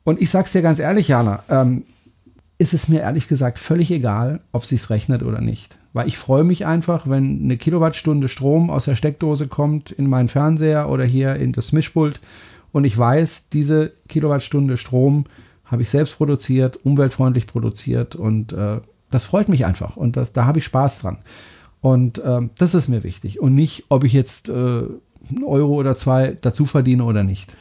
[0.04, 1.84] Und ich sag's dir ganz ehrlich, Jana, ähm,
[2.64, 5.78] ist es mir ehrlich gesagt völlig egal, ob sich's rechnet oder nicht.
[5.92, 10.28] Weil ich freue mich einfach, wenn eine Kilowattstunde Strom aus der Steckdose kommt in meinen
[10.30, 12.22] Fernseher oder hier in das Mischpult
[12.72, 15.24] und ich weiß, diese Kilowattstunde Strom
[15.66, 20.46] habe ich selbst produziert, umweltfreundlich produziert und äh, das freut mich einfach und das, da
[20.46, 21.18] habe ich Spaß dran.
[21.82, 25.98] Und ähm, das ist mir wichtig und nicht, ob ich jetzt äh, einen Euro oder
[25.98, 27.58] zwei dazu verdiene oder nicht.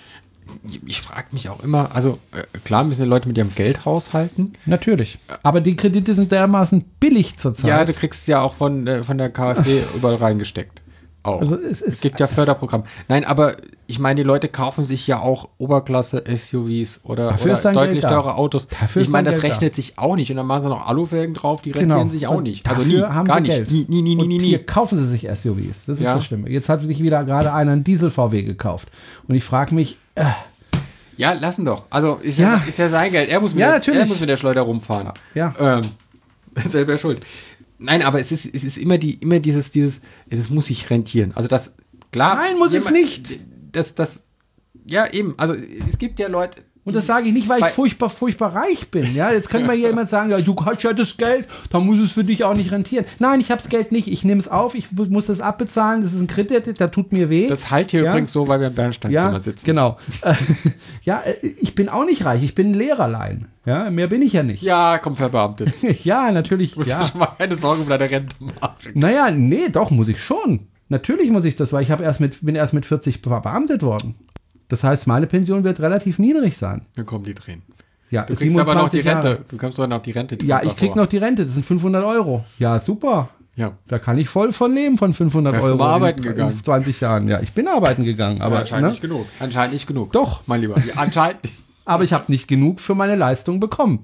[0.85, 4.53] Ich frage mich auch immer, also äh, klar müssen die Leute mit ihrem Geld haushalten.
[4.65, 5.19] Natürlich.
[5.43, 7.69] Aber die Kredite sind dermaßen billig zurzeit.
[7.69, 10.81] Ja, du kriegst ja auch von, äh, von der KfW überall reingesteckt.
[11.25, 11.39] Auch.
[11.39, 12.83] Also es es ist gibt ja Förderprogramm.
[13.07, 13.55] Nein, aber
[13.87, 18.09] ich meine, die Leute kaufen sich ja auch Oberklasse-SUVs oder, oder deutlich da.
[18.09, 18.67] teure Autos.
[18.67, 19.47] Dafür ich meine, das Geld da.
[19.55, 20.29] rechnet sich auch nicht.
[20.31, 21.95] Und dann machen sie noch Alufelgen drauf, die Genau.
[21.95, 22.67] rentieren sich auch Und nicht.
[22.67, 23.51] Also nie, haben gar sie nicht.
[23.55, 23.71] Geld.
[23.71, 24.47] Nie, nie, nie, und nie, nie.
[24.49, 25.85] hier kaufen sie sich SUVs.
[25.85, 26.15] Das ist Ja.
[26.15, 26.49] das Schlimme.
[26.49, 28.89] Jetzt hat sich wieder gerade einer einen Diesel-VW gekauft.
[29.27, 30.31] Und ich frage mich, äh,
[31.17, 31.85] Ja, lassen doch.
[31.89, 32.63] Also ist ja, Ja.
[32.67, 33.29] ist ja sein Geld.
[33.29, 33.99] Er muss mit, Ja, der, natürlich.
[34.01, 35.11] er muss mit der Schleuder rumfahren.
[35.33, 35.53] Ja.
[35.59, 35.81] Ähm,
[36.69, 37.21] selber schuld.
[37.77, 41.31] Nein, aber es ist, es ist immer, die, immer dieses, dieses, es muss sich rentieren.
[41.35, 41.75] Also das,
[42.11, 42.35] klar.
[42.35, 43.39] Nein, muss es nicht.
[43.71, 44.25] Das, das,
[44.85, 45.35] ja, eben.
[45.37, 45.55] Also
[45.87, 46.61] es gibt ja Leute.
[46.85, 49.13] Und das sage ich nicht, weil ich furchtbar, furchtbar reich bin.
[49.15, 52.11] Ja, jetzt könnte hier jemand sagen, ja, du hast ja das Geld, dann muss es
[52.11, 53.05] für dich auch nicht rentieren.
[53.19, 54.07] Nein, ich habe das Geld nicht.
[54.09, 56.01] Ich nehme es auf, ich mu- muss das abbezahlen.
[56.01, 57.47] Das ist ein Kredit, der tut mir weh.
[57.47, 58.11] Das halt hier Ja.
[58.11, 59.65] übrigens so, weil wir im Bernsteinzimmer ja, sitzen.
[59.65, 59.97] genau.
[61.03, 62.43] Ja, äh, ich bin auch nicht reich.
[62.43, 63.47] Ich bin ein Lehrerlein.
[63.65, 64.61] Ja, mehr bin ich ja nicht.
[64.61, 65.73] Ja, komm, verbeamtet.
[66.03, 66.73] Ja, natürlich.
[66.73, 67.01] Du musst ja.
[67.01, 68.75] schon mal keine Sorgen um deine Rente machen.
[68.93, 70.67] Naja, nee, doch, muss ich schon.
[70.89, 74.15] Natürlich muss ich das, weil ich habe erst mit, bin erst mit 40 verbeamtet worden.
[74.73, 76.87] Das heißt, meine Pension wird relativ niedrig sein.
[76.95, 77.61] Dann kommen die Tränen.
[78.09, 79.29] Ja, Du kriegst aber noch die Jahre.
[79.29, 79.45] Rente.
[79.47, 80.35] Du kommst doch noch die Rente.
[80.35, 81.03] die Ja, ich krieg davor.
[81.03, 82.43] noch die Rente, das sind 500 Euro.
[82.57, 83.29] Ja, super.
[83.55, 83.73] Ja.
[83.87, 85.77] Da kann ich voll von leben, von 500 Wärst du Euro.
[85.77, 86.53] mal arbeiten in, gegangen?
[86.57, 87.39] In 20 Jahren, ja.
[87.39, 88.89] Ich bin arbeiten gegangen, aber, Aber anscheinend ne?
[88.89, 89.27] nicht genug.
[89.39, 90.11] Anscheinend nicht genug.
[90.11, 90.41] Doch.
[90.47, 90.79] Mein Lieber.
[90.79, 91.37] Ja, anscheinend.
[91.85, 93.99] aber ich habe nicht genug für meine Leistung bekommen.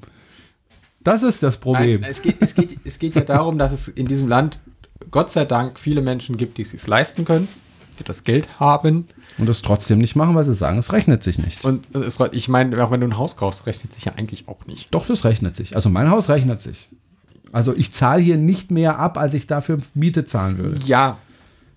[1.04, 2.02] Das ist das Problem.
[2.02, 4.60] Nein, es, geht, es, geht, es geht ja darum, dass es in diesem Land
[5.10, 7.48] Gott sei Dank viele Menschen gibt, die es sich leisten können.
[7.98, 9.08] die das Geld haben.
[9.40, 11.64] Und das trotzdem nicht machen, weil sie sagen, es rechnet sich nicht.
[11.64, 14.66] Und es, ich meine, auch wenn du ein Haus kaufst, rechnet sich ja eigentlich auch
[14.66, 14.94] nicht.
[14.94, 15.76] Doch, das rechnet sich.
[15.76, 16.90] Also mein Haus rechnet sich.
[17.52, 20.80] Also ich zahle hier nicht mehr ab, als ich dafür Miete zahlen würde.
[20.86, 21.18] Ja.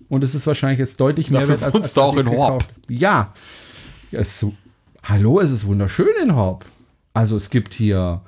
[0.09, 2.65] Und es ist wahrscheinlich jetzt deutlich mehr Dafür wert, als, als du auch in Horb.
[2.89, 3.33] Ja.
[4.11, 4.53] ja es so,
[5.01, 6.65] hallo, es ist wunderschön in Horb.
[7.13, 8.21] Also es gibt hier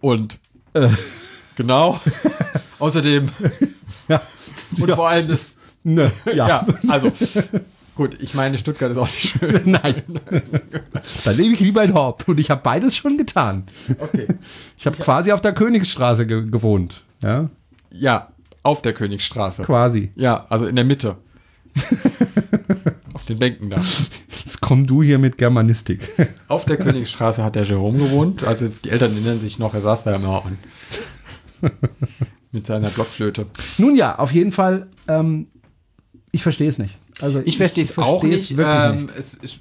[0.00, 0.38] Und
[0.74, 0.88] Äh.
[1.56, 2.00] genau.
[2.78, 3.28] Außerdem
[4.08, 4.22] ja,
[4.78, 5.56] und vor allem das.
[5.82, 6.48] ne, ja.
[6.48, 7.12] Ja, also
[7.94, 9.60] gut, ich meine, Stuttgart ist auch nicht schön.
[9.70, 10.02] Nein.
[11.24, 12.26] Dann lebe ich lieber in Horb.
[12.28, 13.64] Und ich habe beides schon getan.
[13.98, 14.26] Okay.
[14.78, 17.02] Ich habe quasi auf der Königsstraße ge gewohnt.
[17.22, 17.50] Ja,
[17.90, 18.28] Ja,
[18.62, 19.64] auf der Königsstraße.
[19.64, 20.10] quasi.
[20.14, 21.16] Ja, also in der Mitte.
[23.14, 23.76] auf den Bänken da.
[24.44, 26.08] Jetzt komm du hier mit Germanistik.
[26.48, 28.42] Auf der Königsstraße hat der Jerome gewohnt.
[28.44, 30.58] Also die Eltern erinnern sich noch, er saß da immer und
[32.52, 33.46] mit seiner Blockflöte.
[33.78, 35.46] Nun ja, auf jeden Fall, ähm,
[36.32, 36.98] ich verstehe es nicht.
[37.20, 38.56] Also Ich verstehe es auch nicht.
[38.56, 39.16] wirklich ähm, nicht.
[39.18, 39.60] Es ist,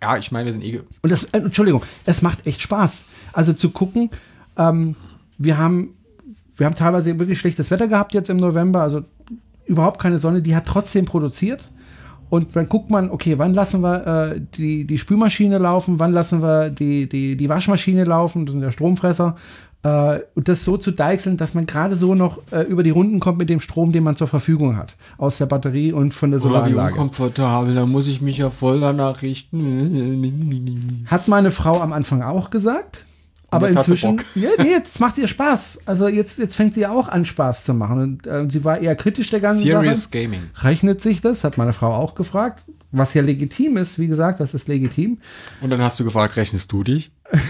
[0.00, 0.80] ja, ich meine, wir sind eh.
[1.00, 3.04] Und das, äh, Entschuldigung, es macht echt Spaß.
[3.32, 4.10] Also zu gucken,
[4.56, 4.96] ähm,
[5.38, 5.94] wir haben,
[6.56, 9.02] wir haben teilweise wirklich schlechtes Wetter gehabt jetzt im November, also
[9.66, 11.70] überhaupt keine Sonne, die hat trotzdem produziert.
[12.30, 16.40] Und dann guckt man, okay, wann lassen wir äh, die, die Spülmaschine laufen, wann lassen
[16.40, 19.36] wir die, die, die Waschmaschine laufen, das sind ja Stromfresser.
[19.84, 23.18] Äh, und das so zu deichseln, dass man gerade so noch äh, über die Runden
[23.18, 24.96] kommt mit dem Strom, den man zur Verfügung hat.
[25.18, 26.92] Aus der Batterie und von der Oh, wie Solaranlage.
[26.92, 31.04] unkomfortabel, da muss ich mich ja voll danach richten.
[31.06, 33.06] Hat meine Frau am Anfang auch gesagt.
[33.50, 35.80] Aber inzwischen, ja, nee, jetzt macht ihr Spaß.
[35.84, 38.00] Also jetzt, jetzt fängt sie auch an, Spaß zu machen.
[38.00, 40.22] Und äh, sie war eher kritisch der ganzen Serious Sache.
[40.22, 40.40] Gaming.
[40.62, 41.44] Rechnet sich das?
[41.44, 42.64] Hat meine Frau auch gefragt.
[42.92, 45.18] Was ja legitim ist, wie gesagt, das ist legitim.
[45.60, 47.10] Und dann hast du gefragt, rechnest du dich?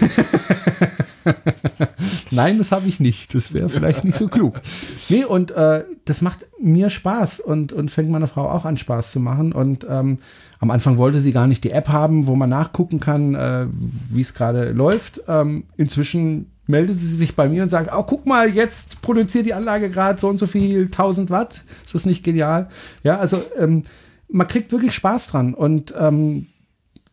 [2.31, 3.35] Nein, das habe ich nicht.
[3.35, 4.61] Das wäre vielleicht nicht so klug.
[5.09, 9.11] Nee, und äh, das macht mir Spaß und, und fängt meine Frau auch an, Spaß
[9.11, 9.51] zu machen.
[9.51, 10.19] Und ähm,
[10.59, 13.67] am Anfang wollte sie gar nicht die App haben, wo man nachgucken kann, äh,
[14.09, 15.21] wie es gerade läuft.
[15.27, 19.53] Ähm, inzwischen meldet sie sich bei mir und sagt, oh, guck mal, jetzt produziert die
[19.53, 21.63] Anlage gerade so und so viel 1000 Watt.
[21.85, 22.69] Ist das nicht genial?
[23.03, 23.83] Ja, also ähm,
[24.27, 25.53] man kriegt wirklich Spaß dran.
[25.53, 26.47] Und ähm,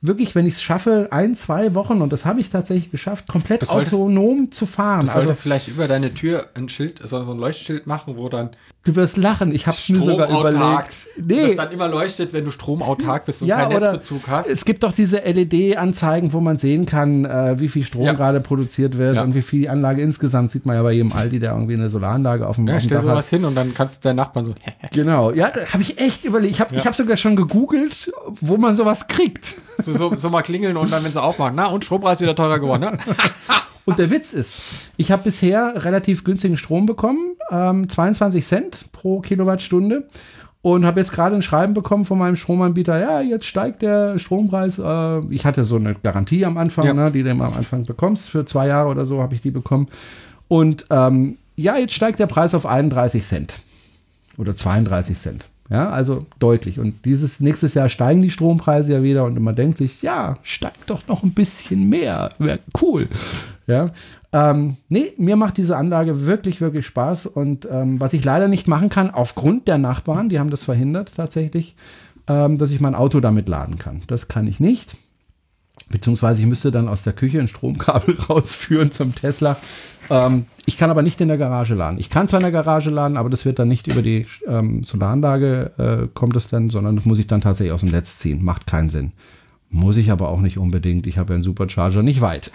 [0.02, 3.66] wirklich, wenn ich es schaffe, ein, zwei Wochen, und das habe ich tatsächlich geschafft, komplett
[3.66, 5.00] solltest- autonom zu fahren.
[5.00, 8.50] Du Also solltest vielleicht über deine Tür ein Schild, so ein Leuchtschild machen, wo dann
[8.82, 11.08] Du wirst lachen, ich habe es mir sogar überlegt.
[11.18, 14.48] das dann immer leuchtet, wenn du stromautark bist und ja, keinen Netzbezug hast.
[14.48, 18.14] es gibt doch diese LED-Anzeigen, wo man sehen kann, äh, wie viel Strom Ja.
[18.14, 19.22] gerade produziert wird Ja.
[19.22, 21.90] und wie viel die Anlage insgesamt sieht man ja bei jedem Aldi, der irgendwie eine
[21.90, 23.30] Solaranlage auf dem, ja, auf dem stell Dach sowas hat.
[23.30, 24.52] hin und dann kannst du deinen Nachbarn so,
[24.92, 26.54] Genau, ja, da habe ich echt überlegt.
[26.54, 29.56] Ich habe ich hab sogar schon gegoogelt, wo man sowas kriegt.
[29.76, 32.58] so, so, so mal klingeln und dann, wenn sie aufmachen, na und Strompreis wieder teurer
[32.58, 32.98] geworden, ne?
[33.86, 39.20] Und der Witz ist, ich habe bisher relativ günstigen Strom bekommen, ähm, 22 Cent pro
[39.20, 40.06] Kilowattstunde.
[40.62, 44.78] Und habe jetzt gerade ein Schreiben bekommen von meinem Stromanbieter, ja, jetzt steigt der Strompreis.
[44.78, 46.92] Äh, ich hatte so eine Garantie am Anfang, Ja.
[46.92, 48.28] ne, die du am Anfang bekommst.
[48.28, 49.88] Für zwei Jahre oder so habe ich die bekommen.
[50.48, 53.54] Und ähm, ja, jetzt steigt der Preis auf 31 Cent.
[54.36, 55.46] Oder 32 Cent.
[55.70, 56.80] Ja, also deutlich.
[56.80, 60.90] Und dieses nächstes Jahr steigen die Strompreise ja wieder und man denkt sich, ja, steigt
[60.90, 62.30] doch noch ein bisschen mehr.
[62.38, 63.06] Wäre cool.
[63.68, 63.92] Ja.
[64.32, 67.26] Ähm, nee, mir macht diese Anlage wirklich, wirklich Spaß.
[67.26, 71.12] Und ähm, was ich leider nicht machen kann, aufgrund der Nachbarn, die haben das verhindert
[71.16, 71.76] tatsächlich,
[72.26, 74.02] ähm, dass ich mein Auto damit laden kann.
[74.08, 74.96] Das kann ich nicht.
[75.90, 79.56] Beziehungsweise ich müsste dann aus der Küche ein Stromkabel rausführen zum Tesla.
[80.08, 81.98] Ähm, ich kann aber nicht in der Garage laden.
[81.98, 84.84] Ich kann zwar in der Garage laden, aber das wird dann nicht über die ähm,
[84.84, 88.40] Solaranlage äh, kommt es dann, sondern das muss ich dann tatsächlich aus dem Netz ziehen.
[88.44, 89.12] Macht keinen Sinn.
[89.68, 91.06] Muss ich aber auch nicht unbedingt.
[91.06, 92.50] Ich habe ja einen Supercharger nicht weit.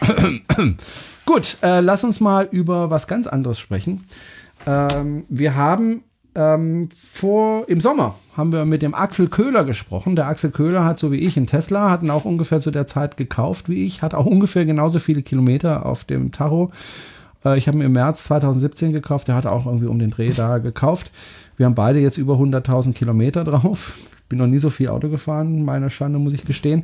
[1.25, 4.03] Gut, äh, lass uns mal über was ganz anderes sprechen.
[4.65, 6.03] Ähm, wir haben
[6.35, 10.15] ähm, vor im Sommer haben wir mit dem Axel Köhler gesprochen.
[10.15, 12.87] Der Axel Köhler hat so wie ich einen Tesla, hat ihn auch ungefähr zu der
[12.87, 16.71] Zeit gekauft wie ich, hat auch ungefähr genauso viele Kilometer auf dem Tacho.
[17.45, 19.27] Äh, ich habe ihn im März 2017 gekauft.
[19.27, 21.11] Der hat auch irgendwie um den Dreh da gekauft.
[21.57, 23.97] Wir haben beide jetzt über 100.000 Kilometer drauf.
[24.17, 26.83] Ich bin noch nie so viel Auto gefahren, meiner Schande muss ich gestehen.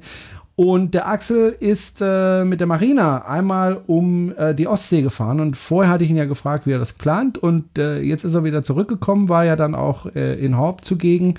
[0.56, 5.56] Und der Axel ist äh, mit der Marina einmal um äh, die Ostsee gefahren und
[5.56, 8.44] vorher hatte ich ihn ja gefragt, wie er das plant und äh, jetzt ist er
[8.44, 11.36] wieder zurückgekommen, war ja dann auch äh, in Horb zugegen,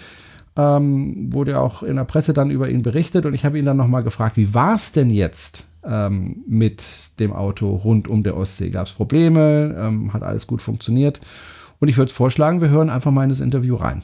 [0.56, 3.76] ähm, wurde auch in der Presse dann über ihn berichtet und ich habe ihn dann
[3.76, 8.70] nochmal gefragt, wie war es denn jetzt ähm, mit dem Auto rund um der Ostsee?
[8.70, 9.76] Gab es Probleme?
[9.78, 11.20] Ähm, hat alles gut funktioniert?
[11.80, 14.02] Und ich würde vorschlagen, wir hören einfach mal in das Interview rein.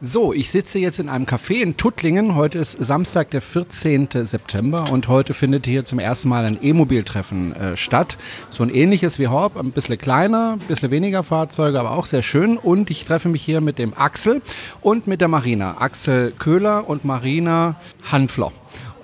[0.00, 2.34] So, ich sitze jetzt in einem Café in Tuttlingen.
[2.34, 4.08] Heute ist Samstag, der 14.
[4.10, 8.18] September und heute findet hier zum ersten Mal ein E-Mobil-Treffen äh, statt.
[8.50, 12.22] So ein ähnliches wie Horb, ein bisschen kleiner, ein bisschen weniger Fahrzeuge, aber auch sehr
[12.22, 12.56] schön.
[12.56, 14.42] Und ich treffe mich hier mit dem Axel
[14.82, 15.76] und mit der Marina.
[15.78, 17.76] Axel Köhler und Marina
[18.10, 18.50] Hanfler.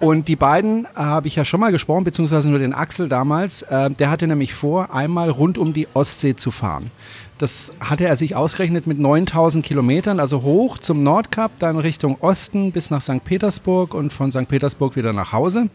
[0.01, 3.63] Und die beiden äh, habe ich ja schon mal gesprochen, beziehungsweise nur den Axel damals.
[3.63, 6.91] Äh, der hatte nämlich vor, einmal rund um die Ostsee zu fahren.
[7.41, 12.71] Das hatte er sich ausgerechnet mit 9000 Kilometern, also hoch zum Nordkap, dann Richtung Osten
[12.71, 13.25] bis nach St.
[13.25, 14.47] Petersburg und von St.
[14.47, 15.71] Petersburg wieder nach Hause.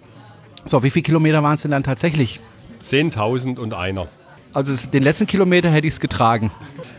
[0.64, 2.40] So, wie viele Kilometer waren es denn dann tatsächlich?
[2.84, 4.06] 10.000 und einer.
[4.54, 6.52] Also den letzten Kilometer hätte ich es getragen.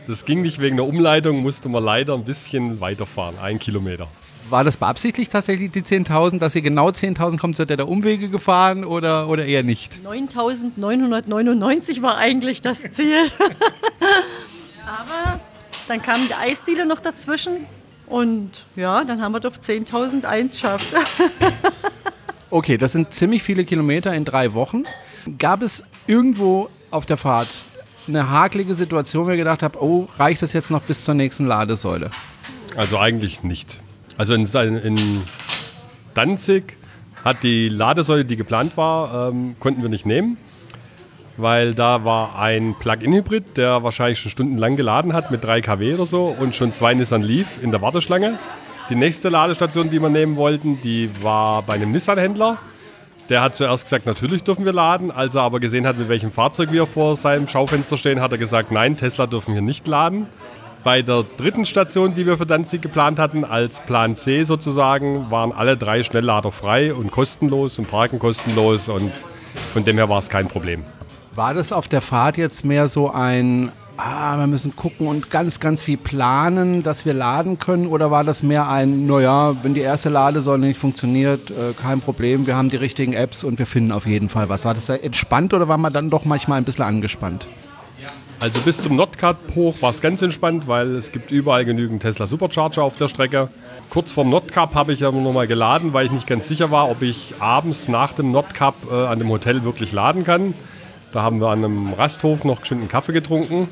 [0.09, 4.09] Das ging nicht wegen der Umleitung, musste man leider ein bisschen weiterfahren, ein Kilometer.
[4.51, 8.29] War das beabsichtigt tatsächlich die 10.000, dass ihr genau 10.000 kommt, seid ihr da Umwege
[8.29, 10.01] gefahren oder, oder eher nicht?
[10.05, 13.15] 9.999 war eigentlich das Ziel.
[15.89, 17.67] Dann kam die Eisdiele noch dazwischen
[18.07, 20.87] und ja, dann haben wir doch 10.001 geschafft.
[22.49, 24.85] Okay, das sind ziemlich viele Kilometer in drei Wochen.
[25.39, 27.49] Gab es irgendwo auf der Fahrt
[28.07, 31.47] eine hakelige Situation, wo ihr gedacht habt, oh, reicht das jetzt noch bis zur nächsten
[31.47, 32.09] Ladesäule?
[32.77, 33.81] Also eigentlich nicht.
[34.17, 35.23] Also in, in
[36.15, 36.77] Danzig
[37.25, 40.37] hat die Ladesäule, die geplant war, ähm, konnten wir nicht nehmen,
[41.37, 46.07] weil da war ein Plug-in-Hybrid, der wahrscheinlich schon stundenlang geladen hat mit 3 kW oder
[46.07, 48.39] so und schon zwei Nissan Leaf in der Warteschlange.
[48.89, 52.59] Die nächste Ladestation, die wir nehmen wollten, die war bei einem Nissan-Händler.
[53.29, 55.11] Der hat zuerst gesagt, natürlich dürfen wir laden.
[55.11, 58.39] Als er aber gesehen hat, mit welchem Fahrzeug wir vor seinem Schaufenster stehen, hat er
[58.39, 60.27] gesagt, nein, Tesla dürfen wir nicht laden.
[60.85, 65.51] Bei der dritten Station, die wir für Danzig geplant hatten, als Plan C sozusagen, waren
[65.51, 69.11] alle drei Schnelllader frei und kostenlos und Parken kostenlos und
[69.73, 70.85] von dem her war es kein Problem.
[71.37, 75.61] War das auf der Fahrt jetzt mehr so ein, ah, wir müssen gucken und ganz,
[75.61, 77.89] ganz viel planen, dass wir laden können?
[77.89, 82.47] Oder war das mehr ein, naja, wenn die erste Ladesäule nicht funktioniert, äh, kein Problem,
[82.47, 84.65] wir haben die richtigen Apps und wir finden auf jeden Fall was?
[84.65, 87.47] War das entspannt oder war man dann doch manchmal ein bisschen angespannt?
[88.41, 92.27] Also bis zum Nordkap hoch war es ganz entspannt, weil es gibt überall genügend Tesla
[92.27, 93.49] Supercharger auf der Strecke.
[93.91, 97.03] Kurz vorm Nordkap habe ich aber nochmal geladen, weil ich nicht ganz sicher war, ob
[97.03, 100.55] ich abends nach dem Nordkap äh, an dem Hotel wirklich laden kann.
[101.17, 103.69] Da haben wir an einem Rasthof noch geschwind einen Kaffee getrunken.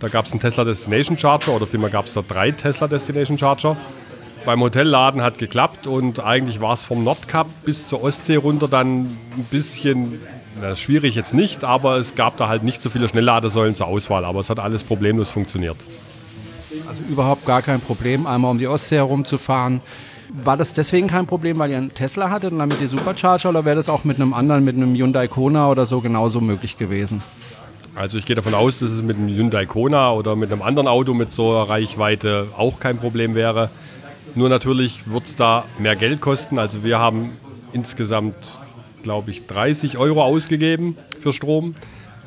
[0.00, 3.38] Da gab es einen Tesla Destination Charger oder vielmehr gab es da drei Tesla Destination
[3.38, 3.76] Charger.
[4.44, 9.02] Beim Hotelladen hat geklappt und eigentlich war es vom Nordkap bis zur Ostsee runter dann
[9.02, 10.18] ein bisschen
[10.60, 14.24] na, schwierig jetzt nicht, aber es gab da halt nicht so viele Schnellladesäulen zur Auswahl,
[14.24, 15.76] aber es hat alles problemlos funktioniert.
[16.88, 19.80] Also überhaupt gar kein Problem, einmal um die Ostsee herumzufahren.
[20.44, 23.64] War das deswegen kein Problem, weil ihr einen Tesla hattet und damit die Supercharger oder
[23.64, 27.22] wäre das auch mit einem anderen, mit einem Hyundai Kona oder so genauso möglich gewesen?
[27.94, 30.88] Also ich gehe davon aus, dass es mit einem Hyundai Kona oder mit einem anderen
[30.88, 33.70] Auto mit so einer Reichweite auch kein Problem wäre.
[34.34, 36.58] Nur natürlich wird es da mehr Geld kosten.
[36.58, 37.32] Also wir haben
[37.72, 38.36] insgesamt
[39.02, 41.74] glaube ich, 30 Euro ausgegeben für Strom.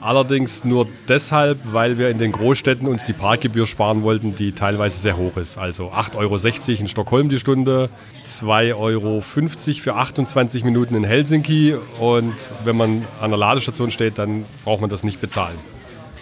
[0.04, 5.00] Allerdings nur deshalb, weil wir in den Großstädten uns die Parkgebühr sparen wollten, die teilweise
[5.00, 5.58] sehr hoch ist.
[5.58, 7.90] Also 8,60 Euro in Stockholm die Stunde,
[8.28, 12.34] 2,50 Euro für 28 Minuten in Helsinki und
[12.66, 15.56] wenn man an der Ladestation steht, dann braucht man das nicht bezahlen.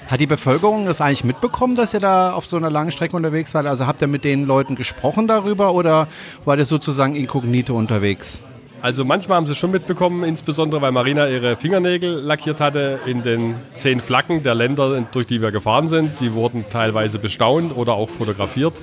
[0.09, 3.55] Hat die Bevölkerung das eigentlich mitbekommen, dass ihr da auf so einer langen Strecke unterwegs
[3.55, 3.65] wart?
[3.65, 6.07] Also habt ihr mit den Leuten gesprochen darüber oder
[6.45, 8.41] war ihr sozusagen inkognito unterwegs?
[8.81, 13.55] Also manchmal haben sie schon mitbekommen, insbesondere weil Marina ihre Fingernägel lackiert hatte in den
[13.75, 16.19] zehn Flaggen der Länder, durch die wir gefahren sind.
[16.19, 18.73] Die wurden teilweise bestaunt oder auch fotografiert.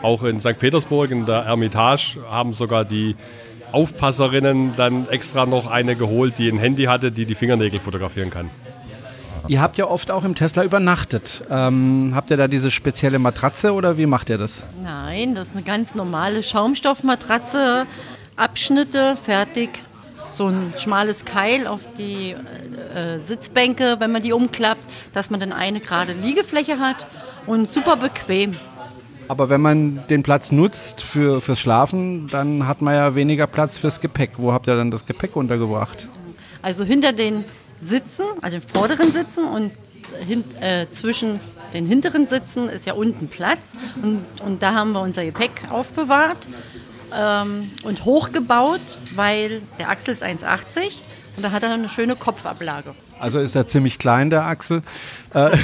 [0.00, 0.58] Auch in St.
[0.58, 3.16] Petersburg in der Ermitage haben sogar die
[3.72, 8.48] Aufpasserinnen dann extra noch eine geholt, die ein Handy hatte, die die Fingernägel fotografieren kann.
[9.48, 11.44] Ihr habt ja oft auch im Tesla übernachtet.
[11.50, 14.62] Ähm, habt ihr da diese spezielle Matratze oder wie macht ihr das?
[14.82, 17.86] Nein, das ist eine ganz normale Schaumstoffmatratze
[18.36, 19.70] Abschnitte fertig.
[20.30, 25.52] So ein schmales Keil auf die äh, Sitzbänke, wenn man die umklappt, dass man dann
[25.52, 27.06] eine gerade Liegefläche hat
[27.46, 28.52] und super bequem.
[29.28, 33.78] Aber wenn man den Platz nutzt für, fürs Schlafen, dann hat man ja weniger Platz
[33.78, 34.32] fürs Gepäck.
[34.36, 36.08] Wo habt ihr dann das Gepäck untergebracht?
[36.62, 37.44] Also hinter den
[37.80, 39.70] Sitzen, also den vorderen Sitzen und
[40.26, 41.40] hin, äh, zwischen
[41.72, 43.72] den hinteren Sitzen ist ja unten Platz.
[44.02, 46.48] Und, und da haben wir unser Gepäck aufbewahrt
[47.16, 51.02] ähm, und hochgebaut, weil der Axel ist 1,80
[51.36, 52.94] Und da hat er eine schöne Kopfablage.
[53.20, 54.82] Also ist er ziemlich klein, der Axel.
[55.34, 55.56] Äh,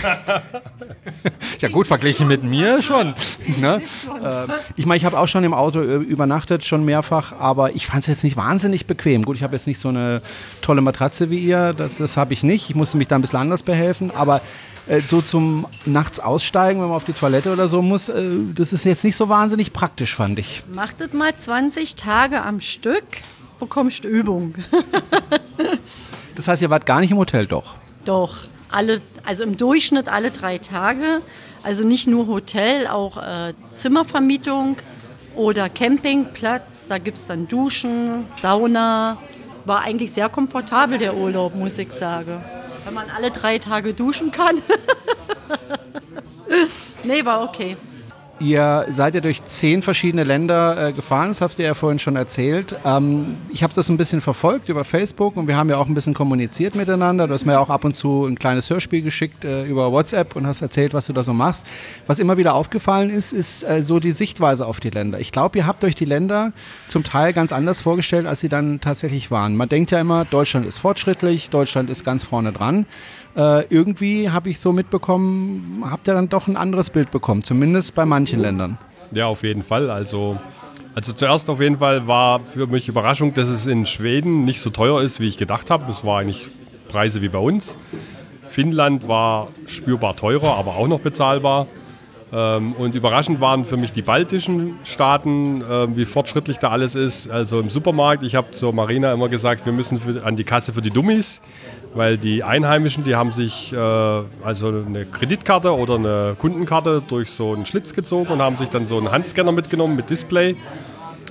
[1.61, 3.15] ja gut, verglichen mit mir schon.
[3.59, 3.83] Ne?
[4.21, 4.47] Äh,
[4.77, 8.03] ich meine, ich habe auch schon im Auto äh, übernachtet, schon mehrfach, aber ich fand
[8.03, 9.25] es jetzt nicht wahnsinnig bequem.
[9.25, 10.21] Gut, ich habe jetzt nicht so eine
[10.61, 12.69] tolle Matratze wie ihr, das, das habe ich nicht.
[12.69, 14.43] Ich musste mich da ein bisschen anders behelfen, aber
[14.87, 18.23] äh, so zum nachts aussteigen, wenn man auf die Toilette oder so muss, äh,
[18.55, 20.63] das ist jetzt nicht so wahnsinnig praktisch, fand ich.
[20.73, 23.05] Machtet mal 20 Tage am Stück,
[23.59, 24.55] bekommst Übung.
[26.37, 27.75] Das heißt, ihr wart gar nicht im Hotel, doch?
[28.07, 28.35] Doch,
[28.71, 31.21] alle, also im Durchschnitt alle drei Tage.
[31.63, 34.77] Also nicht nur Hotel, auch äh, Zimmervermietung
[35.37, 36.87] oder Campingplatz.
[36.89, 39.19] Da gibt es dann Duschen, Sauna.
[39.67, 42.43] War eigentlich sehr komfortabel der Urlaub, muss ich sagen.
[42.85, 44.63] Wenn man alle drei Tage duschen kann.
[47.05, 47.77] nee, war okay.
[48.41, 52.17] Ihr seid ja durch zehn verschiedene Länder äh, gefahren, das habt ihr ja vorhin schon
[52.17, 52.75] erzählt.
[52.87, 55.95] Ähm, ich habe das ein bisschen verfolgt über Facebook und wir haben ja auch ein
[55.95, 57.29] bisschen kommuniziert miteinander.
[57.29, 60.37] Du hast mir ja auch ab und zu ein kleines Hörspiel geschickt äh, über WhatsApp
[60.37, 61.67] und hast erzählt, was du da so machst.
[62.07, 65.21] Was immer wieder aufgefallen ist, ist äh, so die Sichtweise auf die Länder.
[65.21, 66.55] Ich glaube, ihr habt euch die Länder
[66.89, 69.55] zum Teil ganz anders vorgestellt, als sie dann tatsächlich waren.
[69.55, 72.87] Man denkt ja immer, Deutschland ist fortschrittlich, Deutschland ist ganz vorne dran.
[73.37, 77.95] Äh, irgendwie habe ich so mitbekommen, habt ihr dann doch ein anderes Bild bekommen, zumindest
[77.95, 78.77] bei manchen Ländern.
[79.13, 79.91] Ja, auf jeden Fall.
[79.91, 80.37] Also,
[80.95, 84.71] also zuerst auf jeden Fall war für mich Überraschung, dass es in Schweden nicht so
[84.71, 85.91] teuer ist, wie ich gedacht habe.
[85.91, 86.49] Es war eigentlich
[86.89, 87.77] Preise wie bei uns.
[88.51, 91.69] Finnland war spürbar teurer, aber auch noch bezahlbar.
[92.33, 97.31] Ähm, und überraschend waren für mich die baltischen Staaten, äh, wie fortschrittlich da alles ist.
[97.31, 100.81] Also im Supermarkt, ich habe zur Marina immer gesagt, wir müssen an die Kasse für
[100.81, 101.41] die Dummies
[101.95, 107.53] weil die Einheimischen, die haben sich äh, also eine Kreditkarte oder eine Kundenkarte durch so
[107.53, 110.57] einen Schlitz gezogen und haben sich dann so einen Handscanner mitgenommen mit Display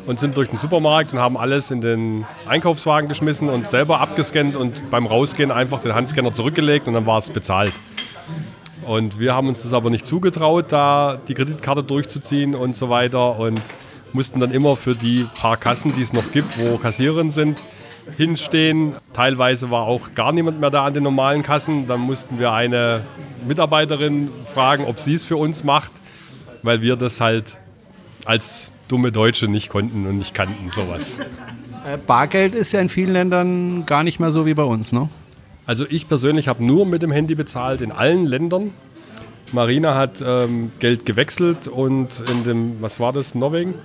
[0.05, 4.55] und sind durch den Supermarkt und haben alles in den Einkaufswagen geschmissen und selber abgescannt
[4.55, 7.73] und beim Rausgehen einfach den Handscanner zurückgelegt und dann war es bezahlt.
[8.85, 13.37] Und wir haben uns das aber nicht zugetraut, da die Kreditkarte durchzuziehen und so weiter
[13.37, 13.61] und
[14.13, 17.61] mussten dann immer für die paar Kassen, die es noch gibt, wo Kassiererinnen sind,
[18.17, 18.93] hinstehen.
[19.13, 21.87] Teilweise war auch gar niemand mehr da an den normalen Kassen.
[21.87, 23.01] Dann mussten wir eine
[23.47, 25.91] Mitarbeiterin fragen, ob sie es für uns macht,
[26.63, 27.57] weil wir das halt
[28.25, 31.17] als dumme Deutsche nicht konnten und nicht kannten, sowas.
[31.85, 35.09] Äh, Bargeld ist ja in vielen Ländern gar nicht mehr so wie bei uns, ne?
[35.65, 38.71] Also ich persönlich habe nur mit dem Handy bezahlt in allen Ländern.
[39.51, 43.75] Marina hat ähm, Geld gewechselt und in dem, was war das, Norwegen?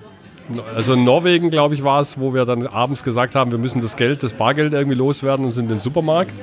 [0.75, 3.81] Also in Norwegen, glaube ich, war es, wo wir dann abends gesagt haben, wir müssen
[3.81, 6.35] das Geld, das Bargeld irgendwie loswerden und sind in den Supermarkt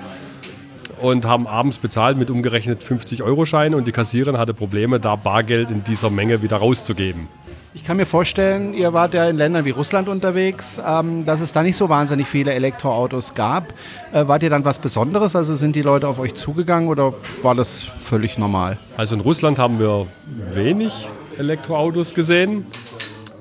[1.01, 5.83] und haben abends bezahlt mit umgerechnet 50-Euro-Scheinen und die Kassiererin hatte Probleme, da Bargeld in
[5.83, 7.27] dieser Menge wieder rauszugeben.
[7.73, 11.53] Ich kann mir vorstellen, ihr wart ja in Ländern wie Russland unterwegs, ähm, dass es
[11.53, 13.69] da nicht so wahnsinnig viele Elektroautos gab.
[14.11, 15.37] Äh, wart ihr dann was Besonderes?
[15.37, 18.77] Also sind die Leute auf euch zugegangen oder war das völlig normal?
[18.97, 20.05] Also in Russland haben wir
[20.53, 21.07] wenig
[21.37, 22.65] Elektroautos gesehen.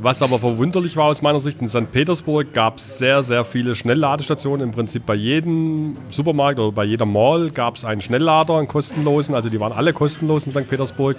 [0.02, 1.92] Was aber verwunderlich war aus meiner Sicht, in St.
[1.92, 4.68] Petersburg gab es sehr, sehr viele Schnellladestationen.
[4.68, 9.34] Im Prinzip bei jedem Supermarkt oder bei jeder Mall gab es einen Schnelllader, einen kostenlosen.
[9.34, 10.70] Also die waren alle kostenlos in St.
[10.70, 11.18] Petersburg.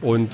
[0.00, 0.32] Und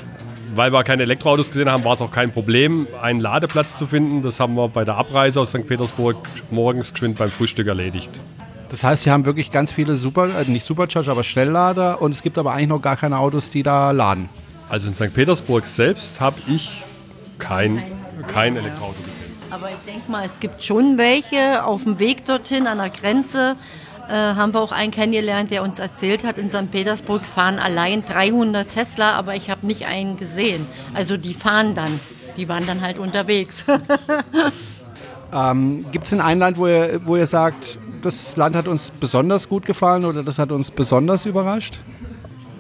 [0.55, 4.23] weil wir keine Elektroautos gesehen haben, war es auch kein Problem, einen Ladeplatz zu finden.
[4.23, 5.67] Das haben wir bei der Abreise aus St.
[5.67, 6.17] Petersburg
[6.51, 8.19] morgens geschwind beim Frühstück erledigt.
[8.71, 12.23] Das heißt, Sie haben wirklich ganz viele Super, äh, nicht Supercharger, aber Schnelllader und es
[12.23, 14.31] gibt aber eigentlich noch gar keine Autos, die da laden.
[14.71, 15.13] Also in St.
[15.13, 16.83] Petersburg selbst habe ich
[17.39, 17.83] kein,
[18.27, 19.29] kein Elektroauto gesehen.
[19.51, 21.65] Aber ich denke mal, es gibt schon welche.
[21.65, 23.57] Auf dem Weg dorthin an der Grenze
[24.09, 26.71] äh, haben wir auch einen kennengelernt, der uns erzählt hat, in St.
[26.71, 30.67] Petersburg fahren allein 300 Tesla, aber ich habe nicht einen gesehen.
[30.95, 32.01] Also die fahren dann,
[32.37, 33.65] die waren dann halt unterwegs.
[35.33, 38.91] ähm, gibt es denn ein Land, wo ihr, wo ihr sagt, das Land hat uns
[38.91, 41.79] besonders gut gefallen oder das hat uns besonders überrascht?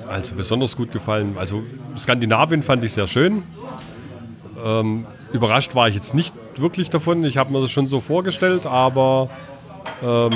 [0.08, 1.36] Also besonders gut gefallen.
[1.38, 1.62] Also
[1.96, 3.42] Skandinavien fand ich sehr schön.
[4.64, 7.24] Ähm, überrascht war ich jetzt nicht wirklich davon.
[7.24, 9.30] Ich habe mir das schon so vorgestellt, aber
[10.02, 10.30] ähm,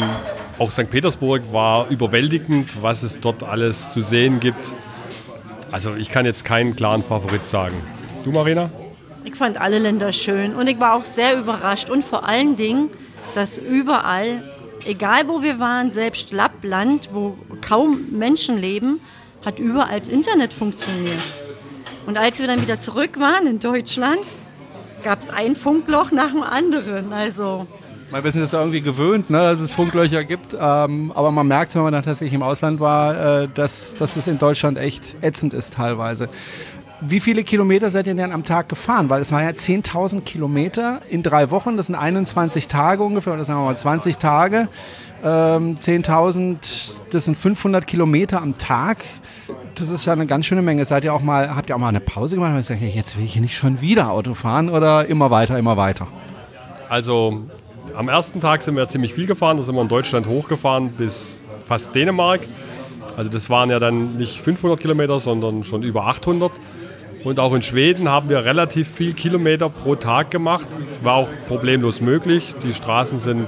[0.59, 0.90] auch St.
[0.90, 4.66] Petersburg war überwältigend, was es dort alles zu sehen gibt.
[5.70, 7.74] Also ich kann jetzt keinen klaren Favorit sagen.
[8.24, 8.70] Du, Marina?
[9.24, 12.90] Ich fand alle Länder schön und ich war auch sehr überrascht und vor allen Dingen,
[13.35, 14.43] dass überall,
[14.85, 19.01] egal wo wir waren, selbst Lappland, wo kaum Menschen leben,
[19.44, 21.23] hat überall das Internet funktioniert.
[22.07, 24.24] Und als wir dann wieder zurück waren in Deutschland,
[25.03, 27.12] gab es ein Funkloch nach dem anderen.
[27.12, 27.66] Also
[28.11, 30.55] wir sind das irgendwie gewöhnt, ne, dass es Funklöcher gibt.
[30.59, 34.27] Ähm, aber man merkt, wenn man dann tatsächlich im Ausland war, äh, dass, dass es
[34.27, 36.29] in Deutschland echt ätzend ist teilweise.
[37.01, 39.11] Wie viele Kilometer seid ihr denn am Tag gefahren?
[39.11, 43.45] Weil es waren ja 10.000 Kilometer in drei Wochen, das sind 21 Tage ungefähr, oder
[43.45, 44.69] sagen wir mal 20 Tage.
[45.24, 48.99] Ähm, 10.000, das sind 500 Kilometer am Tag.
[49.74, 50.85] Das ist ja eine ganz schöne Menge.
[50.85, 52.55] Seid ihr auch mal, habt ihr auch mal eine Pause gemacht?
[52.55, 56.07] Und sagt, jetzt will ich nicht schon wieder Auto fahren oder immer weiter, immer weiter?
[56.89, 57.43] Also
[57.94, 59.57] am ersten Tag sind wir ziemlich viel gefahren.
[59.57, 62.40] Da sind wir in Deutschland hochgefahren bis fast Dänemark.
[63.16, 66.53] Also das waren ja dann nicht 500 Kilometer, sondern schon über 800.
[67.24, 70.66] Und auch in Schweden haben wir relativ viel Kilometer pro Tag gemacht.
[71.03, 72.55] War auch problemlos möglich.
[72.62, 73.47] Die Straßen sind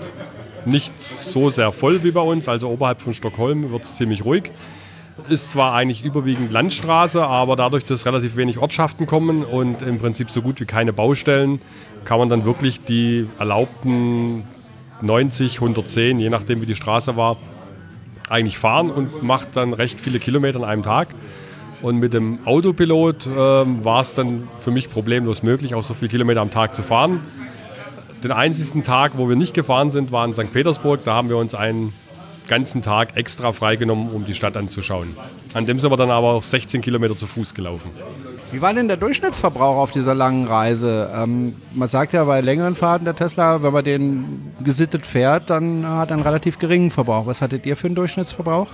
[0.65, 0.93] nicht
[1.23, 2.49] so sehr voll wie bei uns.
[2.49, 4.51] Also oberhalb von Stockholm wird es ziemlich ruhig.
[5.29, 10.29] Ist zwar eigentlich überwiegend Landstraße, aber dadurch, dass relativ wenig Ortschaften kommen und im Prinzip
[10.29, 11.61] so gut wie keine Baustellen,
[12.05, 14.43] kann man dann wirklich die erlaubten
[15.01, 17.37] 90, 110, je nachdem wie die Straße war,
[18.29, 21.09] eigentlich fahren und macht dann recht viele Kilometer an einem Tag.
[21.81, 26.09] Und mit dem Autopilot äh, war es dann für mich problemlos möglich, auch so viele
[26.09, 27.21] Kilometer am Tag zu fahren.
[28.23, 30.51] Den einzigen Tag, wo wir nicht gefahren sind, war in St.
[30.51, 31.01] Petersburg.
[31.05, 31.93] Da haben wir uns einen
[32.49, 35.17] ganzen Tag extra freigenommen, um die Stadt anzuschauen.
[35.55, 37.91] An dem sind wir dann aber auch 16 Kilometer zu Fuß gelaufen.
[38.53, 41.11] Wie war denn der Durchschnittsverbrauch auf dieser langen Reise?
[41.15, 45.89] Ähm, man sagt ja bei längeren Fahrten der Tesla, wenn man den gesittet fährt, dann
[45.89, 47.27] hat er einen relativ geringen Verbrauch.
[47.27, 48.69] Was hattet ihr für einen Durchschnittsverbrauch?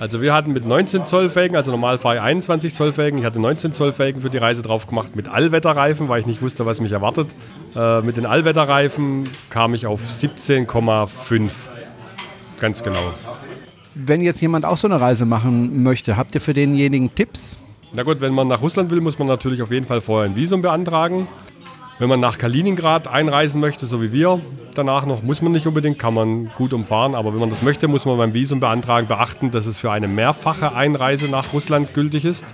[0.00, 3.18] Also wir hatten mit 19 Zoll Felgen, also normal fahre ich 21 Zoll Felgen.
[3.18, 6.40] Ich hatte 19 Zoll Felgen für die Reise drauf gemacht mit Allwetterreifen, weil ich nicht
[6.40, 7.28] wusste, was mich erwartet.
[7.76, 11.50] Äh, mit den Allwetterreifen kam ich auf 17,5.
[12.60, 13.00] Ganz genau.
[13.94, 17.58] Wenn jetzt jemand auch so eine Reise machen möchte, habt ihr für denjenigen Tipps?
[17.92, 20.36] Na gut, wenn man nach Russland will, muss man natürlich auf jeden Fall vorher ein
[20.36, 21.26] Visum beantragen.
[21.98, 24.40] Wenn man nach Kaliningrad einreisen möchte, so wie wir,
[24.74, 27.14] danach noch, muss man nicht unbedingt, kann man gut umfahren.
[27.14, 30.06] Aber wenn man das möchte, muss man beim Visum beantragen beachten, dass es für eine
[30.06, 32.44] mehrfache Einreise nach Russland gültig ist.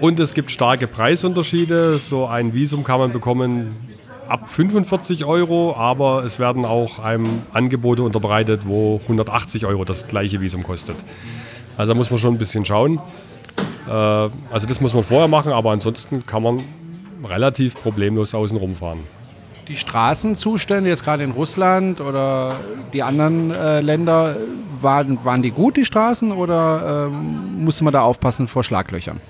[0.00, 1.94] Und es gibt starke Preisunterschiede.
[1.94, 3.76] So ein Visum kann man bekommen
[4.28, 10.40] ab 45 Euro, aber es werden auch einem Angebote unterbreitet, wo 180 Euro das gleiche
[10.40, 10.96] Visum kostet.
[11.76, 13.00] Also da muss man schon ein bisschen schauen.
[13.88, 16.62] Äh, also das muss man vorher machen, aber ansonsten kann man
[17.24, 19.00] relativ problemlos außen rumfahren.
[19.68, 22.56] Die Straßenzustände jetzt gerade in Russland oder
[22.92, 24.36] die anderen äh, Länder,
[24.80, 29.20] waren, waren die gut, die Straßen, oder ähm, musste man da aufpassen vor Schlaglöchern?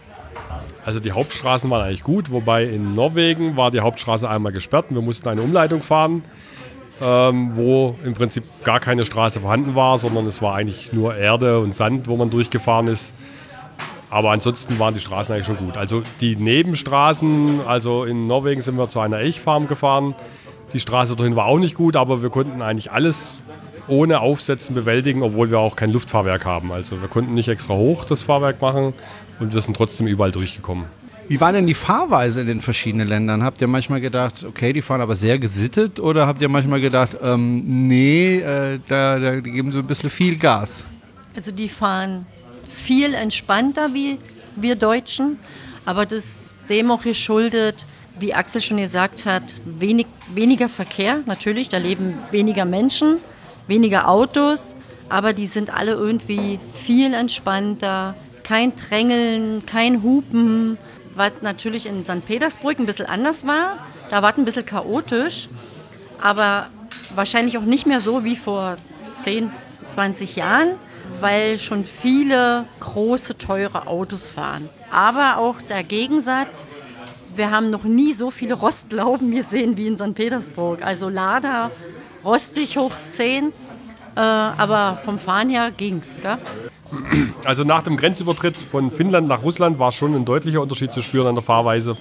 [0.89, 4.97] Also die Hauptstraßen waren eigentlich gut, wobei in Norwegen war die Hauptstraße einmal gesperrt und
[4.97, 6.23] wir mussten eine Umleitung fahren,
[7.03, 11.61] ähm, wo im Prinzip gar keine Straße vorhanden war, sondern es war eigentlich nur Erde
[11.61, 13.13] und Sand, wo man durchgefahren ist.
[14.09, 15.77] Aber ansonsten waren die Straßen eigentlich schon gut.
[15.77, 20.15] Also die Nebenstraßen, also in Norwegen sind wir zu einer Elchfarm gefahren.
[20.73, 23.41] Die Straße dorthin war auch nicht gut, aber wir konnten eigentlich alles
[23.89, 26.73] ohne Aufsetzen bewältigen, obwohl wir auch kein Luftfahrwerk haben.
[26.73, 28.95] Also wir konnten nicht extra hoch das Fahrwerk machen
[29.41, 30.85] und wir sind trotzdem überall durchgekommen.
[31.29, 33.43] Wie war denn die Fahrweise in den verschiedenen Ländern?
[33.43, 37.19] Habt ihr manchmal gedacht, okay, die fahren aber sehr gesittet oder habt ihr manchmal gedacht,
[37.23, 40.85] ähm, nee, äh, da, da geben sie ein bisschen viel Gas?
[41.37, 42.27] Also die fahren
[42.67, 44.19] viel entspannter wie
[44.57, 45.39] wir Deutschen,
[45.85, 47.85] aber das dem auch geschuldet,
[48.19, 53.19] wie Axel schon gesagt hat, wenig, weniger Verkehr, natürlich, da leben weniger Menschen,
[53.67, 54.75] weniger Autos,
[55.09, 58.15] aber die sind alle irgendwie viel entspannter,
[58.49, 60.79] kein Drängeln, kein Hupen,
[61.15, 62.25] was natürlich in St.
[62.27, 63.79] Petersburg ein bisschen anders war.
[64.11, 65.49] Da war es ein bisschen chaotisch,
[66.21, 66.69] aber
[67.15, 68.79] wahrscheinlich auch nicht mehr so wie vor
[69.23, 69.53] 10,
[69.91, 70.77] 20 Jahren
[71.21, 74.69] weil schon viele große, teure Autos fahren.
[74.91, 76.65] Aber auch der Gegensatz,
[77.35, 80.15] wir haben noch nie so viele Rostlauben gesehen wie in St.
[80.15, 80.83] Petersburg.
[80.85, 81.71] Also Lada,
[82.25, 83.53] rostig hoch 10,
[84.19, 86.21] äh, aber vom Fahren her ging's.
[86.21, 86.39] Gell?
[87.45, 91.29] Also nach dem Grenzübertritt von Finnland nach Russland war schon ein deutlicher Unterschied zu spüren
[91.29, 91.97] an der Fahrweise.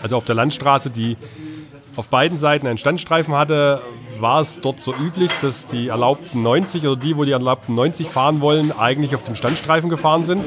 [0.00, 1.16] Also auf der Landstraße, die
[1.96, 3.82] auf beiden Seiten einen Standstreifen hatte,
[4.20, 8.08] war es dort so üblich, dass die erlaubten 90 oder die, wo die erlaubten 90
[8.08, 10.44] fahren wollen, eigentlich auf dem Standstreifen gefahren sind.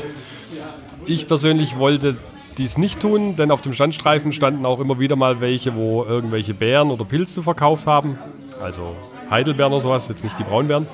[1.05, 2.15] Ich persönlich wollte
[2.57, 6.53] dies nicht tun, denn auf dem Standstreifen standen auch immer wieder mal welche, wo irgendwelche
[6.53, 8.17] Beeren oder Pilze verkauft haben.
[8.61, 8.95] Also
[9.29, 10.87] Heidelbeeren oder sowas, jetzt nicht die Braunbeeren.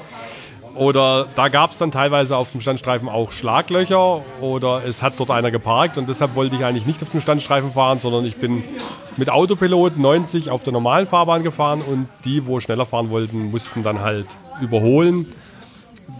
[0.76, 5.30] Oder da gab es dann teilweise auf dem Standstreifen auch Schlaglöcher oder es hat dort
[5.30, 8.64] einer geparkt und deshalb wollte ich eigentlich nicht auf dem Standstreifen fahren, sondern ich bin
[9.18, 13.84] mit Autopilot 90 auf der normalen Fahrbahn gefahren und die, wo schneller fahren wollten, mussten
[13.84, 14.28] dann halt
[14.62, 15.26] überholen.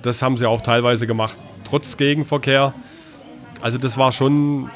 [0.02, 2.74] Das haben sie auch teilweise gemacht, trotz Gegenverkehr.
[3.62, 4.70] Also das war schon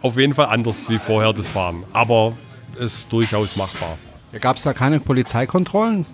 [0.00, 2.32] auf jeden Fall anders wie vorher das Fahren, aber
[2.76, 3.96] es ist durchaus machbar.
[4.40, 6.06] Gab es da keine Polizeikontrollen?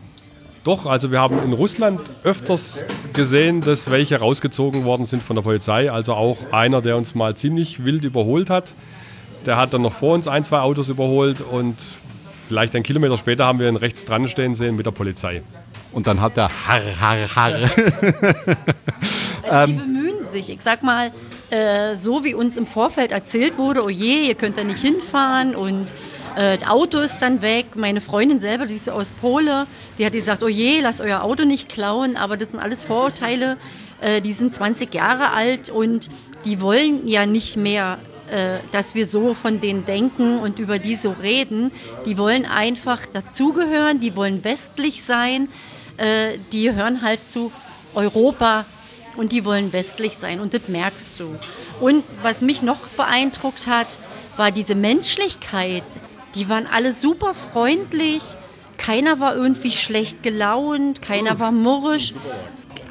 [0.69, 2.85] Doch, also wir haben in Russland öfters
[3.15, 5.91] gesehen, dass welche rausgezogen worden sind von der Polizei.
[5.91, 8.75] Also auch einer, der uns mal ziemlich wild überholt hat.
[9.47, 11.75] Der hat dann noch vor uns ein, zwei Autos überholt und
[12.49, 15.41] vielleicht einen Kilometer später haben wir ihn rechts dran stehen sehen mit der Polizei.
[15.93, 17.71] Und dann hat er Harr, Harr, Harr.
[19.49, 20.51] Also die bemühen sich.
[20.51, 21.13] Ich sag mal,
[21.49, 25.57] äh, so wie uns im Vorfeld erzählt wurde, oh je, ihr könnt da nicht hinfahren
[25.57, 25.95] und
[26.37, 27.69] äh, das Auto ist dann weg.
[27.75, 29.67] Meine Freundin selber, die ist aus Pole,
[29.99, 32.17] die hat gesagt, oh je, lasst euer Auto nicht klauen.
[32.17, 33.57] Aber das sind alles Vorurteile.
[34.01, 36.09] Äh, die sind 20 Jahre alt und
[36.45, 37.99] die wollen ja nicht mehr,
[38.31, 41.73] äh, dass wir so von denen denken und über die so reden.
[42.07, 45.49] Die wollen einfach dazugehören, die wollen westlich sein.
[45.97, 47.51] Äh, die hören halt zu
[47.95, 48.65] Europa
[49.17, 51.35] und die wollen westlich sein und das merkst du.
[51.81, 53.99] Und was mich noch beeindruckt hat,
[54.37, 55.83] war diese Menschlichkeit.
[56.37, 58.23] Die waren alle super freundlich,
[58.79, 62.15] keiner war irgendwie schlecht gelaunt, keiner war murrisch.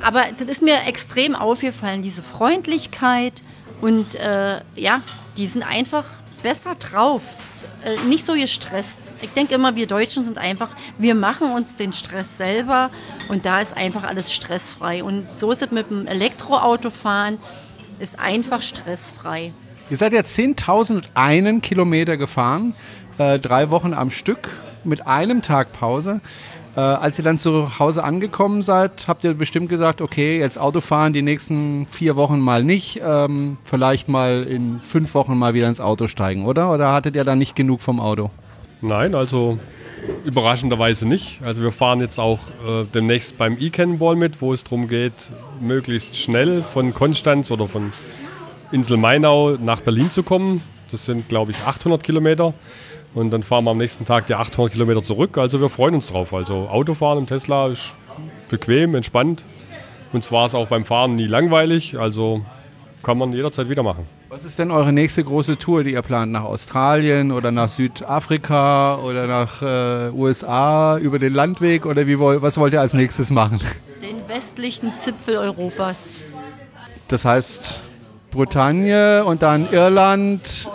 [0.03, 3.41] Aber das ist mir extrem aufgefallen, diese Freundlichkeit
[3.81, 5.01] und äh, ja,
[5.37, 6.05] die sind einfach
[6.43, 7.37] besser drauf.
[7.83, 9.11] Äh, nicht so gestresst.
[9.21, 12.89] Ich denke immer, wir Deutschen sind einfach, wir machen uns den Stress selber
[13.29, 15.03] und da ist einfach alles stressfrei.
[15.03, 17.37] Und so ist es mit dem Elektroautofahren,
[17.99, 19.51] ist einfach stressfrei.
[19.89, 22.75] Ihr seid jetzt 10.001 Kilometer gefahren,
[23.17, 24.49] äh, drei Wochen am Stück
[24.87, 26.21] mit einem Tag Pause.
[26.75, 31.11] Äh, als ihr dann zu Hause angekommen seid, habt ihr bestimmt gesagt, okay, jetzt Autofahren
[31.11, 35.81] die nächsten vier Wochen mal nicht, ähm, vielleicht mal in fünf Wochen mal wieder ins
[35.81, 36.71] Auto steigen, oder?
[36.71, 38.29] Oder hattet ihr dann nicht genug vom Auto?
[38.81, 39.57] Nein, also
[40.23, 41.41] überraschenderweise nicht.
[41.43, 46.15] Also wir fahren jetzt auch äh, demnächst beim E-Cannonball mit, wo es darum geht, möglichst
[46.15, 47.91] schnell von Konstanz oder von
[48.71, 50.61] Insel Mainau nach Berlin zu kommen.
[50.91, 52.53] Das sind, glaube ich, 800 Kilometer.
[53.17, 55.39] Und dann fahren wir am nächsten Tag die 800 Kilometer zurück.
[55.39, 56.35] Also wir freuen uns drauf.
[56.35, 57.95] Also Autofahren im Tesla ist
[58.47, 59.43] bequem, entspannt.
[60.13, 61.97] Und zwar ist auch beim Fahren nie langweilig.
[61.97, 62.45] Also
[63.01, 64.05] kann man jederzeit wieder machen.
[64.29, 66.31] Was ist denn eure nächste große Tour, die ihr plant?
[66.31, 71.87] Nach Australien oder nach Südafrika oder nach äh, USA über den Landweg?
[71.87, 73.59] Oder wie, was wollt ihr als nächstes machen?
[74.03, 76.13] Den westlichen Zipfel Europas.
[77.07, 77.81] Das heißt
[78.29, 80.69] Bretagne und dann Irland,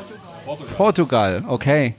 [0.76, 1.44] Portugal.
[1.46, 1.94] Okay.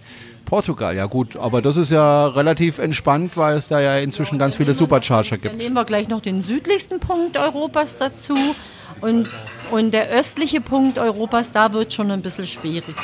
[0.54, 4.56] Portugal, ja gut, aber das ist ja relativ entspannt, weil es da ja inzwischen ganz
[4.56, 5.58] viele Supercharger Dann gibt.
[5.58, 8.36] nehmen wir gleich noch den südlichsten Punkt Europas dazu.
[9.02, 9.28] Und,
[9.72, 12.96] und der östliche Punkt Europas, da wird schon ein bisschen schwierig.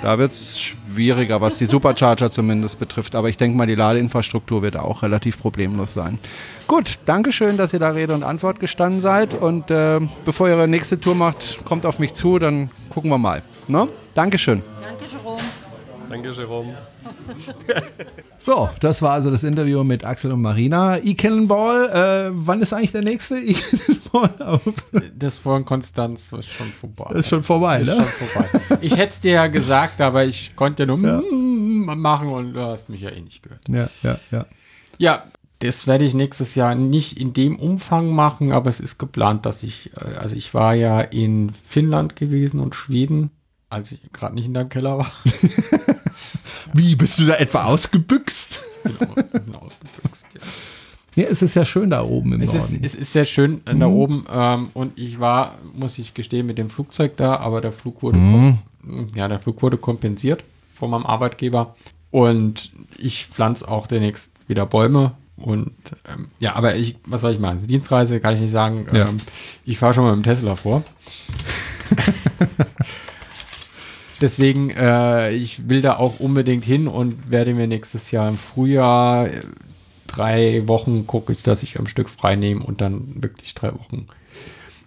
[0.00, 3.16] Da wird es schwieriger, was die Supercharger zumindest betrifft.
[3.16, 6.20] Aber ich denke mal, die Ladeinfrastruktur wird auch relativ problemlos sein.
[6.68, 9.34] Gut, Dankeschön, dass ihr da Rede und Antwort gestanden seid.
[9.34, 13.18] Und äh, bevor ihr eure nächste Tour macht, kommt auf mich zu, dann gucken wir
[13.18, 13.42] mal.
[13.66, 13.88] Ne?
[14.14, 14.62] Dankeschön.
[14.80, 14.99] Danke.
[16.10, 16.74] Danke, Jerome.
[18.42, 20.96] So, das war also das Interview mit Axel und Marina.
[20.96, 24.30] E-Cannonball, äh, wann ist eigentlich der nächste E-Cannonball?
[24.42, 24.62] auf?
[25.14, 27.16] Das von Konstanz ist schon vorbei.
[27.16, 27.96] ist schon vorbei, Ist ne?
[27.96, 28.48] schon vorbei.
[28.80, 32.60] Ich hätte es dir ja gesagt, aber ich konnte ja nur mm, machen und du
[32.60, 33.68] hast mich ja eh nicht gehört.
[33.68, 34.46] Ja, ja, ja.
[34.96, 35.24] Ja,
[35.58, 39.62] das werde ich nächstes Jahr nicht in dem Umfang machen, aber es ist geplant, dass
[39.62, 43.30] ich, äh, also ich war ja in Finnland gewesen und Schweden,
[43.68, 45.12] als ich gerade nicht in deinem Keller war.
[46.74, 48.64] Wie, bist du da etwa ausgebüxt?
[48.84, 50.40] Genau, bin ausgebüxt, ja.
[51.16, 52.80] Ja, es ist ja schön da oben im Es ist, Norden.
[52.84, 56.56] es ist sehr schön äh, da oben ähm, und ich war, muss ich gestehen, mit
[56.56, 58.58] dem Flugzeug da, aber der Flug wurde, kom-
[59.16, 60.44] ja, der Flug wurde kompensiert
[60.76, 61.74] von meinem Arbeitgeber
[62.12, 65.72] und ich pflanze auch demnächst wieder Bäume und
[66.14, 67.52] ähm, ja, aber ich, was soll ich machen?
[67.54, 68.86] Also Dienstreise kann ich nicht sagen.
[68.92, 69.08] Ja.
[69.08, 69.16] Ähm,
[69.64, 70.84] ich fahre schon mal mit dem Tesla vor.
[74.20, 79.28] Deswegen, äh, ich will da auch unbedingt hin und werde mir nächstes Jahr im Frühjahr
[79.28, 79.40] äh,
[80.06, 84.08] drei Wochen gucke ich, dass ich am Stück frei nehme und dann wirklich drei Wochen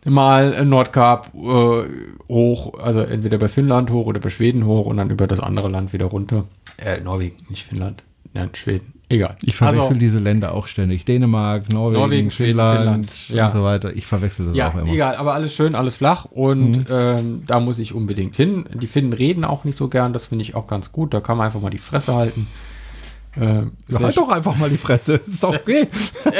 [0.06, 1.84] mal Nordkap äh,
[2.28, 5.70] hoch, also entweder bei Finnland hoch oder bei Schweden hoch und dann über das andere
[5.70, 6.46] Land wieder runter.
[6.78, 8.04] Äh, Norwegen, nicht Finnland.
[8.34, 8.94] Nein, Schweden.
[9.14, 9.35] Egal.
[9.44, 11.06] Ich verwechsel Also, diese Länder auch ständig.
[11.06, 13.45] Dänemark, Norwegen, Norwegen, Schweden, Finnland, Finnland, ja.
[13.45, 13.95] und so weiter.
[13.95, 14.91] Ich verwechsel das Ja, auch immer.
[14.91, 18.65] egal, aber alles schön, alles flach und ähm, da muss ich unbedingt hin.
[18.73, 21.14] Die Finnen reden auch nicht so gern, das finde ich auch ganz gut.
[21.14, 22.48] Da kann man einfach mal die Fresse halten.
[23.35, 25.18] Ähm, Ja, halt doch einfach mal die Fresse.
[25.18, 25.88] Das ist doch okay.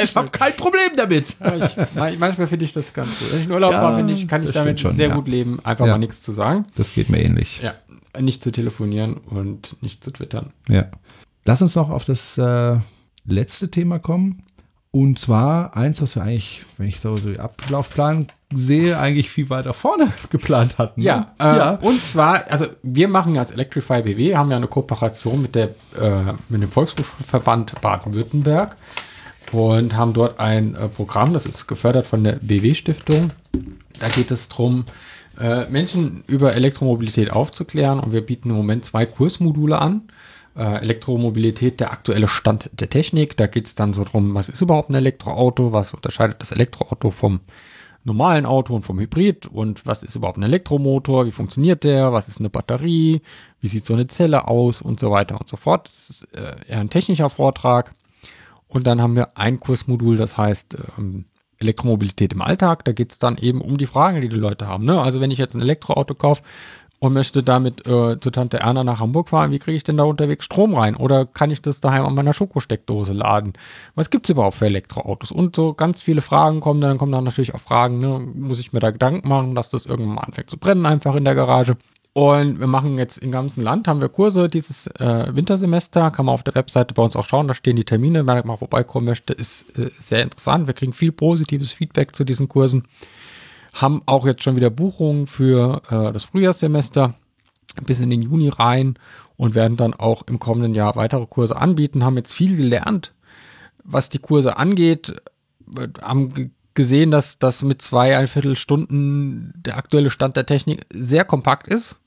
[0.02, 1.30] ich habe kein Problem damit.
[1.30, 3.32] Ich, man- manchmal finde ich das ganz gut.
[3.32, 5.86] Wenn ich in Urlaub war, finde ich, kann ich damit schon, sehr gut leben, einfach
[5.86, 6.66] mal nichts zu sagen.
[6.76, 7.60] Das geht mir ähnlich.
[7.62, 7.74] Ja,
[8.20, 10.52] nicht zu telefonieren und nicht zu twittern.
[10.68, 10.86] Ja.
[11.44, 12.76] Lass uns noch auf das äh,
[13.26, 14.42] letzte Thema kommen.
[14.90, 19.74] Und zwar eins, was wir eigentlich, wenn ich so den Ablaufplan sehe, eigentlich viel weiter
[19.74, 21.00] vorne geplant hatten.
[21.00, 21.06] ne?
[21.38, 25.56] Ja, äh, und zwar, also wir machen als Electrify BW, haben ja eine Kooperation mit,
[25.56, 28.76] der, äh, mit dem Volkshochschulverband Baden-Württemberg
[29.50, 33.30] und haben dort ein äh, Programm, das ist gefördert von der BW-Stiftung.
[33.98, 34.84] Da geht es darum,
[35.40, 40.02] äh, Menschen über Elektromobilität aufzuklären und wir bieten im Moment zwei Kursmodule an.
[40.56, 43.36] Äh, Elektromobilität, der aktuelle Stand der Technik.
[43.36, 47.10] Da geht es dann so drum, was ist überhaupt ein Elektroauto, was unterscheidet das Elektroauto
[47.10, 47.40] vom
[48.04, 52.28] normalen Auto und vom Hybrid und was ist überhaupt ein Elektromotor, wie funktioniert der, was
[52.28, 53.22] ist eine Batterie,
[53.60, 55.88] wie sieht so eine Zelle aus und so weiter und so fort.
[55.88, 57.92] Das ist äh, eher ein technischer Vortrag.
[58.68, 61.24] Und dann haben wir ein Kursmodul, das heißt ähm,
[61.58, 62.84] Elektromobilität im Alltag.
[62.84, 64.84] Da geht es dann eben um die Fragen, die die Leute haben.
[64.84, 65.00] Ne?
[65.00, 66.42] Also wenn ich jetzt ein Elektroauto kaufe
[66.98, 70.04] und möchte damit äh, zu Tante Erna nach Hamburg fahren, wie kriege ich denn da
[70.04, 70.96] unterwegs Strom rein?
[70.96, 73.52] Oder kann ich das daheim an meiner Schokosteckdose laden?
[73.94, 75.30] Was gibt es überhaupt für Elektroautos?
[75.30, 78.20] Und so ganz viele Fragen kommen, dann kommen dann natürlich auch Fragen, ne?
[78.34, 81.24] muss ich mir da Gedanken machen, dass das irgendwann mal anfängt zu brennen einfach in
[81.24, 81.76] der Garage?
[82.14, 86.34] Und wir machen jetzt im ganzen Land, haben wir Kurse dieses äh, Wintersemester, kann man
[86.34, 89.32] auf der Webseite bei uns auch schauen, da stehen die Termine, wer mal vorbeikommen möchte,
[89.32, 90.68] ist äh, sehr interessant.
[90.68, 92.84] Wir kriegen viel positives Feedback zu diesen Kursen,
[93.74, 97.14] haben auch jetzt schon wieder Buchungen für äh, das Frühjahrssemester
[97.84, 98.94] bis in den Juni rein
[99.36, 103.12] und werden dann auch im kommenden Jahr weitere Kurse anbieten, haben jetzt viel gelernt,
[103.82, 105.20] was die Kurse angeht,
[105.76, 111.24] äh, haben gesehen, dass das mit zwei, ein Viertelstunden der aktuelle Stand der Technik sehr
[111.24, 112.00] kompakt ist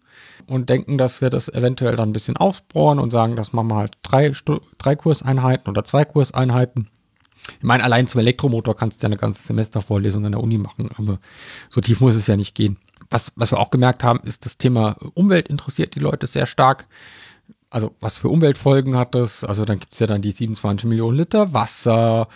[0.45, 3.75] und denken, dass wir das eventuell dann ein bisschen aufbohren und sagen, das machen wir
[3.75, 4.31] halt drei,
[4.77, 6.89] drei Kurseinheiten oder zwei Kurseinheiten.
[7.57, 10.89] Ich meine, allein zum Elektromotor kannst du ja eine ganze Semestervorlesung an der Uni machen,
[10.97, 11.19] aber
[11.69, 12.77] so tief muss es ja nicht gehen.
[13.09, 16.87] Was, was wir auch gemerkt haben, ist das Thema Umwelt interessiert die Leute sehr stark.
[17.69, 19.43] Also was für Umweltfolgen hat das?
[19.43, 22.27] Also dann gibt es ja dann die 27 Millionen Liter Wasser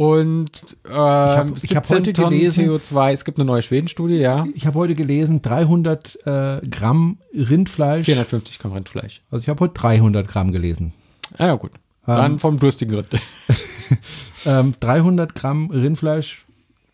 [0.00, 0.50] und
[0.86, 3.12] äh, ich habe hab heute Tonnen gelesen, CO2.
[3.12, 4.46] Es gibt eine neue Schwedenstudie, ja.
[4.54, 8.06] Ich habe heute gelesen, 300 äh, Gramm Rindfleisch.
[8.06, 9.22] 450 Gramm Rindfleisch.
[9.30, 10.94] Also ich habe heute 300 Gramm gelesen.
[11.36, 11.72] Ah, ja, gut.
[12.06, 13.08] Dann vom durstigen Rind.
[14.46, 16.44] ähm, 300 Gramm Rindfleisch,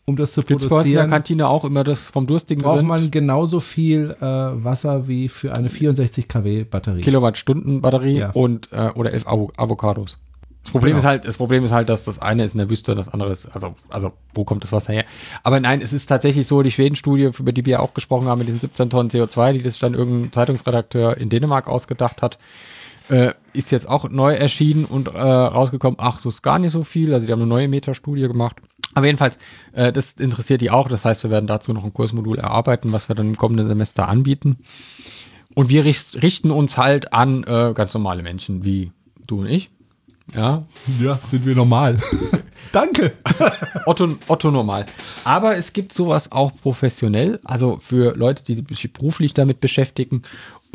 [0.04, 2.78] um das zu Gibt's uns in der produzieren, Kantine auch immer das vom durstigen braucht
[2.78, 2.88] Rind.
[2.88, 7.00] man genauso viel äh, Wasser wie für eine 64 kW Batterie.
[7.00, 8.30] Kilowattstunden Batterie Ja.
[8.30, 10.18] und äh, oder elf Avo Avocados.
[10.62, 10.98] Das Problem Genau.
[10.98, 13.08] ist halt, das Problem ist halt, dass das eine ist in der Wüste und das
[13.08, 15.04] andere ist, also, also wo kommt das Wasser her?
[15.44, 18.48] Aber nein, es ist tatsächlich so, die Schweden-Studie, über die wir auch gesprochen haben, mit
[18.48, 22.38] diesen 17 Tonnen CO2, die das dann irgendein Zeitungsredakteur in Dänemark ausgedacht hat,
[23.08, 26.82] äh, ist jetzt auch neu erschienen und äh, rausgekommen, ach, so ist gar nicht so
[26.84, 27.12] viel.
[27.14, 28.56] Also die haben eine neue Metastudie gemacht.
[28.94, 29.36] Aber jedenfalls,
[29.72, 30.88] äh, das interessiert die auch.
[30.88, 34.08] Das heißt, wir werden dazu noch ein Kursmodul erarbeiten, was wir dann im kommenden Semester
[34.08, 34.58] anbieten.
[35.54, 38.92] Und wir richt- richten uns halt an äh, ganz normale Menschen wie
[39.26, 39.70] du und ich.
[40.34, 40.64] Ja,
[41.00, 41.98] Ja, sind wir normal.
[42.72, 43.12] Danke.
[43.86, 44.84] Otto, Otto normal.
[45.24, 50.22] Aber es gibt sowas auch professionell, also für Leute, die sich beruflich damit beschäftigen.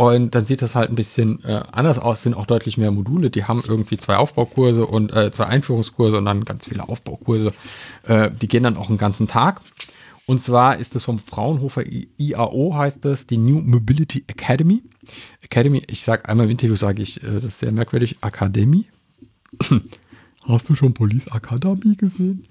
[0.02, 3.30] Und dann sieht das halt ein bisschen äh, anders aus, sind auch deutlich mehr Module.
[3.30, 7.52] Die haben irgendwie zwei Aufbaukurse und äh, zwei Einführungskurse und dann ganz viele Aufbaukurse.
[8.08, 9.62] Äh, die gehen dann auch einen ganzen Tag.
[10.26, 14.82] Und zwar ist es vom Fraunhofer IAO, heißt das, die New Mobility Academy.
[15.44, 18.86] Academy, ich sage einmal im Interview, sage ich, äh, das ist sehr merkwürdig, Akademie.
[20.48, 22.46] Hast du schon Police Academy gesehen?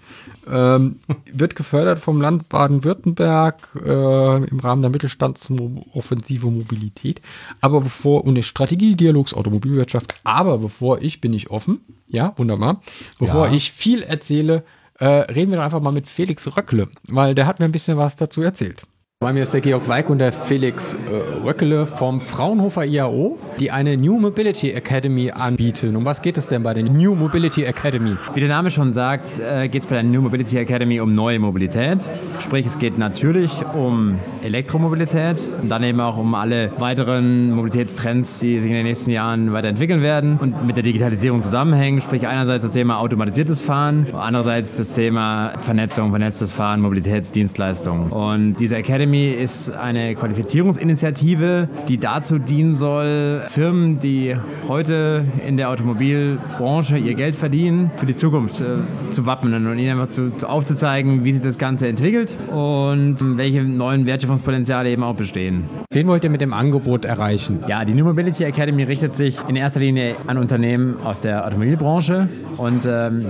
[0.48, 0.96] Ähm,
[1.32, 7.20] wird gefördert vom Land Baden-Württemberg äh, im Rahmen der Mittelstandsoffensive Mobilität.
[7.60, 10.14] Aber bevor, und eine Strategie, Dialogs, Automobilwirtschaft.
[10.24, 11.80] Aber bevor ich, bin ich offen.
[12.08, 12.80] Ja, wunderbar.
[13.18, 13.52] Bevor Ja.
[13.52, 14.64] ich viel erzähle,
[14.98, 17.98] äh, reden wir doch einfach mal mit Felix Röckle, weil der hat mir ein bisschen
[17.98, 18.82] was dazu erzählt.
[19.22, 23.70] Bei mir ist der Georg Weig und der Felix äh, Röckele vom Fraunhofer IAO, die
[23.70, 25.94] eine New Mobility Academy anbieten.
[25.94, 28.16] Um was geht es denn bei der New Mobility Academy?
[28.32, 31.38] Wie der Name schon sagt, äh, geht es bei der New Mobility Academy um neue
[31.38, 31.98] Mobilität.
[32.38, 38.58] Sprich, es geht natürlich um Elektromobilität und dann eben auch um alle weiteren Mobilitätstrends, die
[38.58, 42.00] sich in den nächsten Jahren weiterentwickeln werden und mit der Digitalisierung zusammenhängen.
[42.00, 48.10] Sprich, einerseits das Thema automatisiertes Fahren, andererseits das Thema Vernetzung, vernetztes Fahren, Mobilitätsdienstleistungen.
[48.12, 54.36] Und diese Academy ist eine Qualifizierungsinitiative, die dazu dienen soll, Firmen, die
[54.68, 58.64] heute in der Automobilbranche ihr Geld verdienen, für die Zukunft äh,
[59.10, 63.62] zu wappnen und ihnen einfach zu, zu aufzuzeigen, wie sich das Ganze entwickelt und welche
[63.62, 65.64] neuen Wertschöpfungspotenziale eben auch bestehen.
[65.90, 67.64] Wen wollt ihr mit dem Angebot erreichen?
[67.66, 72.28] Ja, die New Mobility Academy richtet sich in erster Linie an Unternehmen aus der Automobilbranche
[72.56, 73.26] und ähm,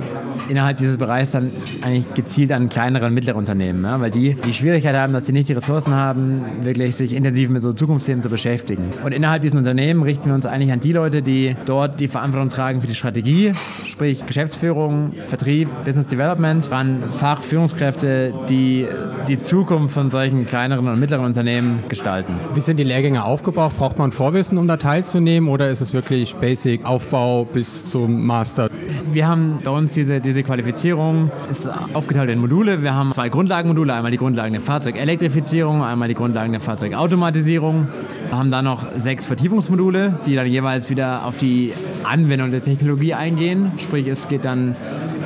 [0.48, 1.50] innerhalb dieses Bereichs dann
[1.82, 5.32] eigentlich gezielt an kleinere und mittlere Unternehmen, ja, weil die die Schwierigkeit haben, dass sie
[5.32, 8.92] nicht die Ressourcen haben, wirklich sich intensiv mit so Zukunftsthemen zu beschäftigen.
[9.04, 12.48] Und innerhalb diesen Unternehmen richten wir uns eigentlich an die Leute, die dort die Verantwortung
[12.48, 13.52] tragen für die Strategie,
[13.86, 18.86] sprich Geschäftsführung, Vertrieb, Business Development, an Fachführungskräfte, die
[19.28, 22.34] die Zukunft von solchen kleineren und mittleren Unternehmen gestalten.
[22.54, 23.72] Wie sind die Lehrgänge aufgebaut?
[23.78, 28.70] Braucht man Vorwissen, um da teilzunehmen oder ist es wirklich Basic Aufbau bis zum Master?
[29.12, 32.82] Wir haben bei uns diese, diese Qualifizierung, ist aufgeteilt in Module.
[32.82, 37.86] Wir haben zwei Grundlagenmodule, einmal die Grundlagen der Fahrzeugelektrifizierung Digitalisierung, einmal die Grundlagen der Fahrzeugautomatisierung.
[38.28, 41.72] Wir haben dann noch sechs Vertiefungsmodule, die dann jeweils wieder auf die
[42.02, 43.70] Anwendung der Technologie eingehen.
[43.78, 44.74] Sprich, es geht dann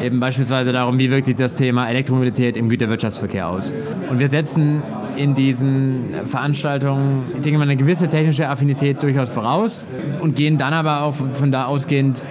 [0.02, 3.72] eben beispielsweise darum, wie wirkt sich das Thema Elektromobilität im Güterwirtschaftsverkehr aus.
[4.10, 4.82] Und wir setzen
[5.16, 9.84] in diesen Veranstaltungen, denke mal, eine gewisse technische Affinität durchaus voraus
[10.20, 12.22] und gehen dann aber auch von da ausgehend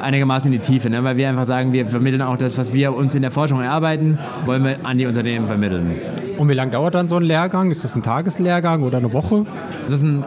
[0.00, 1.02] einigermaßen in die Tiefe, ne?
[1.04, 4.18] weil wir einfach sagen, wir vermitteln auch das, was wir uns in der Forschung erarbeiten,
[4.46, 5.92] wollen wir an die Unternehmen vermitteln.
[6.40, 7.70] Und wie lange dauert dann so ein Lehrgang?
[7.70, 9.44] Ist das ein Tageslehrgang oder eine Woche?
[9.86, 10.24] Das sind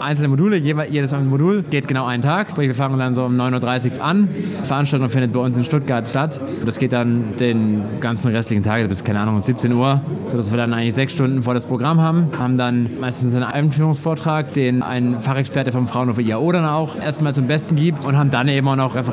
[0.00, 2.50] einzelne Module, jedes Modul geht genau einen Tag.
[2.50, 4.28] Sprich, wir fangen dann so um 9.30 Uhr an.
[4.32, 6.40] Die Veranstaltung findet bei uns in Stuttgart statt.
[6.66, 10.00] Das geht dann den ganzen restlichen Tag bis, keine Ahnung, 17 Uhr,
[10.32, 12.26] sodass wir dann eigentlich sechs Stunden vor das Programm haben.
[12.36, 17.46] Haben dann meistens einen Einführungsvortrag, den ein Fachexperte vom Fraunhofer IAO dann auch erstmal zum
[17.46, 19.11] Besten gibt und haben dann eben auch noch Referenten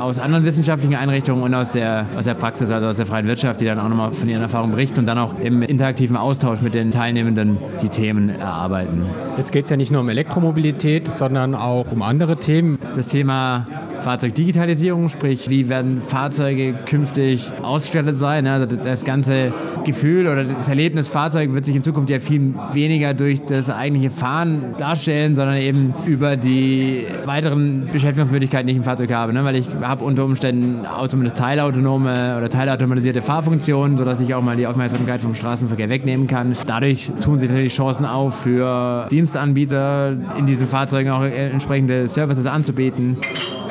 [0.00, 3.60] aus anderen wissenschaftlichen Einrichtungen und aus der, aus der Praxis, also aus der freien Wirtschaft,
[3.60, 6.74] die dann auch nochmal von ihren Erfahrungen berichten und dann auch im interaktiven Austausch mit
[6.74, 9.06] den Teilnehmenden die Themen erarbeiten.
[9.36, 12.78] Jetzt geht es ja nicht nur um Elektromobilität, sondern auch um andere Themen.
[12.96, 13.66] Das Thema
[14.02, 18.46] Fahrzeugdigitalisierung, sprich, wie werden Fahrzeuge künftig ausgestattet sein.
[18.46, 19.52] Also das ganze
[19.84, 24.10] Gefühl oder das Erlebnis Fahrzeug wird sich in Zukunft ja viel weniger durch das eigentliche
[24.10, 29.32] Fahren darstellen, sondern eben über die weiteren Beschäftigungsmöglichkeiten, die ich im Fahrzeug habe.
[29.32, 29.44] Ne?
[29.44, 34.66] Weil ich habe unter Umständen zumindest teilautonome oder teilautomatisierte Fahrfunktionen, sodass ich auch mal die
[34.66, 36.52] Aufmerksamkeit vom Straßenverkehr wegnehmen kann.
[36.66, 43.16] Dadurch tun sich natürlich Chancen auf für Dienstanbieter, in diesen Fahrzeugen auch entsprechende Services anzubieten.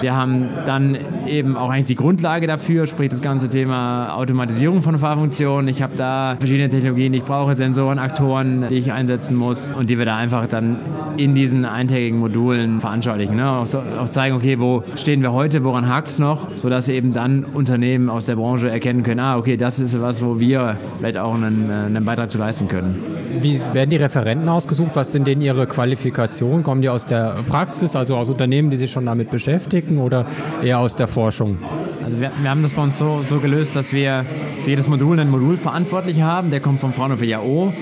[0.01, 0.97] Wir haben dann
[1.27, 5.67] eben auch eigentlich die Grundlage dafür, sprich das ganze Thema Automatisierung von Fahrfunktionen.
[5.67, 9.89] Ich habe da verschiedene Technologien, die ich brauche, Sensoren, Aktoren, die ich einsetzen muss und
[9.89, 10.77] die wir da einfach dann
[11.17, 13.35] in diesen eintägigen Modulen veranschaulichen.
[13.35, 13.49] Ne?
[13.49, 13.67] Auch,
[13.99, 18.09] auch, zeigen, okay, wo stehen wir heute, woran hakt es noch, sodass eben dann Unternehmen
[18.09, 21.69] aus der Branche erkennen können, ah, okay, das ist was, wo wir vielleicht auch einen,
[21.69, 23.03] äh, einen Beitrag zu leisten können.
[23.39, 24.91] Wie werden die Referenten ausgesucht?
[24.93, 26.63] Was sind denn ihre Qualifikationen?
[26.63, 30.25] Kommen die aus der Praxis, also aus Unternehmen, die sich schon damit beschäftigen oder
[30.63, 31.57] eher aus der Forschung?
[32.03, 34.25] Also wir, wir haben das bei uns so, so gelöst, dass wir
[34.63, 36.51] für jedes Modul einen Modulverantwortlichen haben.
[36.51, 37.73] Der kommt vom Fraunhofer JAO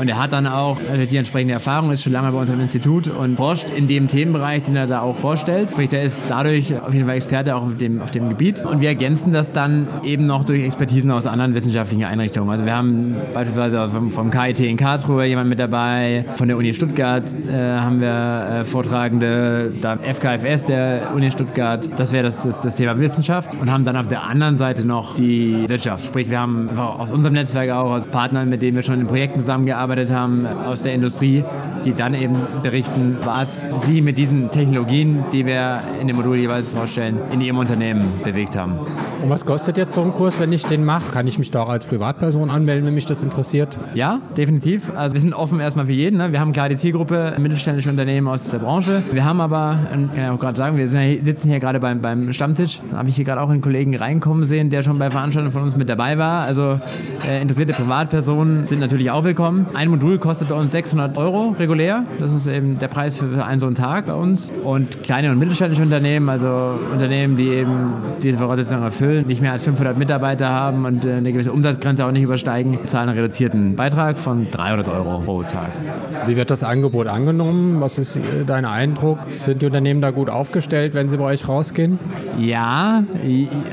[0.00, 2.60] und er hat dann auch also die entsprechende Erfahrung, ist schon lange bei uns im
[2.60, 5.70] Institut und forscht in dem Themenbereich, den er da auch vorstellt.
[5.70, 8.64] Sprich, der ist dadurch auf jeden Fall Experte auch auf dem, auf dem Gebiet.
[8.64, 12.50] Und wir ergänzen das dann eben noch durch Expertisen aus anderen wissenschaftlichen Einrichtungen.
[12.50, 16.74] Also wir haben beispielsweise vom, vom KIT in Karlsruhe jemand mit dabei, von der Uni
[16.74, 21.88] Stuttgart äh, haben wir äh, Vortragende, dann FKFS der Uni Stuttgart.
[21.96, 25.14] Das wäre das, das, das Thema Wissenschaft und haben dann auf der anderen Seite noch
[25.14, 26.04] die Wirtschaft.
[26.04, 29.40] Sprich, wir haben aus unserem Netzwerk auch aus Partnern, mit denen wir schon in Projekten
[29.40, 31.44] zusammengearbeitet haben aus der Industrie,
[31.84, 36.74] die dann eben berichten, was sie mit diesen Technologien, die wir in dem Modul jeweils
[36.74, 38.74] vorstellen, in ihrem Unternehmen bewegt haben.
[39.22, 41.12] Und was kostet jetzt so ein Kurs, wenn ich den mache?
[41.12, 43.78] Kann ich mich da auch als Privatperson anmelden, wenn mich das interessiert?
[43.94, 44.90] Ja, definitiv.
[44.96, 46.18] Also wir sind offen erstmal für jeden.
[46.18, 46.32] Ne?
[46.32, 49.02] Wir haben klar die Zielgruppe mittelständische Unternehmen aus der Branche.
[49.12, 52.80] Wir haben aber, kann ich auch gerade sagen, wir sitzen hier gerade beim, beim Stammtisch.
[52.90, 55.62] Da habe ich hier gerade auch einen Kollegen reinkommen sehen, der schon bei Veranstaltungen von
[55.62, 56.44] uns mit dabei war.
[56.44, 56.80] Also
[57.28, 59.66] äh, interessierte Privatpersonen sind natürlich auch willkommen.
[59.74, 62.04] Ein Modul kostet bei uns 600 Euro regulär.
[62.18, 64.52] Das ist eben der Preis für einen so einen Tag bei uns.
[64.62, 69.64] Und kleine und mittelständische Unternehmen, also Unternehmen, die eben diese Voraussetzungen erfüllen, nicht mehr als
[69.64, 74.18] 500 Mitarbeiter haben und äh, eine gewisse Umsatzgrenze auch nicht übersteigen, zahlen einen reduzierten Beitrag
[74.18, 75.70] von 300 Euro pro Tag.
[76.26, 77.80] Wie wird das Angebot angenommen?
[77.80, 79.18] Was ist äh, dein Eindruck?
[79.30, 81.98] Sind die Unternehmen da gut aufgestellt, wenn sie bei euch rausgehen?
[82.38, 83.04] Ja,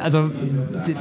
[0.02, 0.32] also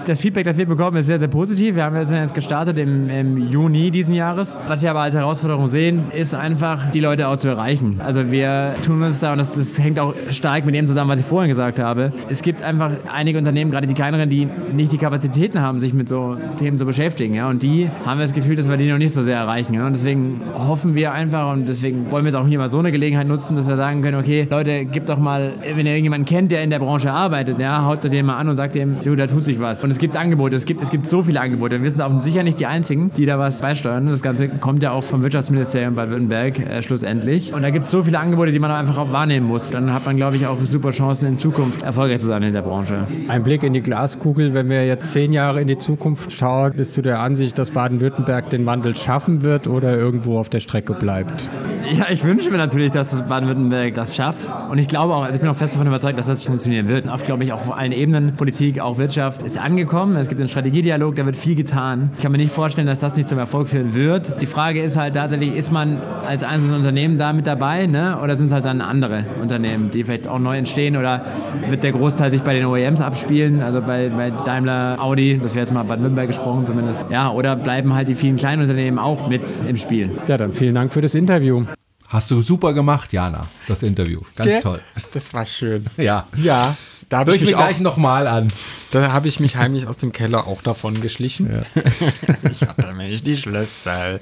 [0.06, 1.76] das Feedback, das wir bekommen, ist sehr, sehr positiv.
[1.76, 4.56] Wir haben jetzt gestartet im, im Juni diesen Jahres.
[4.66, 8.00] Was wir aber als Herausforderung sehen, ist einfach, die Leute auch zu erreichen.
[8.04, 11.20] Also wir tun uns da, und das, das hängt auch stark mit dem zusammen, was
[11.20, 12.12] ich vorhin gesagt habe.
[12.28, 16.08] Es gibt einfach einige Unternehmen, gerade die kleineren, die nicht die Kapazitäten haben, sich mit
[16.08, 17.34] so Themen zu beschäftigen.
[17.34, 17.48] Ja?
[17.48, 19.74] Und die haben wir das Gefühl, dass wir die noch nicht so sehr erreichen.
[19.74, 19.86] Ja?
[19.86, 22.92] Und deswegen hoffen wir einfach und deswegen wollen wir jetzt auch hier mal so eine
[22.92, 26.50] Gelegenheit nutzen, dass wir sagen können, okay, Leute, gebt doch mal, wenn ihr irgendjemanden kennt,
[26.50, 29.26] der in der Branche arbeitet, ja, haut den mal an und sagt dem, du, da
[29.26, 29.84] tut sich was.
[29.84, 31.82] Und es gibt Angebote, es gibt, es gibt so viele Angebote.
[31.82, 34.06] Wir sind auch sicher nicht die Einzigen, die da was beisteuern.
[34.06, 37.52] Das Ganze kommt ja auch vom Wirtschaftsministerium Baden-Württemberg äh, schlussendlich.
[37.52, 39.70] Und da gibt es so viele Angebote, die man einfach auch wahrnehmen muss.
[39.70, 42.62] Dann hat man, glaube ich, auch super Chancen in Zukunft erfolgreich zu sein in der
[42.62, 43.04] Branche.
[43.28, 46.96] Ein Blick in die Glaskugel, wenn wir jetzt zehn Jahre in die Zukunft schauen, bist
[46.96, 51.48] du der Ansicht, dass Baden-Württemberg den Wandel schaffen wird oder irgendwo auf der Strecke bleibt?
[51.92, 54.48] Ja, ich wünsche mir natürlich, dass Baden-Württemberg das schafft.
[54.70, 57.08] Und ich glaube auch, also ich bin auch fest davon überzeugt, dass das funktionieren wird.
[57.08, 60.16] Oft, glaube ich, auch auf allen Ebenen, Politik, auch Wirtschaft, ist angekommen.
[60.16, 62.10] Es gibt einen Strategiedialog, da wird viel getan.
[62.16, 64.40] Ich kann mir nicht vorstellen, dass das nicht zum Erfolg führen wird.
[64.40, 68.18] Die Frage Frage ist halt tatsächlich, ist man als einzelnes Unternehmen da mit dabei ne?
[68.22, 71.24] oder sind es halt dann andere Unternehmen, die vielleicht auch neu entstehen oder
[71.70, 75.64] wird der Großteil sich bei den OEMs abspielen, also bei, bei Daimler, Audi, das wäre
[75.64, 77.02] jetzt mal Baden-Württemberg gesprochen zumindest.
[77.08, 80.10] Ja, oder bleiben halt die vielen kleinen Unternehmen auch mit im Spiel.
[80.26, 81.64] Ja, dann vielen Dank für das Interview.
[82.08, 84.20] Hast du super gemacht, Jana, das Interview.
[84.36, 84.60] Ganz Gell?
[84.60, 84.80] toll.
[85.14, 85.86] Das war schön.
[85.96, 86.26] Ja.
[86.36, 86.76] Ja,
[87.08, 88.48] da habe ich, ich mich auch- gleich nochmal an.
[88.90, 91.64] da habe ich mich heimlich aus dem Keller auch davon geschlichen.
[92.50, 94.20] ich hatte nämlich die Schlüssel.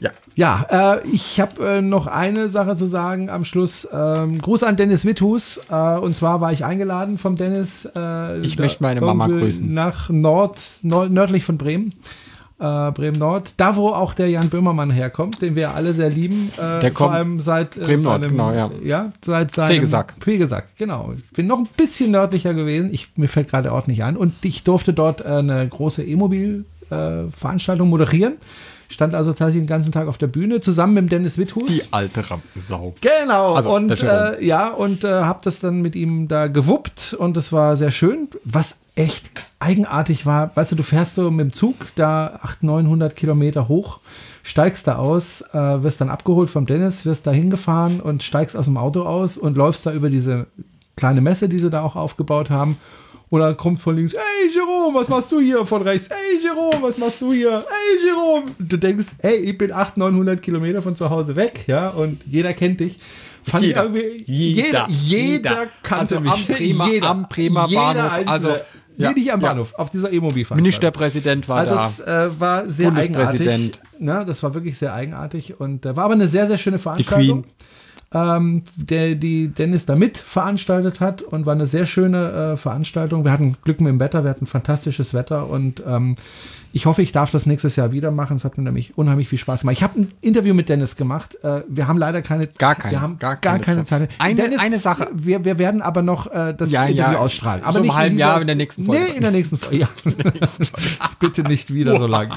[0.00, 0.10] Ja.
[0.36, 3.86] Ja, äh, ich habe äh, noch eine Sache zu sagen am Schluss.
[3.92, 5.60] Ähm, Gruß an Dennis Withus.
[5.70, 7.88] Äh, und zwar war ich eingeladen vom Dennis.
[7.96, 9.72] Äh, Ich möchte meine Mama grüßen.
[9.72, 11.90] Nach Nord, nord, nördlich von Bremen.
[12.64, 13.52] Äh, Bremen Nord.
[13.56, 16.50] Da, wo auch der Jan Böhmermann herkommt, den wir alle sehr lieben.
[16.56, 18.70] Äh, Der vor kommt- allem seit äh, Bremen Nord, seinem- genau, ja.
[18.82, 20.14] Ja, seit seinem Fegesack.
[20.20, 21.12] Fegesack, genau.
[21.16, 22.88] Ich bin noch ein bisschen nördlicher gewesen.
[22.92, 24.16] Ich, mir fällt gerade der Ort nicht ein.
[24.16, 26.02] Und ich durfte dort äh, eine große
[26.90, 28.34] E-Mobil-Veranstaltung moderieren.
[28.88, 31.66] Stand also tatsächlich den ganzen Tag auf der Bühne zusammen mit dem Dennis Withus.
[31.68, 32.94] Die alte Rampensau.
[33.00, 37.36] Genau, Also, und äh, ja, und äh, habe das dann mit ihm da gewuppt und
[37.36, 38.28] es war sehr schön.
[38.44, 43.16] Was echt eigenartig war, weißt du, du fährst so mit dem Zug da 800, 900
[43.16, 44.00] Kilometer hoch,
[44.42, 48.66] steigst da aus, äh, wirst dann abgeholt vom Dennis, wirst da hingefahren und steigst aus
[48.66, 50.46] dem Auto aus und läufst da über diese
[50.96, 52.76] kleine Messe, die sie da auch aufgebaut haben.
[53.30, 55.64] Und dann kommt von links, hey Jerome, was machst du hier?
[55.66, 57.50] Von rechts, hey Jerome, was machst du hier?
[57.68, 58.44] Hey Jerome.
[58.60, 62.52] Du denkst, hey, ich bin 800, 900 Kilometer von zu Hause weg, ja, und jeder
[62.52, 63.00] kennt dich.
[63.46, 63.90] Fand Jeder.
[63.90, 64.66] ich irgendwie, Jeder.
[64.66, 65.66] jeder, jeder Jeder.
[65.82, 66.32] kannte Also mich.
[66.32, 68.60] am Bremer- am Bremer jeder Bahnhof, Einzelne.
[68.98, 69.48] Also, nee, ja, nicht am ja.
[69.48, 71.82] Bahnhof, auf dieser E-Mobil Ministerpräsident war also da.
[71.82, 73.12] das äh, war sehr eigenartig.
[73.12, 73.80] Bundespräsident.
[73.98, 77.42] Ne, das war wirklich sehr eigenartig und äh, war aber eine sehr, sehr schöne Veranstaltung.
[77.42, 77.52] Queen.
[78.12, 83.24] Ähm, der die Dennis da mit veranstaltet hat und war eine sehr schöne äh, Veranstaltung.
[83.24, 86.14] Wir hatten Glück mit dem Wetter, wir hatten fantastisches Wetter und ähm,
[86.76, 88.36] ich hoffe, ich darf das nächstes Jahr wieder machen.
[88.36, 89.76] Es hat mir nämlich unheimlich viel Spaß gemacht.
[89.76, 91.36] Ich habe ein Interview mit Dennis gemacht.
[91.44, 94.10] Äh, wir haben leider keine Gar keine, wir haben gar gar, keine keine Zeit.
[94.18, 95.06] Eine- eine Sache.
[95.14, 97.18] Wir, wir werden aber noch äh, das Ja, Interview ja.
[97.18, 97.62] ausstrahlen.
[97.62, 99.04] So Aber im nicht halben dieser- Jahr in der nächsten Folge.
[99.04, 99.78] Nee, in der nächsten Folge.
[99.78, 99.88] Ja.
[101.20, 102.32] Bitte nicht wieder so lang.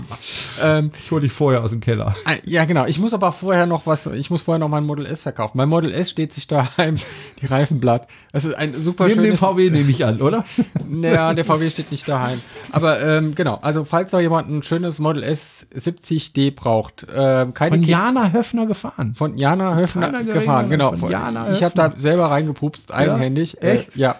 [0.63, 2.15] Ähm, Ich hole dich vorher aus dem Keller.
[2.25, 2.85] äh, ja, genau.
[2.85, 5.57] Ich muss aber vorher noch was, ich muss vorher noch mein Model S verkaufen.
[5.57, 6.95] Mein Model S steht sich daheim,
[7.41, 8.07] die Reifenblatt.
[8.31, 9.39] Das ist ein super Neben dem schönes...
[9.39, 10.45] VW nehme ich an, oder?
[10.87, 12.39] Naja, der VW steht nicht daheim.
[12.71, 17.77] Aber ähm, genau, also falls da jemand ein schönes Model S 70D braucht, ähm, keine
[17.77, 19.15] Von Jana Höfner gefahren.
[19.15, 20.95] von Jana Höfner keiner gefahren, genau.
[20.95, 23.61] von Jana ich habe da selber reingepupst, eigenhändig.
[23.61, 23.95] Echt?
[23.95, 24.15] Äh, ja.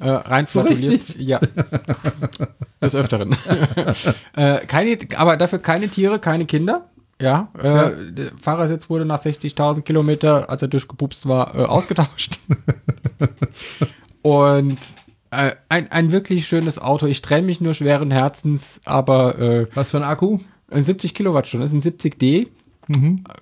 [0.00, 1.16] Äh, rein So flatuliert.
[1.18, 1.40] Ja.
[2.82, 3.36] Des Öfteren.
[4.36, 6.86] äh, keine, aber dafür keine Tiere, keine Kinder.
[7.20, 7.90] Ja, äh, Ja.
[7.90, 12.40] der Fahrersitz wurde nach 60.000 Kilometer, als er durchgepupst war, äh, ausgetauscht.
[14.22, 14.78] Und
[15.36, 17.06] äh, ein, ein wirklich schönes Auto.
[17.06, 20.38] Ich trenne mich nur schweren Herzens, aber äh, Was für ein Akku?
[20.70, 22.48] ein 70 Kilowattstunden, das ist ein 70D.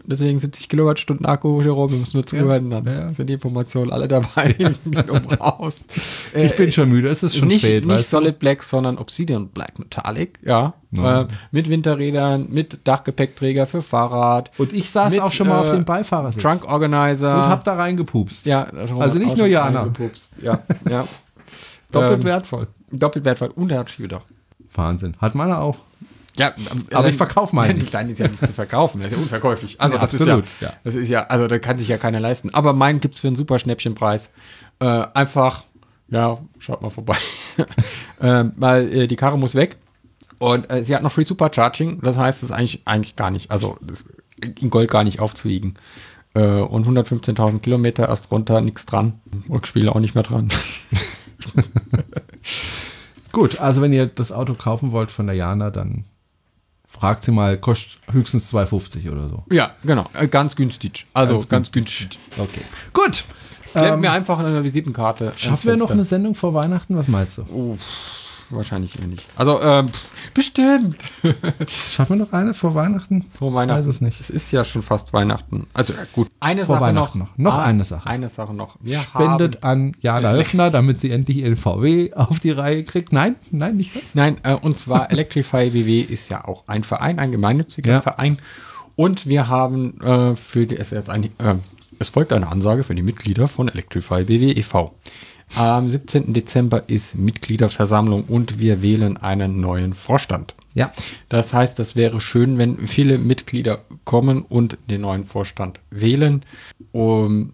[0.05, 3.09] Deswegen 70 Kilowattstunden Akku, Jerome, wir müssen nur zuhören, dann ja.
[3.09, 4.55] sind die Informationen alle dabei,
[5.41, 5.85] raus.
[6.33, 7.85] Äh, Ich bin schon müde, es ist schon nicht, spät.
[7.85, 8.19] nicht weißt du?
[8.19, 10.75] Solid Black, sondern Obsidian Black Metallic, ja.
[10.93, 11.23] Ja.
[11.23, 14.53] Äh, mit Winterrädern, mit Dachgepäckträger für Fahrrad.
[14.59, 16.41] Und ich saß mit, auch schon mal auf äh, dem Beifahrersitz.
[16.41, 17.35] Trunk Organizer.
[17.35, 18.47] Und hab da reingepupst.
[18.47, 18.65] ja,
[18.99, 19.89] Also nicht nur Jana.
[20.41, 21.05] Ja, ja.
[21.93, 22.67] Doppelt Ähm, wertvoll.
[22.91, 24.25] Doppelt wertvoll und er hat Schiebedach.
[24.75, 25.17] Wahnsinn.
[25.21, 25.79] Hat meiner auch.
[26.39, 26.53] Ja,
[26.95, 27.91] Aber ich verkauf meinen nicht.
[27.91, 29.79] Klein ist ja nicht zu verkaufen, das ist ja unverkäuflich.
[29.81, 30.75] Also Ja, das absolut, ist ja, ja.
[30.83, 32.55] das ist ja, also da kann sich ja keiner leisten.
[32.55, 34.31] Aber meinen gibt's für einen super Schnäppchenpreis.
[34.81, 35.65] Äh, einfach,
[36.09, 37.17] ja, schaut mal vorbei.
[38.21, 39.77] ähm, weil äh, die Karre muss weg
[40.39, 42.01] und äh, sie hat noch Free Supercharging.
[42.01, 44.07] Das heißt, es ist eigentlich eigentlich gar nicht, also das,
[44.41, 45.75] in Gold gar nicht aufzuwiegen.
[46.35, 49.21] Äh, und 115.000 Kilometer erst runter, nichts dran.
[49.51, 50.49] Rückspiele auch nicht mehr dran.
[53.33, 56.05] Gut, also wenn ihr das Auto kaufen wollt von der Jana, dann
[56.87, 59.43] fragt sie mal, kostet höchstens 2,50 oder so.
[59.51, 61.07] ja, genau, äh, ganz günstig.
[61.15, 62.19] Also Ganz ganz, günstig.
[62.37, 62.61] Okay.
[62.93, 63.25] Gut.
[63.73, 65.27] Klemmt Ähm, mir einfach eine Visitenkarte.
[65.29, 66.95] ins Schaffen wir noch eine Sendung vor Weihnachten?
[66.95, 67.43] Was meinst du?
[67.51, 67.79] Oh,
[68.55, 69.25] wahrscheinlich eher nicht.
[69.37, 70.97] Also, ähm, pff, bestimmt.
[71.69, 73.23] Schaffen wir noch eine vor Weihnachten?
[73.23, 73.81] Vor Weihnachten.
[73.81, 74.21] Weiß es nicht.
[74.21, 75.67] Es ist ja schon fast Weihnachten.
[75.75, 76.31] Also, ja, gut.
[76.41, 77.15] Eine Vor Sache noch.
[77.15, 77.37] Noch.
[77.37, 78.09] Noch eine Sache.
[78.09, 78.77] Eine Sache noch.
[78.81, 83.13] Wir Spendet an Jana Höfner, damit sie endlich ihren VW auf die Reihe kriegt.
[83.13, 84.15] Nein, nein, nicht das.
[84.15, 88.01] Nein, äh, und zwar Electrify BW ist ja auch ein Verein, ein gemeinnütziger Ja.
[88.01, 88.39] Verein.
[88.97, 91.55] Und wir haben äh, für die, es, jetzt ein, äh,
[91.99, 94.95] es folgt eine Ansage für die Mitglieder von Electrify BW e.V.
[95.55, 96.33] Am 17.
[96.33, 100.55] Dezember ist Mitgliederversammlung und wir wählen einen neuen Vorstand.
[100.75, 100.91] Ja.
[101.29, 106.43] Das heißt, das wäre schön, wenn viele Mitglieder kommen und den neuen Vorstand wählen.
[106.93, 107.53] Um,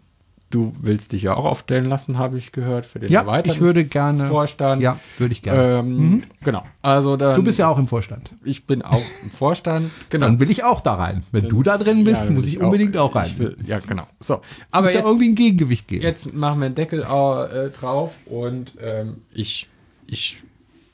[0.50, 3.60] du willst dich ja auch aufstellen lassen, habe ich gehört, für den Ja, erweiterten ich
[3.60, 4.28] würde gerne.
[4.28, 4.82] Vorstand.
[4.82, 5.78] Ja, würde ich gerne.
[5.80, 6.64] Ähm, Genau.
[6.80, 8.30] Also dann, du bist ja auch im Vorstand.
[8.44, 9.90] Ich bin auch im Vorstand.
[10.10, 10.26] Genau.
[10.26, 11.22] Dann will ich auch da rein.
[11.32, 13.26] Wenn du da drin bist, Ja, muss will ich unbedingt auch, rein.
[13.26, 14.06] Ich will, ja, genau.
[14.20, 14.40] So.
[14.70, 16.02] Aber muss ja irgendwie ein Gegengewicht geben.
[16.02, 19.68] jetzt machen wir einen Deckel äh, drauf und ähm, ich,
[20.06, 20.42] ich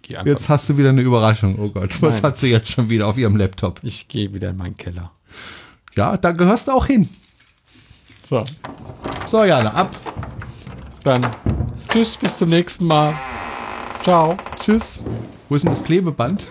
[0.02, 0.32] gehe einfach.
[0.32, 1.58] Jetzt hast du wieder eine Überraschung.
[1.60, 2.22] Oh Gott, was Nein.
[2.22, 3.80] hat sie jetzt schon wieder auf ihrem Laptop?
[3.82, 5.12] ich gehe wieder in meinen Keller.
[5.96, 7.08] Ja, da gehörst du auch hin.
[8.28, 8.42] So.
[9.26, 9.90] So, Jana, ab.
[11.02, 11.24] Dann
[11.90, 13.12] tschüss, bis zum nächsten Mal.
[14.02, 14.36] Ciao.
[14.64, 15.02] Tschüss.
[15.48, 16.46] Wo ist denn das Klebeband?